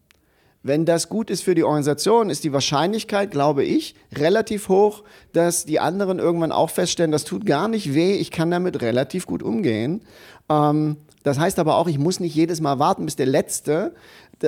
Wenn 0.64 0.86
das 0.86 1.08
gut 1.08 1.30
ist 1.30 1.44
für 1.44 1.54
die 1.54 1.64
Organisation, 1.64 2.32
ist 2.32 2.44
die 2.44 2.54
Wahrscheinlichkeit, 2.54 3.30
glaube 3.30 3.64
ich, 3.64 3.94
relativ 4.16 4.70
hoch, 4.70 5.04
dass 5.34 5.66
die 5.66 5.80
anderen 5.80 6.18
irgendwann 6.18 6.52
auch 6.52 6.72
feststellen, 6.72 7.12
das 7.12 7.26
tut 7.26 7.46
gar 7.46 7.68
nicht 7.68 7.94
weh, 7.94 8.14
ich 8.14 8.32
kann 8.32 8.50
damit 8.50 8.82
relativ 8.82 9.28
gut 9.28 9.44
umgehen. 9.44 10.02
Ähm, 10.50 10.98
das 11.22 11.38
heißt 11.38 11.60
aber 11.60 11.78
auch, 11.78 11.88
ich 11.88 12.00
muss 12.00 12.20
nicht 12.20 12.34
jedes 12.34 12.60
Mal 12.60 12.80
warten, 12.80 13.06
bis 13.06 13.16
der 13.16 13.28
Letzte 13.28 13.94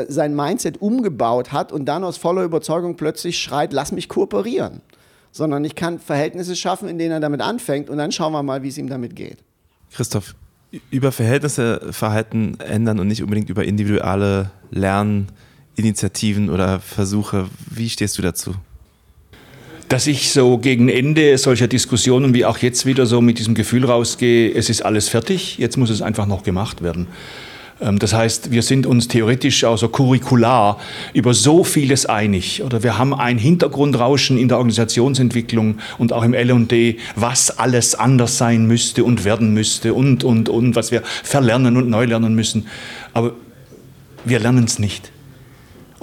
sein 0.07 0.35
Mindset 0.35 0.81
umgebaut 0.81 1.51
hat 1.51 1.71
und 1.71 1.85
dann 1.85 2.03
aus 2.03 2.17
voller 2.17 2.43
Überzeugung 2.43 2.95
plötzlich 2.95 3.39
schreit, 3.39 3.73
lass 3.73 3.91
mich 3.91 4.09
kooperieren. 4.09 4.81
Sondern 5.31 5.65
ich 5.65 5.75
kann 5.75 5.99
Verhältnisse 5.99 6.55
schaffen, 6.55 6.87
in 6.87 6.97
denen 6.97 7.11
er 7.11 7.19
damit 7.19 7.41
anfängt 7.41 7.89
und 7.89 7.97
dann 7.97 8.11
schauen 8.11 8.31
wir 8.33 8.43
mal, 8.43 8.63
wie 8.63 8.69
es 8.69 8.77
ihm 8.77 8.87
damit 8.87 9.15
geht. 9.15 9.37
Christoph, 9.91 10.35
über 10.91 11.11
Verhältnisse 11.11 11.81
Verhalten 11.91 12.57
ändern 12.59 12.99
und 12.99 13.07
nicht 13.07 13.23
unbedingt 13.23 13.49
über 13.49 13.63
individuelle 13.63 14.51
Lerninitiativen 14.71 16.49
oder 16.49 16.79
Versuche. 16.79 17.47
Wie 17.69 17.89
stehst 17.89 18.17
du 18.17 18.21
dazu? 18.21 18.55
Dass 19.87 20.07
ich 20.07 20.31
so 20.31 20.57
gegen 20.57 20.89
Ende 20.89 21.37
solcher 21.37 21.67
Diskussionen 21.67 22.33
wie 22.33 22.45
auch 22.45 22.57
jetzt 22.57 22.85
wieder 22.85 23.05
so 23.05 23.21
mit 23.21 23.37
diesem 23.37 23.53
Gefühl 23.53 23.85
rausgehe, 23.85 24.51
es 24.53 24.69
ist 24.69 24.81
alles 24.81 25.09
fertig, 25.09 25.57
jetzt 25.57 25.77
muss 25.77 25.89
es 25.89 26.01
einfach 26.01 26.25
noch 26.25 26.43
gemacht 26.43 26.81
werden. 26.81 27.07
Ähm, 27.81 27.99
das 27.99 28.13
heißt, 28.13 28.51
wir 28.51 28.61
sind 28.61 28.85
uns 28.85 29.07
theoretisch, 29.07 29.63
also 29.63 29.89
curricular, 29.89 30.79
über 31.13 31.33
so 31.33 31.63
vieles 31.63 32.05
einig. 32.05 32.63
Oder 32.63 32.83
wir 32.83 32.97
haben 32.97 33.13
ein 33.13 33.37
Hintergrundrauschen 33.37 34.37
in 34.37 34.47
der 34.47 34.57
Organisationsentwicklung 34.57 35.79
und 35.97 36.13
auch 36.13 36.23
im 36.23 36.33
L&D, 36.33 36.97
was 37.15 37.57
alles 37.57 37.95
anders 37.95 38.37
sein 38.37 38.65
müsste 38.67 39.03
und 39.03 39.25
werden 39.25 39.53
müsste 39.53 39.93
und, 39.93 40.23
und, 40.23 40.49
und, 40.49 40.75
was 40.75 40.91
wir 40.91 41.01
verlernen 41.23 41.77
und 41.77 41.89
neu 41.89 42.05
lernen 42.05 42.35
müssen. 42.35 42.67
Aber 43.13 43.33
wir 44.23 44.39
lernen 44.39 44.65
es 44.65 44.79
nicht. 44.79 45.11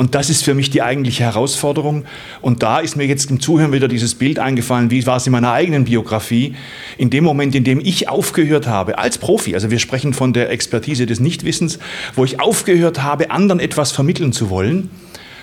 Und 0.03 0.17
das 0.17 0.31
ist 0.31 0.43
für 0.43 0.55
mich 0.55 0.69
die 0.69 0.83
eigentliche 0.83 1.23
Herausforderung. 1.23 2.07
Und 2.41 2.65
da 2.65 2.81
ist 2.81 2.97
mir 2.97 3.07
jetzt 3.07 3.31
im 3.31 3.39
Zuhören 3.39 3.71
wieder 3.71 3.87
dieses 3.87 4.17
Bild 4.17 4.41
eingefallen, 4.41 4.91
wie 4.91 5.07
war 5.07 5.19
es 5.19 5.29
in 5.29 5.33
meiner 5.33 5.53
eigenen 5.53 5.85
Biografie. 5.85 6.57
In 6.99 7.09
dem 7.09 7.23
Moment, 7.23 7.55
in 7.55 7.63
dem 7.63 7.79
ich 7.79 8.09
aufgehört 8.09 8.67
habe, 8.67 8.99
als 8.99 9.19
Profi, 9.19 9.55
also 9.55 9.71
wir 9.71 9.79
sprechen 9.79 10.13
von 10.13 10.33
der 10.33 10.51
Expertise 10.51 11.07
des 11.07 11.21
Nichtwissens, 11.21 11.79
wo 12.17 12.25
ich 12.25 12.41
aufgehört 12.41 13.01
habe, 13.05 13.31
anderen 13.31 13.61
etwas 13.61 13.93
vermitteln 13.93 14.33
zu 14.33 14.51
wollen 14.51 14.91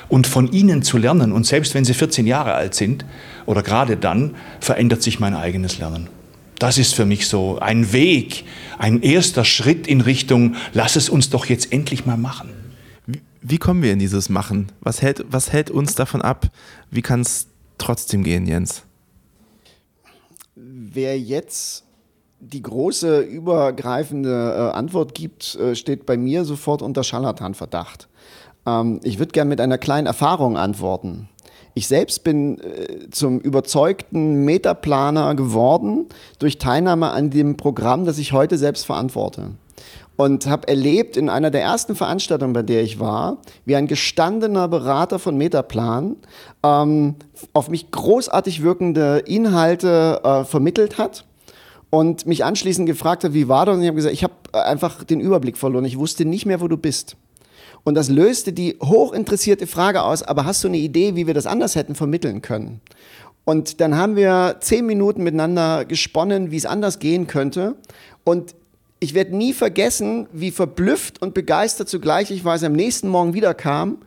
und 0.10 0.28
von 0.28 0.52
ihnen 0.52 0.84
zu 0.84 0.98
lernen. 0.98 1.32
Und 1.32 1.45
selbst 1.45 1.74
wenn 1.74 1.86
sie 1.86 1.93
14 1.93 2.28
Jahre 2.28 2.54
alt 2.54 2.76
sind 2.76 3.06
oder 3.45 3.63
gerade 3.63 3.95
dann, 3.95 4.36
verändert 4.60 5.02
sich 5.02 5.22
mein 5.22 5.36
eigenes 5.36 5.78
Lernen. 5.78 6.10
Das 6.60 6.78
ist 6.78 6.95
für 6.95 7.06
mich 7.06 7.30
so 7.30 7.60
ein 7.60 7.93
Weg, 7.93 8.43
ein 8.78 9.02
erster 9.04 9.45
Schritt 9.45 9.88
in 9.88 10.02
Richtung, 10.02 10.58
lass 10.74 10.98
es 10.98 11.08
uns 11.08 11.30
doch 11.30 11.45
jetzt 11.45 11.72
endlich 11.72 12.06
mal 12.06 12.17
machen. 12.17 12.59
Wie 13.41 13.58
kommen 13.58 13.82
wir 13.82 13.93
in 13.93 13.99
dieses 13.99 14.30
Machen? 14.30 14.71
Was 14.82 15.02
hält, 15.02 15.25
was 15.30 15.52
hält 15.52 15.71
uns 15.71 15.95
davon 15.95 16.21
ab? 16.21 16.47
Wie 16.91 17.02
kann 17.02 17.21
es 17.21 17.47
trotzdem 17.78 18.23
gehen, 18.23 18.45
Jens? 18.45 18.84
Wer 20.56 21.17
jetzt 21.19 21.86
die 22.41 22.62
große 22.62 23.21
übergreifende 23.21 24.71
äh, 24.73 24.75
Antwort 24.75 25.13
gibt, 25.13 25.56
äh, 25.56 25.75
steht 25.75 26.06
bei 26.06 26.17
mir 26.17 26.45
sofort 26.45 26.82
unter 26.82 27.04
Scharlatanverdacht. 27.04 28.08
Ähm, 28.65 28.99
ich 29.04 29.19
würde 29.19 29.32
gerne 29.32 29.49
mit 29.49 29.62
einer 29.62 29.78
kleinen 29.78 30.08
Erfahrung 30.08 30.58
antworten. 30.58 31.30
Ich 31.75 31.88
selbst 31.88 32.23
bin 32.23 32.60
äh, 32.60 33.10
zum 33.12 33.39
überzeugten 33.39 34.43
Metaplaner 34.43 35.36
geworden 35.36 36.08
durch 36.39 36.58
Teilnahme 36.58 37.12
an 37.12 37.30
dem 37.30 37.56
Programm, 37.56 38.06
das 38.06 38.17
ich 38.17 38.34
heute 38.34 38.58
selbst 38.58 38.86
verantworte 38.86 39.52
und 40.19 40.47
habe 40.47 40.67
erlebt 40.67 41.15
in 41.15 41.29
einer 41.29 41.49
der 41.49 41.62
ersten 41.62 41.95
Veranstaltungen, 41.95 42.51
bei 42.51 42.62
der 42.62 42.84
ich 42.84 42.99
war, 42.99 43.38
wie 43.63 43.77
ein 43.77 43.88
gestandener 43.88 44.67
Berater 44.67 45.17
von 45.17 45.38
Metaplan 45.38 46.17
ähm, 46.62 47.15
auf 47.53 47.69
mich 47.69 47.89
großartig 47.89 48.62
wirkende 48.62 49.19
Inhalte 49.19 50.19
äh, 50.21 50.43
vermittelt 50.43 50.97
hat 50.97 51.23
und 51.89 52.25
mich 52.25 52.43
anschließend 52.43 52.86
gefragt 52.86 53.23
hat, 53.23 53.34
wie 53.34 53.47
war 53.47 53.65
das? 53.65 53.77
Und 53.77 53.82
ich 53.82 53.88
habe 53.88 53.95
gesagt, 53.95 54.13
ich 54.13 54.25
habe 54.25 54.34
einfach 54.51 55.05
den 55.05 55.21
Überblick 55.21 55.58
verloren. 55.58 55.86
Ich 55.86 55.97
wusste 55.97 56.25
nicht 56.25 56.45
mehr, 56.45 56.60
wo 56.60 56.67
du 56.67 56.75
bist. 56.75 57.15
Und 57.86 57.95
das 57.95 58.10
löste 58.10 58.51
die 58.51 58.77
hochinteressierte 58.84 59.67
Frage 59.67 60.03
aus, 60.03 60.21
aber 60.21 60.44
hast 60.44 60.62
du 60.65 60.67
eine 60.67 60.79
Idee, 60.79 61.15
wie 61.15 61.27
wir 61.27 61.33
das 61.33 61.46
anders 61.46 61.77
hätten 61.77 61.96
vermitteln 61.96 62.41
können? 62.41 62.81
Und 63.46 63.79
dann 63.79 63.96
haben 63.96 64.17
wir 64.17 64.58
zehn 64.60 64.85
Minuten 64.85 65.23
miteinander 65.23 65.85
gesponnen, 65.85 66.52
wie 66.52 66.58
es 66.58 66.65
anders 66.65 67.00
gehen 67.00 67.25
könnte. 67.25 67.75
Und 68.25 68.54
ich 69.00 69.13
werde 69.13 69.35
nie 69.35 69.54
vergessen, 69.54 70.27
wie 70.31 70.52
verblüfft 70.52 71.21
und 71.21 71.33
begeistert 71.33 71.89
zugleich 71.89 72.31
ich 72.31 72.43
war, 72.43 72.54
als 72.54 72.63
am 72.63 72.73
nächsten 72.73 73.08
Morgen 73.08 73.33
wiederkam 73.33 74.00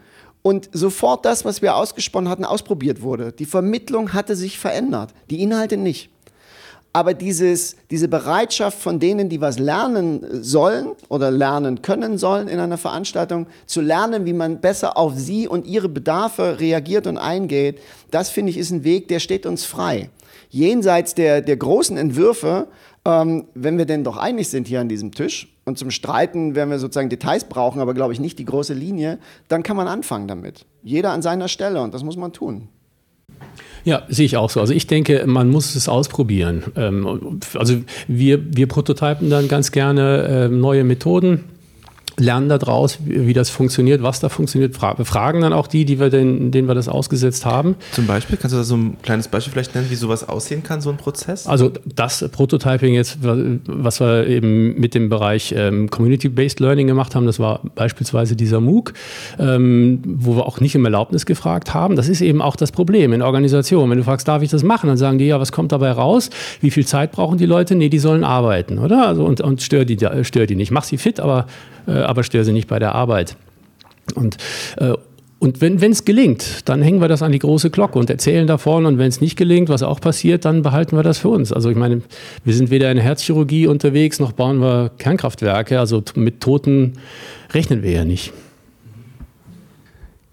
und 0.43 0.68
sofort 0.72 1.24
das, 1.24 1.45
was 1.45 1.62
wir 1.62 1.76
ausgesponnen 1.76 2.28
hatten, 2.28 2.45
ausprobiert 2.45 3.01
wurde. 3.01 3.32
Die 3.32 3.47
Vermittlung 3.47 4.12
hatte 4.12 4.36
sich 4.36 4.59
verändert, 4.59 5.14
die 5.30 5.43
Inhalte 5.43 5.76
nicht. 5.76 6.11
Aber 6.95 7.14
dieses, 7.14 7.76
diese 7.90 8.07
Bereitschaft 8.07 8.78
von 8.78 9.01
denen, 9.01 9.30
die 9.30 9.40
was 9.40 9.59
lernen 9.59 10.43
sollen 10.43 10.88
oder 11.09 11.30
lernen 11.30 11.80
können 11.80 12.18
sollen 12.18 12.49
in 12.49 12.61
einer 12.61 12.76
Veranstaltung, 12.76 13.47
zu 13.64 13.80
lernen, 13.80 14.26
wie 14.26 14.34
man 14.34 14.61
besser 14.61 14.99
auf 14.99 15.14
sie 15.16 15.49
und 15.49 15.66
ihre 15.66 15.88
Bedarfe 15.88 16.61
reagiert 16.61 17.07
und 17.07 17.16
eingeht, 17.16 17.80
das 18.11 18.28
finde 18.28 18.51
ich 18.51 18.59
ist 18.59 18.72
ein 18.72 18.84
Weg, 18.84 19.09
der 19.09 19.20
steht 19.20 19.47
uns 19.47 19.64
frei. 19.64 20.11
Jenseits 20.51 21.14
der, 21.14 21.40
der 21.40 21.57
großen 21.57 21.97
Entwürfe, 21.97 22.66
ähm, 23.05 23.46
wenn 23.55 23.78
wir 23.78 23.84
denn 23.84 24.05
doch 24.05 24.16
einig 24.16 24.48
sind 24.48 24.68
hier 24.68 24.80
an 24.80 24.88
diesem 24.88 25.12
Tisch 25.12 25.53
und 25.64 25.78
zum 25.78 25.90
Streiten, 25.90 26.55
wenn 26.55 26.70
wir 26.70 26.78
sozusagen 26.78 27.09
Details 27.09 27.44
brauchen, 27.44 27.80
aber 27.80 27.94
glaube 27.94 28.12
ich 28.12 28.20
nicht 28.20 28.38
die 28.38 28.44
große 28.44 28.74
Linie, 28.74 29.18
dann 29.48 29.62
kann 29.62 29.76
man 29.76 29.88
anfangen 29.88 30.28
damit. 30.28 30.66
Jeder 30.82 31.11
an 31.11 31.22
seiner 31.22 31.48
Stelle 31.48 31.82
und 31.82 31.94
das 31.94 32.05
muss 32.05 32.16
man 32.16 32.32
tun. 32.32 32.68
Ja, 33.84 34.03
sehe 34.09 34.26
ich 34.26 34.36
auch 34.36 34.50
so. 34.50 34.61
Also 34.61 34.72
ich 34.72 34.86
denke, 34.86 35.24
man 35.26 35.50
muss 35.50 35.74
es 35.74 35.88
ausprobieren. 35.88 36.64
Ähm, 36.76 37.40
also 37.55 37.76
wir, 38.07 38.57
wir 38.57 38.68
prototypen 38.68 39.30
dann 39.30 39.48
ganz 39.48 39.72
gerne 39.72 40.26
ähm, 40.28 40.61
neue 40.61 40.84
Methoden 40.84 41.44
lernen 42.19 42.49
daraus, 42.49 42.99
wie, 43.05 43.27
wie 43.27 43.33
das 43.33 43.51
funktioniert, 43.51 44.03
was 44.03 44.21
da 44.21 44.29
funktioniert, 44.29 44.75
fra 44.75 44.95
fragen 45.05 45.41
dann 45.41 45.53
auch 45.53 45.67
die, 45.67 45.85
die 45.85 45.99
wir 45.99 46.11
den, 46.11 46.51
denen 46.51 46.69
wir 46.69 46.75
das 46.75 46.89
ausgesetzt 46.89 47.47
haben. 47.47 47.77
Zum 47.93 48.07
Beispiel, 48.07 48.37
kannst 48.37 48.55
du 48.55 48.59
da 48.59 48.65
so 48.65 48.77
ein 48.77 48.97
kleines 49.03 49.29
Beispiel 49.29 49.53
vielleicht 49.53 49.75
nennen, 49.75 49.89
wie 49.91 49.95
sowas 49.95 50.29
aussehen 50.29 50.63
kann, 50.63 50.81
so 50.81 50.91
ein 50.91 50.97
Prozess? 50.97 51.47
Also 51.47 51.73
das 51.85 52.29
Prototyping 52.31 52.95
jetzt, 52.95 53.19
was 53.23 54.01
wir 54.01 54.27
eben 54.27 54.79
mit 54.79 54.95
dem 54.95 55.09
Bereich 55.09 55.55
ähm, 55.57 55.91
Community-Based 55.91 56.61
Learning 56.61 56.87
gemacht 56.87 57.15
haben, 57.15 57.27
das 57.27 57.39
war 57.39 57.61
beispielsweise 57.75 58.37
dieser 58.37 58.61
MOOC, 58.61 58.93
ähm, 59.39 60.01
wo 60.05 60.37
wir 60.37 60.47
auch 60.47 60.61
nicht 60.61 60.77
um 60.77 60.85
Erlaubnis 60.85 61.27
gefragt 61.27 61.75
haben. 61.75 61.97
Das 61.97 62.09
ist 62.09 62.21
eben 62.21 62.43
auch 62.43 62.57
das 62.57 62.73
Problem 62.73 63.13
in 63.13 63.23
Organisationen. 63.23 63.91
Wenn 63.91 63.99
du 63.99 64.05
fragst, 64.05 64.29
darf 64.29 64.43
ich 64.43 64.51
das 64.51 64.63
machen, 64.63 64.89
dann 64.89 64.97
sagen 64.97 65.19
die, 65.19 65.27
ja, 65.27 65.41
was 65.41 65.53
kommt 65.53 65.73
dabei 65.73 65.93
raus? 65.93 66.31
Wie 66.61 66.71
viel 66.71 66.87
Zeit 66.87 67.13
brauchen 67.13 67.39
die 67.39 67.47
Leute? 67.47 67.75
Nee, 67.75 67.89
die 67.89 67.99
sollen 67.99 68.25
arbeiten, 68.25 68.79
oder? 68.79 69.07
Also 69.07 69.25
und, 69.25 69.41
und 69.41 69.63
stör 69.63 69.85
die, 69.85 69.99
stör 70.23 70.47
die 70.47 70.57
nicht. 70.57 70.71
Mach 70.71 70.85
sie 70.85 70.99
fit, 70.99 71.21
aber 71.21 71.47
äh, 71.87 72.01
aber 72.09 72.22
störe 72.22 72.44
sie 72.44 72.53
nicht 72.53 72.68
bei 72.68 72.78
der 72.78 72.94
Arbeit. 72.94 73.36
Und 74.14 74.36
äh, 74.76 74.94
und 75.42 75.61
wenn 75.61 75.90
es 75.90 76.05
gelingt, 76.05 76.68
dann 76.68 76.82
hängen 76.82 77.00
wir 77.00 77.09
das 77.09 77.20
an 77.20 77.32
die 77.32 77.40
große 77.40 77.70
Glocke 77.70 77.98
und 77.98 78.09
erzählen 78.09 78.46
davon. 78.46 78.86
Und 78.86 78.98
wenn 78.98 79.09
es 79.09 79.20
nicht 79.20 79.36
gelingt, 79.36 79.68
was 79.70 79.82
auch 79.82 80.00
passiert, 80.00 80.44
dann 80.44 80.62
behalten 80.62 80.94
wir 80.94 81.03
das 81.03 81.18
für 81.18 81.30
uns. 81.30 81.53
Also 81.53 81.68
ich 81.68 81.76
meine, 81.76 82.03
wir 82.44 82.55
sind 82.55 82.70
weder 82.70 82.92
in 82.92 82.98
Herzchirurgie 82.98 83.66
unterwegs, 83.66 84.20
noch 84.20 84.30
bauen 84.30 84.61
wir 84.61 84.92
Kernkraftwerke. 84.98 85.80
Also 85.80 86.05
mit 86.14 86.40
Toten 86.40 86.92
rechnen 87.53 87.82
wir 87.82 87.90
ja 87.90 88.05
nicht. 88.05 88.32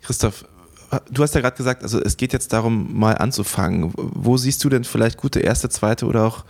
Christoph, 0.03 0.45
du 1.09 1.24
hast 1.24 1.34
ja 1.34 1.41
gerade 1.41 1.57
gesagt, 1.57 1.82
also 1.82 1.99
es 1.99 2.15
geht 2.15 2.32
jetzt 2.32 2.53
darum, 2.53 2.95
mal 2.95 3.13
anzufangen. 3.13 3.91
Wo 3.95 4.38
siehst 4.38 4.63
du 4.63 4.70
denn 4.70 4.84
vielleicht 4.84 5.17
gute 5.17 5.39
erste, 5.39 5.70
zweite 5.70 6.05
oder 6.05 6.24
auch 6.24 6.45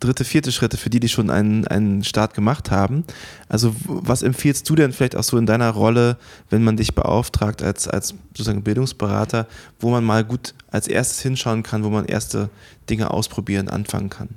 dritte, 0.00 0.24
vierte 0.24 0.50
Schritte 0.50 0.76
für 0.76 0.90
die, 0.90 0.98
die 0.98 1.08
schon 1.08 1.30
einen, 1.30 1.66
einen 1.66 2.02
Start 2.02 2.34
gemacht 2.34 2.70
haben. 2.70 3.04
Also 3.48 3.74
was 3.84 4.22
empfiehlst 4.22 4.68
du 4.68 4.74
denn 4.74 4.92
vielleicht 4.92 5.16
auch 5.16 5.22
so 5.22 5.36
in 5.36 5.46
deiner 5.46 5.70
Rolle, 5.70 6.16
wenn 6.48 6.64
man 6.64 6.76
dich 6.76 6.94
beauftragt 6.94 7.62
als, 7.62 7.86
als 7.86 8.14
sozusagen 8.30 8.62
Bildungsberater, 8.62 9.46
wo 9.78 9.90
man 9.90 10.02
mal 10.02 10.24
gut 10.24 10.54
als 10.70 10.88
erstes 10.88 11.20
hinschauen 11.20 11.62
kann, 11.62 11.84
wo 11.84 11.90
man 11.90 12.06
erste 12.06 12.50
Dinge 12.88 13.10
ausprobieren, 13.10 13.68
anfangen 13.68 14.10
kann? 14.10 14.30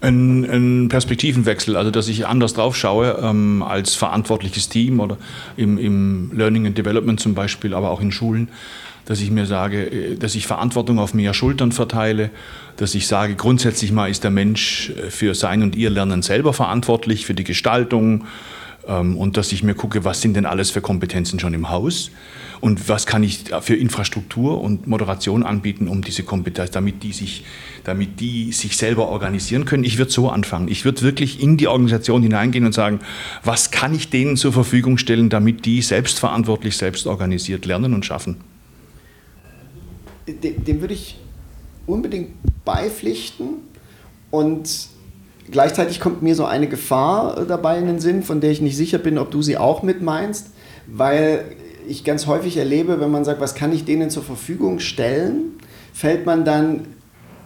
Ein, 0.00 0.44
ein, 0.50 0.88
Perspektivenwechsel, 0.88 1.76
also 1.76 1.90
dass 1.90 2.08
ich 2.08 2.26
anders 2.26 2.54
drauf 2.54 2.76
schaue 2.76 3.18
ähm, 3.22 3.62
als 3.62 3.94
verantwortliches 3.94 4.68
Team 4.68 5.00
oder 5.00 5.16
im, 5.56 5.78
im 5.78 6.30
Learning 6.34 6.66
and 6.66 6.76
Development 6.76 7.18
zum 7.18 7.34
Beispiel, 7.34 7.72
aber 7.72 7.90
auch 7.90 8.00
in 8.00 8.12
Schulen 8.12 8.48
dass 9.04 9.20
ich 9.20 9.30
mir 9.30 9.46
sage, 9.46 9.86
äh, 9.86 10.16
dass 10.16 10.34
ich 10.34 10.46
Verantwortung 10.46 10.98
auf 10.98 11.14
mehr 11.14 11.34
Schultern 11.34 11.72
verteile, 11.72 12.30
dass 12.76 12.94
ich 12.94 13.06
sage, 13.06 13.34
grundsätzlich 13.34 13.92
mal 13.92 14.10
ist 14.10 14.24
der 14.24 14.30
Mensch 14.30 14.90
äh, 14.90 15.10
für 15.10 15.34
sein 15.34 15.62
und 15.62 15.76
ihr 15.76 15.90
Lernen 15.90 16.22
selber 16.22 16.52
verantwortlich, 16.52 17.26
für 17.26 17.34
die 17.34 17.44
Gestaltung 17.44 18.24
ähm, 18.86 19.16
und 19.16 19.36
dass 19.36 19.52
ich 19.52 19.62
mir 19.62 19.74
gucke, 19.74 20.04
was 20.04 20.20
sind 20.20 20.34
denn 20.34 20.46
alles 20.46 20.70
für 20.70 20.80
Kompetenzen 20.80 21.38
schon 21.38 21.54
im 21.54 21.70
Haus 21.70 22.10
und 22.60 22.88
was 22.88 23.06
kann 23.06 23.24
ich 23.24 23.44
für 23.60 23.74
Infrastruktur 23.74 24.60
und 24.60 24.86
Moderation 24.86 25.42
anbieten, 25.42 25.88
um 25.88 26.02
diese 26.02 26.22
Kompetenz, 26.22 26.70
damit 26.70 27.02
die 27.02 27.12
sich, 27.12 27.44
damit 27.82 28.20
die 28.20 28.52
sich 28.52 28.76
selber 28.76 29.08
organisieren 29.08 29.64
können. 29.64 29.82
Ich 29.82 29.98
würde 29.98 30.12
so 30.12 30.30
anfangen. 30.30 30.68
Ich 30.68 30.84
würde 30.84 31.02
wirklich 31.02 31.42
in 31.42 31.56
die 31.56 31.66
Organisation 31.66 32.22
hineingehen 32.22 32.64
und 32.64 32.72
sagen, 32.72 33.00
was 33.42 33.72
kann 33.72 33.92
ich 33.94 34.10
denen 34.10 34.36
zur 34.36 34.52
Verfügung 34.52 34.96
stellen, 34.96 35.28
damit 35.28 35.64
die 35.64 35.82
selbstverantwortlich, 35.82 36.76
selbst 36.76 37.08
organisiert 37.08 37.66
lernen 37.66 37.94
und 37.94 38.04
schaffen 38.06 38.36
dem, 40.26 40.64
dem 40.64 40.80
würde 40.80 40.94
ich 40.94 41.18
unbedingt 41.86 42.30
beipflichten. 42.64 43.48
Und 44.30 44.88
gleichzeitig 45.50 46.00
kommt 46.00 46.22
mir 46.22 46.34
so 46.34 46.44
eine 46.44 46.68
Gefahr 46.68 47.44
dabei 47.46 47.78
in 47.78 47.86
den 47.86 48.00
Sinn, 48.00 48.22
von 48.22 48.40
der 48.40 48.50
ich 48.50 48.60
nicht 48.60 48.76
sicher 48.76 48.98
bin, 48.98 49.18
ob 49.18 49.30
du 49.30 49.42
sie 49.42 49.58
auch 49.58 49.82
mit 49.82 50.02
meinst, 50.02 50.50
weil 50.86 51.44
ich 51.88 52.04
ganz 52.04 52.26
häufig 52.26 52.56
erlebe, 52.56 53.00
wenn 53.00 53.10
man 53.10 53.24
sagt, 53.24 53.40
was 53.40 53.54
kann 53.54 53.72
ich 53.72 53.84
denen 53.84 54.10
zur 54.10 54.22
Verfügung 54.22 54.78
stellen, 54.78 55.58
fällt 55.92 56.26
man 56.26 56.44
dann 56.44 56.86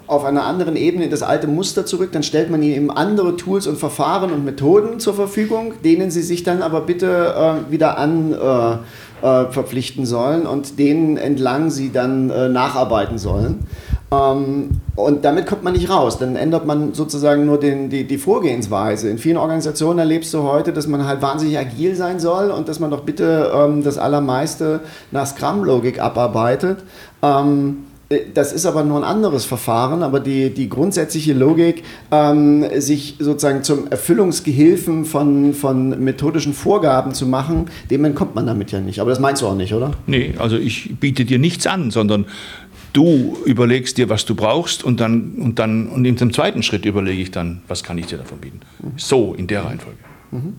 auf 0.06 0.24
einer 0.24 0.44
anderen 0.44 0.76
Ebene 0.76 1.04
in 1.04 1.10
das 1.10 1.22
alte 1.22 1.48
Muster 1.48 1.84
zurück, 1.84 2.12
dann 2.12 2.22
stellt 2.22 2.50
man 2.50 2.62
ihnen 2.62 2.74
eben 2.74 2.90
andere 2.90 3.36
Tools 3.36 3.66
und 3.66 3.76
Verfahren 3.76 4.30
und 4.30 4.44
Methoden 4.44 5.00
zur 5.00 5.14
Verfügung, 5.14 5.74
denen 5.82 6.10
sie 6.10 6.22
sich 6.22 6.44
dann 6.44 6.62
aber 6.62 6.82
bitte 6.82 7.34
äh, 7.68 7.72
wieder 7.72 7.98
an 7.98 8.32
äh, 8.32 8.76
äh, 9.22 9.46
verpflichten 9.46 10.06
sollen 10.06 10.46
und 10.46 10.78
denen 10.78 11.16
entlang 11.16 11.70
sie 11.70 11.92
dann 11.92 12.30
äh, 12.30 12.48
nacharbeiten 12.48 13.18
sollen. 13.18 13.66
Ähm, 14.12 14.80
und 14.94 15.24
damit 15.24 15.46
kommt 15.46 15.64
man 15.64 15.72
nicht 15.72 15.90
raus. 15.90 16.18
Dann 16.18 16.36
ändert 16.36 16.66
man 16.66 16.94
sozusagen 16.94 17.44
nur 17.44 17.58
den, 17.58 17.90
die, 17.90 18.06
die 18.06 18.18
Vorgehensweise. 18.18 19.10
In 19.10 19.18
vielen 19.18 19.36
Organisationen 19.36 19.98
erlebst 19.98 20.32
du 20.32 20.42
heute, 20.42 20.72
dass 20.72 20.86
man 20.86 21.06
halt 21.06 21.22
wahnsinnig 21.22 21.58
agil 21.58 21.96
sein 21.96 22.20
soll 22.20 22.50
und 22.50 22.68
dass 22.68 22.78
man 22.78 22.90
doch 22.90 23.00
bitte 23.00 23.52
ähm, 23.54 23.82
das 23.82 23.98
Allermeiste 23.98 24.80
nach 25.10 25.26
Scrum-Logik 25.26 26.00
abarbeitet. 26.00 26.84
Ähm, 27.22 27.78
äh, 27.78 27.95
das 28.34 28.52
ist 28.52 28.66
aber 28.66 28.84
nur 28.84 28.98
ein 28.98 29.04
anderes 29.04 29.44
Verfahren, 29.44 30.02
aber 30.04 30.20
die, 30.20 30.50
die 30.50 30.68
grundsätzliche 30.68 31.32
Logik, 31.32 31.82
ähm, 32.12 32.64
sich 32.80 33.16
sozusagen 33.18 33.64
zum 33.64 33.88
Erfüllungsgehilfen 33.88 35.04
von, 35.04 35.54
von 35.54 36.02
methodischen 36.02 36.52
Vorgaben 36.52 37.14
zu 37.14 37.26
machen, 37.26 37.66
dem 37.90 38.04
entkommt 38.04 38.36
man 38.36 38.46
damit 38.46 38.70
ja 38.70 38.80
nicht. 38.80 39.00
Aber 39.00 39.10
das 39.10 39.18
meinst 39.18 39.42
du 39.42 39.48
auch 39.48 39.56
nicht, 39.56 39.74
oder? 39.74 39.92
Nee, 40.06 40.34
also 40.38 40.56
ich 40.56 40.94
biete 41.00 41.24
dir 41.24 41.40
nichts 41.40 41.66
an, 41.66 41.90
sondern 41.90 42.26
du 42.92 43.36
überlegst 43.44 43.98
dir, 43.98 44.08
was 44.08 44.24
du 44.24 44.36
brauchst 44.36 44.84
und 44.84 45.00
dann 45.00 45.34
und 45.38 45.58
dann 45.58 45.88
und 45.88 46.04
in 46.04 46.14
dem 46.16 46.32
zweiten 46.32 46.62
Schritt 46.62 46.84
überlege 46.84 47.20
ich 47.20 47.32
dann, 47.32 47.62
was 47.66 47.82
kann 47.82 47.98
ich 47.98 48.06
dir 48.06 48.18
davon 48.18 48.38
bieten. 48.38 48.60
Mhm. 48.78 48.92
So 48.96 49.34
in 49.34 49.48
der 49.48 49.64
Reihenfolge. 49.64 49.98
Mhm. 50.30 50.54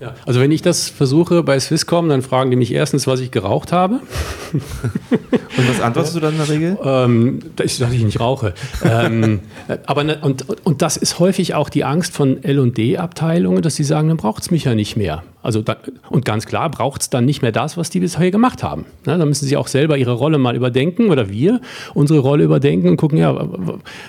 Ja, 0.00 0.14
also 0.24 0.40
wenn 0.40 0.50
ich 0.50 0.62
das 0.62 0.88
versuche 0.88 1.42
bei 1.42 1.60
Swisscom, 1.60 2.08
dann 2.08 2.22
fragen 2.22 2.50
die 2.50 2.56
mich 2.56 2.72
erstens, 2.72 3.06
was 3.06 3.20
ich 3.20 3.30
geraucht 3.30 3.70
habe. 3.70 4.00
Und 4.52 5.68
was 5.68 5.80
antwortest 5.80 6.16
du 6.16 6.20
dann 6.20 6.32
in 6.32 6.38
der 6.38 6.48
Regel? 6.48 6.78
Ähm, 6.82 7.40
dass 7.56 7.78
ich 7.80 8.02
nicht 8.04 8.18
rauche. 8.18 8.54
ähm, 8.82 9.40
aber 9.86 10.04
ne, 10.04 10.18
und, 10.22 10.46
und 10.64 10.80
das 10.80 10.96
ist 10.96 11.18
häufig 11.18 11.54
auch 11.54 11.68
die 11.68 11.84
Angst 11.84 12.14
von 12.14 12.42
L&D-Abteilungen, 12.42 13.60
dass 13.60 13.74
sie 13.74 13.84
sagen, 13.84 14.08
dann 14.08 14.16
braucht 14.16 14.42
es 14.42 14.50
mich 14.50 14.64
ja 14.64 14.74
nicht 14.74 14.96
mehr. 14.96 15.22
Also 15.42 15.60
da, 15.60 15.76
und 16.08 16.24
ganz 16.24 16.46
klar 16.46 16.70
braucht 16.70 17.02
es 17.02 17.10
dann 17.10 17.26
nicht 17.26 17.42
mehr 17.42 17.52
das, 17.52 17.76
was 17.76 17.90
die 17.90 18.00
bisher 18.00 18.30
gemacht 18.30 18.62
haben. 18.62 18.86
Ja, 19.06 19.18
da 19.18 19.26
müssen 19.26 19.46
sie 19.46 19.56
auch 19.56 19.66
selber 19.66 19.98
ihre 19.98 20.12
Rolle 20.12 20.38
mal 20.38 20.56
überdenken 20.56 21.10
oder 21.10 21.28
wir 21.28 21.60
unsere 21.92 22.20
Rolle 22.20 22.44
überdenken 22.44 22.88
und 22.88 22.96
gucken, 22.96 23.18
ja, 23.18 23.48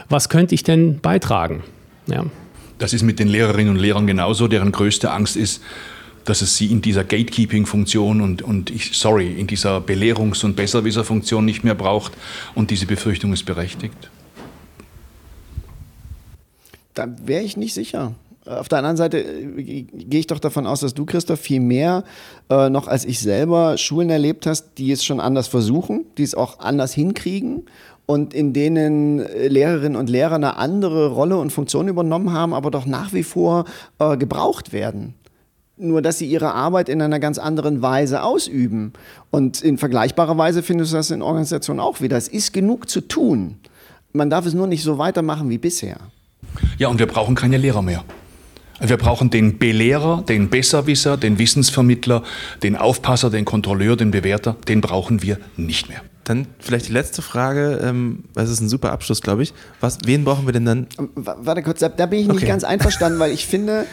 was 0.07 0.29
könnte 0.29 0.55
ich 0.55 0.63
denn 0.63 0.99
beitragen? 0.99 1.63
Ja. 2.07 2.23
Das 2.81 2.93
ist 2.93 3.03
mit 3.03 3.19
den 3.19 3.27
Lehrerinnen 3.27 3.75
und 3.75 3.79
Lehrern 3.79 4.07
genauso, 4.07 4.47
deren 4.47 4.71
größte 4.71 5.11
Angst 5.11 5.37
ist, 5.37 5.61
dass 6.25 6.41
es 6.41 6.57
sie 6.57 6.65
in 6.65 6.81
dieser 6.81 7.03
Gatekeeping-Funktion 7.03 8.21
und, 8.21 8.41
und 8.41 8.71
ich, 8.71 8.97
sorry, 8.97 9.31
in 9.39 9.45
dieser 9.45 9.77
Belehrungs- 9.77 10.43
und 10.43 10.55
Besserwisser-Funktion 10.55 11.45
nicht 11.45 11.63
mehr 11.63 11.75
braucht 11.75 12.13
und 12.55 12.71
diese 12.71 12.87
Befürchtung 12.87 13.33
ist 13.33 13.45
berechtigt? 13.45 14.09
Da 16.95 17.07
wäre 17.23 17.43
ich 17.43 17.55
nicht 17.55 17.75
sicher. 17.75 18.15
Auf 18.47 18.67
der 18.67 18.79
anderen 18.79 18.97
Seite 18.97 19.19
äh, 19.19 19.83
gehe 19.83 20.19
ich 20.19 20.25
doch 20.25 20.39
davon 20.39 20.65
aus, 20.65 20.79
dass 20.79 20.95
du, 20.95 21.05
Christoph, 21.05 21.39
viel 21.39 21.59
mehr 21.59 22.03
äh, 22.49 22.67
noch 22.69 22.87
als 22.87 23.05
ich 23.05 23.19
selber 23.19 23.77
Schulen 23.77 24.09
erlebt 24.09 24.47
hast, 24.47 24.79
die 24.79 24.91
es 24.91 25.05
schon 25.05 25.19
anders 25.19 25.47
versuchen, 25.47 26.05
die 26.17 26.23
es 26.23 26.33
auch 26.33 26.59
anders 26.59 26.93
hinkriegen 26.93 27.67
und 28.05 28.33
in 28.33 28.53
denen 28.53 29.19
äh, 29.19 29.47
Lehrerinnen 29.47 29.95
und 29.95 30.09
Lehrer 30.09 30.35
eine 30.35 30.57
andere 30.57 31.07
Rolle 31.07 31.37
und 31.37 31.51
Funktion 31.51 31.87
übernommen 31.87 32.33
haben, 32.33 32.53
aber 32.53 32.71
doch 32.71 32.85
nach 32.85 33.13
wie 33.13 33.23
vor 33.23 33.65
äh, 33.99 34.17
gebraucht 34.17 34.73
werden. 34.73 35.15
Nur, 35.77 36.01
dass 36.01 36.19
sie 36.19 36.27
ihre 36.27 36.53
Arbeit 36.53 36.89
in 36.89 37.01
einer 37.01 37.19
ganz 37.19 37.39
anderen 37.39 37.81
Weise 37.81 38.21
ausüben. 38.21 38.93
Und 39.31 39.61
in 39.61 39.77
vergleichbarer 39.77 40.37
Weise 40.37 40.61
findest 40.61 40.91
du 40.91 40.97
das 40.97 41.09
in 41.09 41.21
Organisationen 41.23 41.79
auch 41.79 42.01
wieder. 42.01 42.17
Es 42.17 42.27
ist 42.27 42.53
genug 42.53 42.89
zu 42.89 43.01
tun. 43.01 43.55
Man 44.13 44.29
darf 44.29 44.45
es 44.45 44.53
nur 44.53 44.67
nicht 44.67 44.83
so 44.83 44.97
weitermachen 44.97 45.49
wie 45.49 45.57
bisher. 45.57 45.97
Ja, 46.77 46.89
und 46.89 46.99
wir 46.99 47.07
brauchen 47.07 47.33
keine 47.33 47.57
Lehrer 47.57 47.81
mehr. 47.81 48.03
Wir 48.79 48.97
brauchen 48.97 49.29
den 49.29 49.59
Belehrer, 49.59 50.23
den 50.27 50.49
Besserwisser, 50.49 51.15
den 51.15 51.37
Wissensvermittler, 51.37 52.23
den 52.63 52.75
Aufpasser, 52.75 53.29
den 53.29 53.45
Kontrolleur, 53.45 53.95
den 53.95 54.11
Bewerter. 54.11 54.55
Den 54.67 54.81
brauchen 54.81 55.21
wir 55.21 55.37
nicht 55.55 55.87
mehr. 55.87 56.01
Dann 56.23 56.47
vielleicht 56.59 56.87
die 56.87 56.93
letzte 56.93 57.21
Frage, 57.21 57.79
ähm, 57.83 58.23
das 58.33 58.49
ist 58.49 58.61
ein 58.61 58.69
super 58.69 58.91
Abschluss, 58.91 59.21
glaube 59.21 59.43
ich. 59.43 59.53
Was, 59.79 59.99
wen 60.05 60.23
brauchen 60.23 60.45
wir 60.45 60.53
denn 60.53 60.65
dann? 60.65 60.87
Warte 61.15 61.63
kurz, 61.63 61.79
da 61.79 61.87
bin 61.87 62.19
ich 62.19 62.27
nicht 62.27 62.37
okay. 62.37 62.47
ganz 62.47 62.63
einverstanden, 62.63 63.19
weil 63.19 63.31
ich 63.31 63.47
finde, 63.47 63.85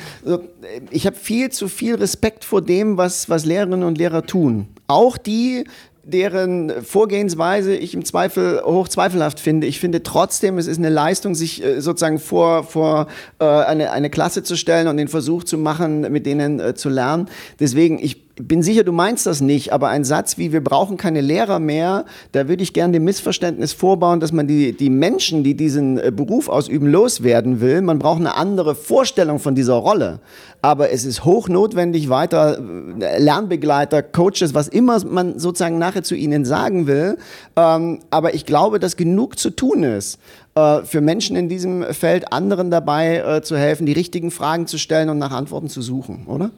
ich 0.91 1.07
habe 1.07 1.17
viel 1.17 1.51
zu 1.51 1.69
viel 1.69 1.95
Respekt 1.95 2.45
vor 2.45 2.63
dem, 2.63 2.97
was, 2.97 3.29
was 3.29 3.45
Lehrerinnen 3.45 3.83
und 3.83 3.99
Lehrer 3.99 4.27
tun. 4.27 4.69
Auch 4.89 5.17
die, 5.17 5.65
deren 6.09 6.83
Vorgehensweise 6.83 7.77
ich 7.77 7.95
im 7.95 8.05
Zweifel 8.05 8.63
hochzweifelhaft 8.65 9.41
finde. 9.41 9.67
Ich 9.67 9.79
finde 9.79 10.03
trotzdem, 10.03 10.57
es 10.57 10.67
ist 10.67 10.79
eine 10.79 10.89
Leistung, 10.89 11.35
sich 11.35 11.63
äh, 11.63 11.81
sozusagen 11.81 12.19
vor, 12.19 12.65
vor 12.65 13.09
äh, 13.39 13.45
eine, 13.45 13.93
eine 13.93 14.09
Klasse 14.09 14.43
zu 14.43 14.57
stellen 14.57 14.89
und 14.89 14.97
den 14.97 15.09
Versuch 15.09 15.45
zu 15.45 15.59
machen, 15.59 16.01
mit 16.11 16.25
denen 16.25 16.61
äh, 16.61 16.75
zu 16.75 16.89
lernen. 16.89 17.29
Deswegen, 17.61 17.99
ich 17.99 18.28
bin 18.41 18.63
sicher, 18.63 18.85
du 18.85 18.93
meinst 18.93 19.27
das 19.27 19.41
nicht, 19.41 19.73
aber 19.73 19.89
ein 19.89 20.05
Satz 20.05 20.39
wie 20.39 20.53
wir 20.53 20.63
brauchen 20.63 20.97
keine 20.97 21.21
Lehrer 21.21 21.59
mehr, 21.59 22.05
da 22.33 22.49
würde 22.49 22.63
ich 22.63 22.73
gerne 22.73 22.93
dem 22.93 23.05
Missverständnis 23.05 23.73
vorbauen, 23.73 24.21
dass 24.21 24.33
man 24.33 24.47
die, 24.47 24.77
die 24.77 24.91
Menschen, 24.91 25.43
die 25.43 25.55
diesen 25.55 25.99
äh, 25.99 26.13
Beruf 26.15 26.49
ausüben, 26.49 26.87
loswerden 26.87 27.61
will. 27.61 27.83
Man 27.83 27.99
braucht 27.99 28.21
eine 28.21 28.37
andere 28.37 28.75
Vorstellung 28.75 29.39
von 29.39 29.55
dieser 29.55 29.75
Rolle. 29.75 30.21
Aber 30.63 30.91
es 30.91 31.05
ist 31.05 31.25
hochnotwendig, 31.25 32.09
weiter 32.09 32.59
äh, 33.01 33.23
Lernbegleiter, 33.23 34.03
Coaches, 34.03 34.55
was 34.55 34.69
immer 34.69 35.05
man 35.05 35.39
sozusagen 35.39 35.79
nachher 35.79 36.03
zu 36.03 36.15
ihnen 36.15 36.45
sagen 36.45 36.87
will. 36.87 37.19
Ähm, 37.57 38.01
aber 38.11 38.35
ich 38.35 38.47
glaube, 38.47 38.79
dass 38.79 38.97
genug 38.97 39.39
zu 39.39 39.51
tun 39.51 39.83
ist 39.83 40.19
äh, 40.55 40.83
für 40.83 41.01
Menschen 41.01 41.37
in 41.37 41.49
diesem 41.49 41.83
Feld, 41.95 42.33
anderen 42.33 42.71
dabei 42.71 43.41
zu 43.41 43.57
helfen, 43.57 43.87
die 43.87 43.93
richtigen 43.93 44.31
Fragen 44.31 44.67
zu 44.67 44.79
stellen 44.79 45.09
und 45.09 45.19
nach 45.19 45.31
Antworten 45.33 45.69
zu 45.69 45.83
suchen, 45.83 46.27
oder? 46.27 46.51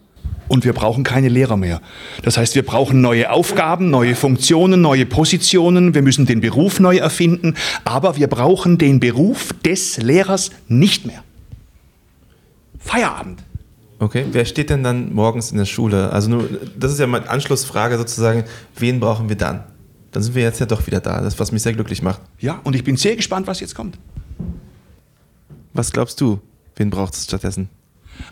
Und 0.48 0.64
wir 0.64 0.72
brauchen 0.72 1.04
keine 1.04 1.28
Lehrer 1.28 1.56
mehr. 1.56 1.80
Das 2.22 2.36
heißt, 2.36 2.56
wir 2.56 2.64
brauchen 2.64 3.00
neue 3.00 3.30
Aufgaben, 3.30 3.88
neue 3.88 4.16
Funktionen, 4.16 4.80
neue 4.80 5.06
Positionen, 5.06 5.94
wir 5.94 6.02
müssen 6.02 6.26
den 6.26 6.40
Beruf 6.40 6.80
neu 6.80 6.96
erfinden, 6.96 7.54
aber 7.84 8.16
wir 8.16 8.26
brauchen 8.26 8.76
den 8.76 8.98
Beruf 8.98 9.54
des 9.64 9.98
Lehrers 9.98 10.50
nicht 10.66 11.06
mehr. 11.06 11.22
Feierabend. 12.80 13.44
Okay, 14.00 14.24
wer 14.32 14.44
steht 14.44 14.70
denn 14.70 14.82
dann 14.82 15.12
morgens 15.12 15.52
in 15.52 15.58
der 15.58 15.66
Schule? 15.66 16.10
Also 16.10 16.30
nur, 16.30 16.48
das 16.76 16.90
ist 16.90 16.98
ja 16.98 17.06
meine 17.06 17.28
Anschlussfrage 17.28 17.96
sozusagen, 17.98 18.44
wen 18.76 18.98
brauchen 18.98 19.28
wir 19.28 19.36
dann? 19.36 19.62
Dann 20.10 20.22
sind 20.22 20.34
wir 20.34 20.42
jetzt 20.42 20.58
ja 20.58 20.66
doch 20.66 20.86
wieder 20.86 21.00
da, 21.00 21.20
das 21.20 21.38
was 21.38 21.52
mich 21.52 21.62
sehr 21.62 21.74
glücklich 21.74 22.02
macht. 22.02 22.20
Ja, 22.40 22.60
und 22.64 22.74
ich 22.74 22.82
bin 22.82 22.96
sehr 22.96 23.14
gespannt, 23.14 23.46
was 23.46 23.60
jetzt 23.60 23.74
kommt. 23.74 23.98
Was 25.74 25.92
glaubst 25.92 26.20
du, 26.20 26.40
wen 26.74 26.90
braucht 26.90 27.14
es 27.14 27.24
stattdessen? 27.24 27.68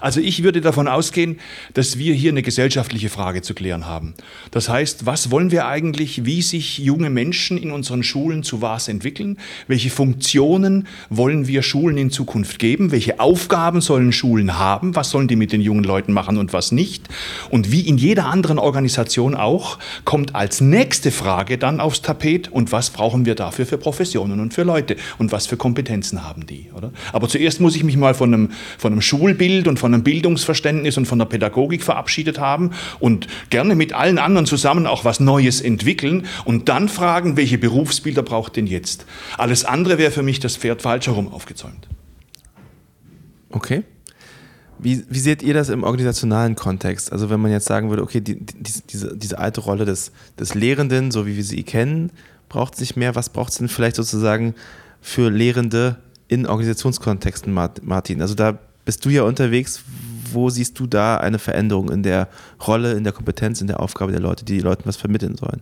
Also 0.01 0.21
ich 0.21 0.43
würde 0.43 0.61
davon 0.61 0.89
ausgehen, 0.89 1.39
dass 1.75 1.99
wir 1.99 2.15
hier 2.15 2.31
eine 2.31 2.43
gesellschaftliche 2.43 3.09
Frage 3.09 3.43
zu 3.43 3.55
klären 3.55 3.87
haben. 3.87 4.15
Das 4.51 4.69
heißt, 4.69 5.07
was 5.07 5.31
wollen 5.31 5.51
wir 5.51 5.67
eigentlich, 5.67 6.25
wie 6.25 6.43
sich 6.43 6.79
junge 6.79 7.11
Menschen 7.11 7.59
in 7.59 7.71
unseren 7.71 8.03
Schulen 8.03 8.43
zu 8.43 8.63
was 8.63 8.89
entwickeln? 8.89 9.39
Welche 9.67 9.91
Funktionen 9.91 10.87
wollen 11.11 11.47
wir 11.47 11.63
Schulen 11.63 11.99
in 11.99 12.11
Zukunft 12.11 12.59
geben? 12.59 12.91
Welche 12.91 13.21
Aufgaben 13.21 13.81
sollen 13.81 14.13
Schulen 14.13 14.59
haben? 14.59 14.95
Was 14.97 15.11
sollen 15.11 15.29
die 15.29 15.37
mit 15.37 15.53
den 15.53 15.61
jungen 15.61 15.85
Leuten 15.85 16.13
machen 16.13 16.39
und 16.39 16.53
was 16.53 16.73
nicht? 16.73 17.09
Und 17.51 17.73
wie 17.73 17.81
in 17.81 17.99
jeder 17.99 18.27
anderen 18.27 18.59
Organisation 18.59 19.35
auch, 19.35 19.79
kommt 20.05 20.35
als 20.35 20.61
nächste 20.61 21.11
Frage 21.11 21.59
dann 21.59 21.81
aufs 21.81 22.03
Tapet 22.03 22.49
und 22.49 22.73
was 22.73 22.91
brauchen 22.91 23.27
wir 23.27 23.35
dafür 23.35 23.67
für 23.67 23.79
Professionen 23.79 24.41
und 24.41 24.55
für 24.55 24.63
Leute? 24.63 24.97
Und 25.19 25.33
was 25.33 25.47
für 25.47 25.57
Kompetenzen 25.57 26.25
haben 26.25 26.47
die? 26.47 26.67
Oder? 26.75 26.93
Aber 27.13 27.29
zuerst 27.29 27.61
muss 27.61 27.77
ich 27.77 27.85
mich 27.85 27.97
mal 27.97 28.15
von 28.15 28.33
einem, 28.33 28.51
von 28.79 28.93
einem 28.93 29.03
Schulbild 29.03 29.69
und 29.69 29.78
von 29.79 29.95
einem 29.95 30.03
Bildungsverständnis 30.03 30.97
und 30.97 31.07
von 31.07 31.19
der 31.19 31.27
Pädagogik 31.27 31.83
verabschiedet 31.83 32.39
haben 32.39 32.73
und 33.01 33.27
gerne 33.51 33.75
mit 33.75 33.93
allen 33.93 34.19
anderen 34.19 34.47
zusammen 34.47 34.87
auch 34.87 35.05
was 35.05 35.21
Neues 35.21 35.61
entwickeln 35.61 36.27
und 36.45 36.69
dann 36.69 36.89
fragen, 36.89 37.37
welche 37.37 37.59
Berufsbilder 37.59 38.23
braucht 38.23 38.57
denn 38.57 38.67
jetzt? 38.67 39.07
Alles 39.37 39.65
andere 39.65 39.99
wäre 39.99 40.11
für 40.11 40.23
mich 40.23 40.41
das 40.41 40.57
Pferd 40.57 40.83
falsch 40.83 41.07
herum 41.07 41.33
aufgezäumt. 41.33 41.89
Okay. 43.51 43.85
Wie, 44.79 45.05
wie, 45.09 45.19
seht 45.19 45.43
ihr 45.43 45.55
das 45.55 45.71
im 45.71 45.83
organisationalen 45.83 46.55
Kontext? 46.55 47.11
Also 47.11 47.31
wenn 47.31 47.41
man 47.41 47.51
jetzt 47.51 47.67
sagen 47.67 47.91
würde, 47.91 48.03
okay, 48.03 48.21
die, 48.21 48.39
die, 48.39 48.55
diese, 48.89 49.17
diese 49.17 49.39
alte 49.39 49.61
Rolle 49.61 49.85
des, 49.85 50.13
des 50.39 50.55
Lehrenden, 50.55 51.11
so 51.11 51.27
wie 51.27 51.37
wir 51.37 51.43
sie 51.43 51.65
kennen, 51.65 52.13
braucht 52.49 52.75
es 52.75 52.81
nicht 52.81 52.97
mehr. 52.97 53.15
Was 53.17 53.31
braucht 53.31 53.51
es 53.51 53.59
denn 53.59 53.69
vielleicht 53.69 53.97
sozusagen 53.97 54.55
für 55.01 55.31
Lehrende 55.31 55.97
in 56.29 56.47
Organisationskontexten, 56.47 57.53
Martin? 57.53 58.23
Also 58.23 58.35
da 58.35 58.59
bist 58.89 59.05
du 59.05 59.11
ja 59.11 59.25
unterwegs. 59.25 59.85
Wo 60.33 60.49
siehst 60.49 60.81
du 60.81 60.87
da 60.87 61.19
eine 61.19 61.39
Veränderung 61.39 61.91
in 61.91 62.03
der 62.03 62.27
Rolle, 62.67 62.95
in 62.95 63.05
der 63.05 63.13
Kompetenz, 63.13 63.61
in 63.61 63.67
der 63.67 63.81
Aufgabe 63.81 64.13
der 64.13 64.21
Leute, 64.23 64.47
die 64.47 64.55
die 64.55 64.61
Leuten 64.61 64.85
was 64.87 64.97
vermitteln 64.97 65.37
sollen? 65.37 65.61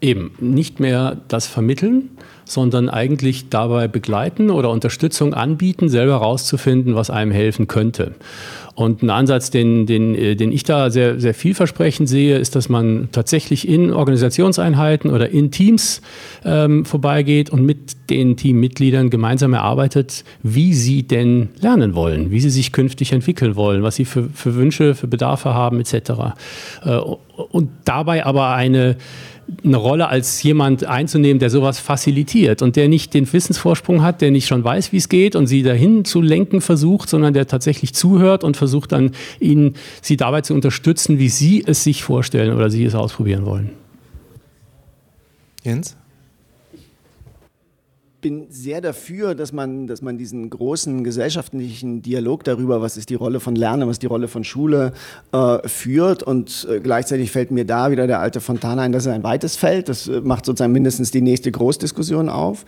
Eben, 0.00 0.30
nicht 0.38 0.78
mehr 0.78 1.16
das 1.26 1.48
Vermitteln, 1.48 2.10
sondern 2.44 2.88
eigentlich 2.88 3.48
dabei 3.48 3.88
begleiten 3.88 4.50
oder 4.50 4.70
Unterstützung 4.70 5.34
anbieten, 5.34 5.88
selber 5.88 6.20
herauszufinden, 6.20 6.94
was 6.94 7.10
einem 7.10 7.32
helfen 7.32 7.66
könnte. 7.66 8.14
Und 8.80 9.02
ein 9.02 9.10
Ansatz, 9.10 9.50
den, 9.50 9.84
den, 9.84 10.14
äh, 10.14 10.36
den 10.36 10.52
ich 10.52 10.62
da 10.62 10.88
sehr, 10.88 11.20
sehr 11.20 11.34
vielversprechend 11.34 12.08
sehe, 12.08 12.38
ist, 12.38 12.56
dass 12.56 12.70
man 12.70 13.10
tatsächlich 13.12 13.68
in 13.68 13.92
Organisationseinheiten 13.92 15.10
oder 15.10 15.28
in 15.28 15.50
Teams 15.50 16.00
ähm, 16.46 16.86
vorbeigeht 16.86 17.50
und 17.50 17.66
mit 17.66 18.08
den 18.08 18.38
Teammitgliedern 18.38 19.10
gemeinsam 19.10 19.52
erarbeitet, 19.52 20.24
wie 20.42 20.72
sie 20.72 21.02
denn 21.02 21.50
lernen 21.60 21.94
wollen, 21.94 22.30
wie 22.30 22.40
sie 22.40 22.48
sich 22.48 22.72
künftig 22.72 23.12
entwickeln 23.12 23.54
wollen, 23.54 23.82
was 23.82 23.96
sie 23.96 24.06
für, 24.06 24.30
für 24.32 24.54
Wünsche, 24.54 24.94
für 24.94 25.08
Bedarfe 25.08 25.52
haben 25.52 25.78
etc. 25.78 26.10
Äh, 26.82 26.96
und 27.36 27.68
dabei 27.84 28.24
aber 28.24 28.54
eine 28.54 28.96
eine 29.64 29.76
Rolle 29.76 30.08
als 30.08 30.42
jemand 30.42 30.84
einzunehmen, 30.84 31.38
der 31.38 31.50
sowas 31.50 31.78
facilitiert 31.78 32.62
und 32.62 32.76
der 32.76 32.88
nicht 32.88 33.14
den 33.14 33.30
Wissensvorsprung 33.30 34.02
hat, 34.02 34.20
der 34.20 34.30
nicht 34.30 34.46
schon 34.46 34.64
weiß, 34.64 34.92
wie 34.92 34.96
es 34.96 35.08
geht 35.08 35.36
und 35.36 35.46
sie 35.46 35.62
dahin 35.62 36.04
zu 36.04 36.20
lenken 36.20 36.60
versucht, 36.60 37.08
sondern 37.08 37.34
der 37.34 37.46
tatsächlich 37.46 37.94
zuhört 37.94 38.44
und 38.44 38.56
versucht 38.56 38.92
dann 38.92 39.12
ihnen 39.38 39.74
sie 40.02 40.16
dabei 40.16 40.40
zu 40.40 40.54
unterstützen, 40.54 41.18
wie 41.18 41.28
sie 41.28 41.64
es 41.66 41.84
sich 41.84 42.02
vorstellen 42.02 42.54
oder 42.54 42.70
sie 42.70 42.84
es 42.84 42.94
ausprobieren 42.94 43.46
wollen. 43.46 43.70
Jens? 45.62 45.96
Bin 48.20 48.46
sehr 48.50 48.80
dafür, 48.80 49.34
dass 49.34 49.52
man, 49.52 49.86
dass 49.86 50.02
man 50.02 50.18
diesen 50.18 50.50
großen 50.50 51.04
gesellschaftlichen 51.04 52.02
Dialog 52.02 52.44
darüber, 52.44 52.80
was 52.80 52.96
ist 52.96 53.10
die 53.10 53.14
Rolle 53.14 53.40
von 53.40 53.54
Lernen, 53.54 53.88
was 53.88 53.94
ist 53.94 54.02
die 54.02 54.06
Rolle 54.06 54.28
von 54.28 54.44
Schule, 54.44 54.92
äh, 55.32 55.68
führt. 55.68 56.22
Und 56.22 56.66
äh, 56.70 56.80
gleichzeitig 56.80 57.30
fällt 57.30 57.50
mir 57.50 57.64
da 57.64 57.90
wieder 57.90 58.06
der 58.06 58.20
alte 58.20 58.40
Fontana 58.40 58.82
ein, 58.82 58.92
dass 58.92 59.06
er 59.06 59.14
ein 59.14 59.22
weites 59.22 59.56
Feld. 59.56 59.88
Das 59.88 60.08
äh, 60.08 60.20
macht 60.20 60.44
sozusagen 60.44 60.72
mindestens 60.72 61.10
die 61.10 61.22
nächste 61.22 61.50
Großdiskussion 61.50 62.28
auf. 62.28 62.64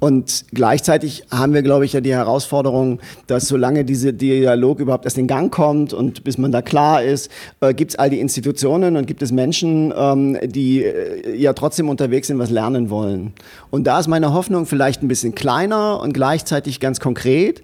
Und 0.00 0.46
gleichzeitig 0.52 1.24
haben 1.30 1.54
wir, 1.54 1.62
glaube 1.62 1.84
ich, 1.84 1.92
ja 1.92 2.00
die 2.00 2.14
Herausforderung, 2.14 3.00
dass 3.26 3.48
solange 3.48 3.84
dieser 3.84 4.12
Dialog 4.12 4.80
überhaupt 4.80 5.04
erst 5.04 5.18
in 5.18 5.26
Gang 5.26 5.52
kommt 5.52 5.92
und 5.92 6.24
bis 6.24 6.38
man 6.38 6.52
da 6.52 6.62
klar 6.62 7.02
ist, 7.02 7.30
äh, 7.60 7.74
gibt 7.74 7.92
es 7.92 7.98
all 7.98 8.10
die 8.10 8.20
Institutionen 8.20 8.96
und 8.96 9.06
gibt 9.06 9.22
es 9.22 9.32
Menschen, 9.32 9.92
ähm, 9.96 10.38
die 10.44 10.84
äh, 10.84 11.36
ja 11.36 11.52
trotzdem 11.52 11.88
unterwegs 11.88 12.28
sind, 12.28 12.38
was 12.38 12.50
lernen 12.50 12.90
wollen. 12.90 13.32
Und 13.70 13.86
da 13.86 13.98
ist 13.98 14.08
meine 14.08 14.32
Hoffnung 14.32 14.66
vielleicht, 14.66 14.93
vielleicht 14.94 15.02
ein 15.02 15.08
bisschen 15.08 15.34
kleiner 15.34 16.00
und 16.00 16.12
gleichzeitig 16.12 16.78
ganz 16.78 17.00
konkret, 17.00 17.62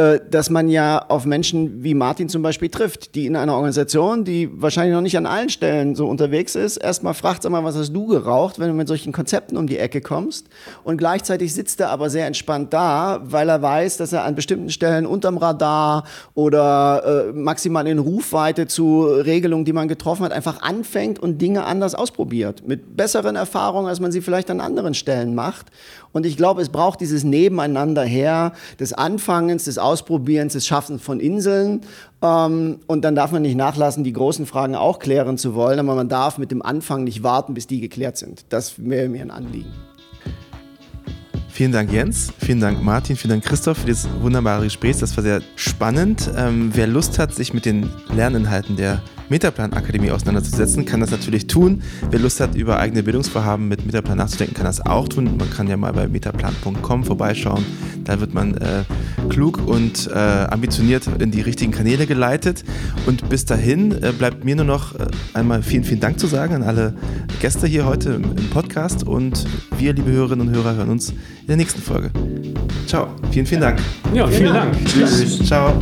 äh, 0.00 0.18
dass 0.30 0.48
man 0.48 0.70
ja 0.70 1.04
auf 1.08 1.26
Menschen 1.26 1.84
wie 1.84 1.92
Martin 1.92 2.30
zum 2.30 2.40
Beispiel 2.42 2.70
trifft, 2.70 3.14
die 3.14 3.26
in 3.26 3.36
einer 3.36 3.52
Organisation, 3.52 4.24
die 4.24 4.48
wahrscheinlich 4.50 4.94
noch 4.94 5.02
nicht 5.02 5.18
an 5.18 5.26
allen 5.26 5.50
Stellen 5.50 5.94
so 5.94 6.06
unterwegs 6.06 6.54
ist, 6.54 6.78
erstmal 6.78 7.12
fragt, 7.12 7.42
sag 7.42 7.52
mal, 7.52 7.64
was 7.64 7.76
hast 7.76 7.92
du 7.92 8.06
geraucht, 8.06 8.58
wenn 8.58 8.68
du 8.68 8.74
mit 8.74 8.88
solchen 8.88 9.12
Konzepten 9.12 9.58
um 9.58 9.66
die 9.66 9.76
Ecke 9.76 10.00
kommst? 10.00 10.46
Und 10.84 10.96
gleichzeitig 10.96 11.52
sitzt 11.52 11.80
er 11.80 11.90
aber 11.90 12.08
sehr 12.08 12.26
entspannt 12.26 12.72
da, 12.72 13.20
weil 13.24 13.50
er 13.50 13.60
weiß, 13.60 13.98
dass 13.98 14.14
er 14.14 14.24
an 14.24 14.34
bestimmten 14.34 14.70
Stellen 14.70 15.04
unterm 15.04 15.36
Radar 15.36 16.04
oder 16.32 17.28
äh, 17.28 17.32
maximal 17.32 17.86
in 17.86 17.98
Rufweite 17.98 18.68
zu 18.68 19.04
Regelungen, 19.04 19.66
die 19.66 19.74
man 19.74 19.88
getroffen 19.88 20.24
hat, 20.24 20.32
einfach 20.32 20.62
anfängt 20.62 21.18
und 21.18 21.42
Dinge 21.42 21.64
anders 21.64 21.94
ausprobiert. 21.94 22.66
Mit 22.66 22.96
besseren 22.96 23.36
Erfahrungen, 23.36 23.88
als 23.88 24.00
man 24.00 24.12
sie 24.12 24.22
vielleicht 24.22 24.50
an 24.50 24.60
anderen 24.60 24.94
Stellen 24.94 25.34
macht. 25.34 25.66
Und 26.12 26.26
ich 26.26 26.36
glaube, 26.36 26.62
es 26.62 26.68
braucht 26.68 27.00
dieses 27.00 27.24
Nebeneinander 27.24 28.02
her 28.02 28.52
des 28.78 28.92
Anfangens, 28.92 29.64
des 29.64 29.78
Ausprobierens, 29.78 30.54
des 30.54 30.66
Schaffens 30.66 31.02
von 31.02 31.20
Inseln. 31.20 31.82
Ähm, 32.22 32.80
und 32.86 33.04
dann 33.04 33.14
darf 33.14 33.32
man 33.32 33.42
nicht 33.42 33.56
nachlassen, 33.56 34.04
die 34.04 34.12
großen 34.12 34.46
Fragen 34.46 34.74
auch 34.74 34.98
klären 34.98 35.38
zu 35.38 35.54
wollen, 35.54 35.78
aber 35.78 35.94
man 35.94 36.08
darf 36.08 36.38
mit 36.38 36.50
dem 36.50 36.62
Anfang 36.62 37.04
nicht 37.04 37.22
warten, 37.22 37.54
bis 37.54 37.66
die 37.66 37.80
geklärt 37.80 38.16
sind. 38.16 38.44
Das 38.48 38.74
wäre 38.78 39.08
mir 39.08 39.22
ein 39.22 39.30
Anliegen. 39.30 39.72
Vielen 41.48 41.72
Dank, 41.72 41.92
Jens. 41.92 42.32
Vielen 42.38 42.60
Dank, 42.60 42.82
Martin. 42.82 43.16
Vielen 43.16 43.32
Dank, 43.32 43.44
Christoph, 43.44 43.78
für 43.78 43.86
dieses 43.86 44.08
wunderbare 44.20 44.64
Gespräch. 44.64 44.98
Das 44.98 45.16
war 45.16 45.22
sehr 45.22 45.42
spannend. 45.56 46.30
Ähm, 46.36 46.70
wer 46.72 46.86
Lust 46.86 47.18
hat, 47.18 47.34
sich 47.34 47.52
mit 47.52 47.66
den 47.66 47.90
Lerninhalten 48.14 48.76
der 48.76 49.02
Metaplan 49.30 49.72
Akademie 49.72 50.10
auseinanderzusetzen, 50.10 50.84
kann 50.84 51.00
das 51.00 51.10
natürlich 51.10 51.46
tun. 51.46 51.82
Wer 52.10 52.18
Lust 52.18 52.40
hat, 52.40 52.54
über 52.56 52.78
eigene 52.78 53.02
Bildungsvorhaben 53.02 53.68
mit 53.68 53.86
Metaplan 53.86 54.18
nachzudenken, 54.18 54.54
kann 54.54 54.66
das 54.66 54.84
auch 54.84 55.08
tun. 55.08 55.36
Man 55.38 55.48
kann 55.50 55.68
ja 55.68 55.76
mal 55.76 55.92
bei 55.92 56.08
metaplan.com 56.08 57.04
vorbeischauen. 57.04 57.64
Da 58.04 58.20
wird 58.20 58.34
man 58.34 58.56
äh, 58.56 58.82
klug 59.28 59.66
und 59.66 60.10
äh, 60.12 60.18
ambitioniert 60.18 61.06
in 61.20 61.30
die 61.30 61.40
richtigen 61.42 61.70
Kanäle 61.70 62.06
geleitet. 62.06 62.64
Und 63.06 63.28
bis 63.28 63.44
dahin 63.44 63.92
äh, 64.02 64.12
bleibt 64.12 64.44
mir 64.44 64.56
nur 64.56 64.64
noch 64.64 64.98
äh, 64.98 65.06
einmal 65.32 65.62
vielen, 65.62 65.84
vielen 65.84 66.00
Dank 66.00 66.18
zu 66.18 66.26
sagen 66.26 66.54
an 66.54 66.62
alle 66.64 66.94
Gäste 67.40 67.66
hier 67.66 67.86
heute 67.86 68.10
im, 68.10 68.24
im 68.36 68.50
Podcast. 68.50 69.06
Und 69.06 69.46
wir, 69.78 69.92
liebe 69.92 70.10
Hörerinnen 70.10 70.48
und 70.48 70.54
Hörer, 70.54 70.74
hören 70.74 70.90
uns 70.90 71.10
in 71.10 71.46
der 71.46 71.56
nächsten 71.56 71.80
Folge. 71.80 72.10
Ciao. 72.86 73.08
Vielen, 73.30 73.46
vielen 73.46 73.60
Dank. 73.60 73.78
Ja, 74.12 74.26
vielen 74.26 74.54
Dank. 74.54 74.74
Tschüss. 74.86 75.38
Ciao. 75.46 75.72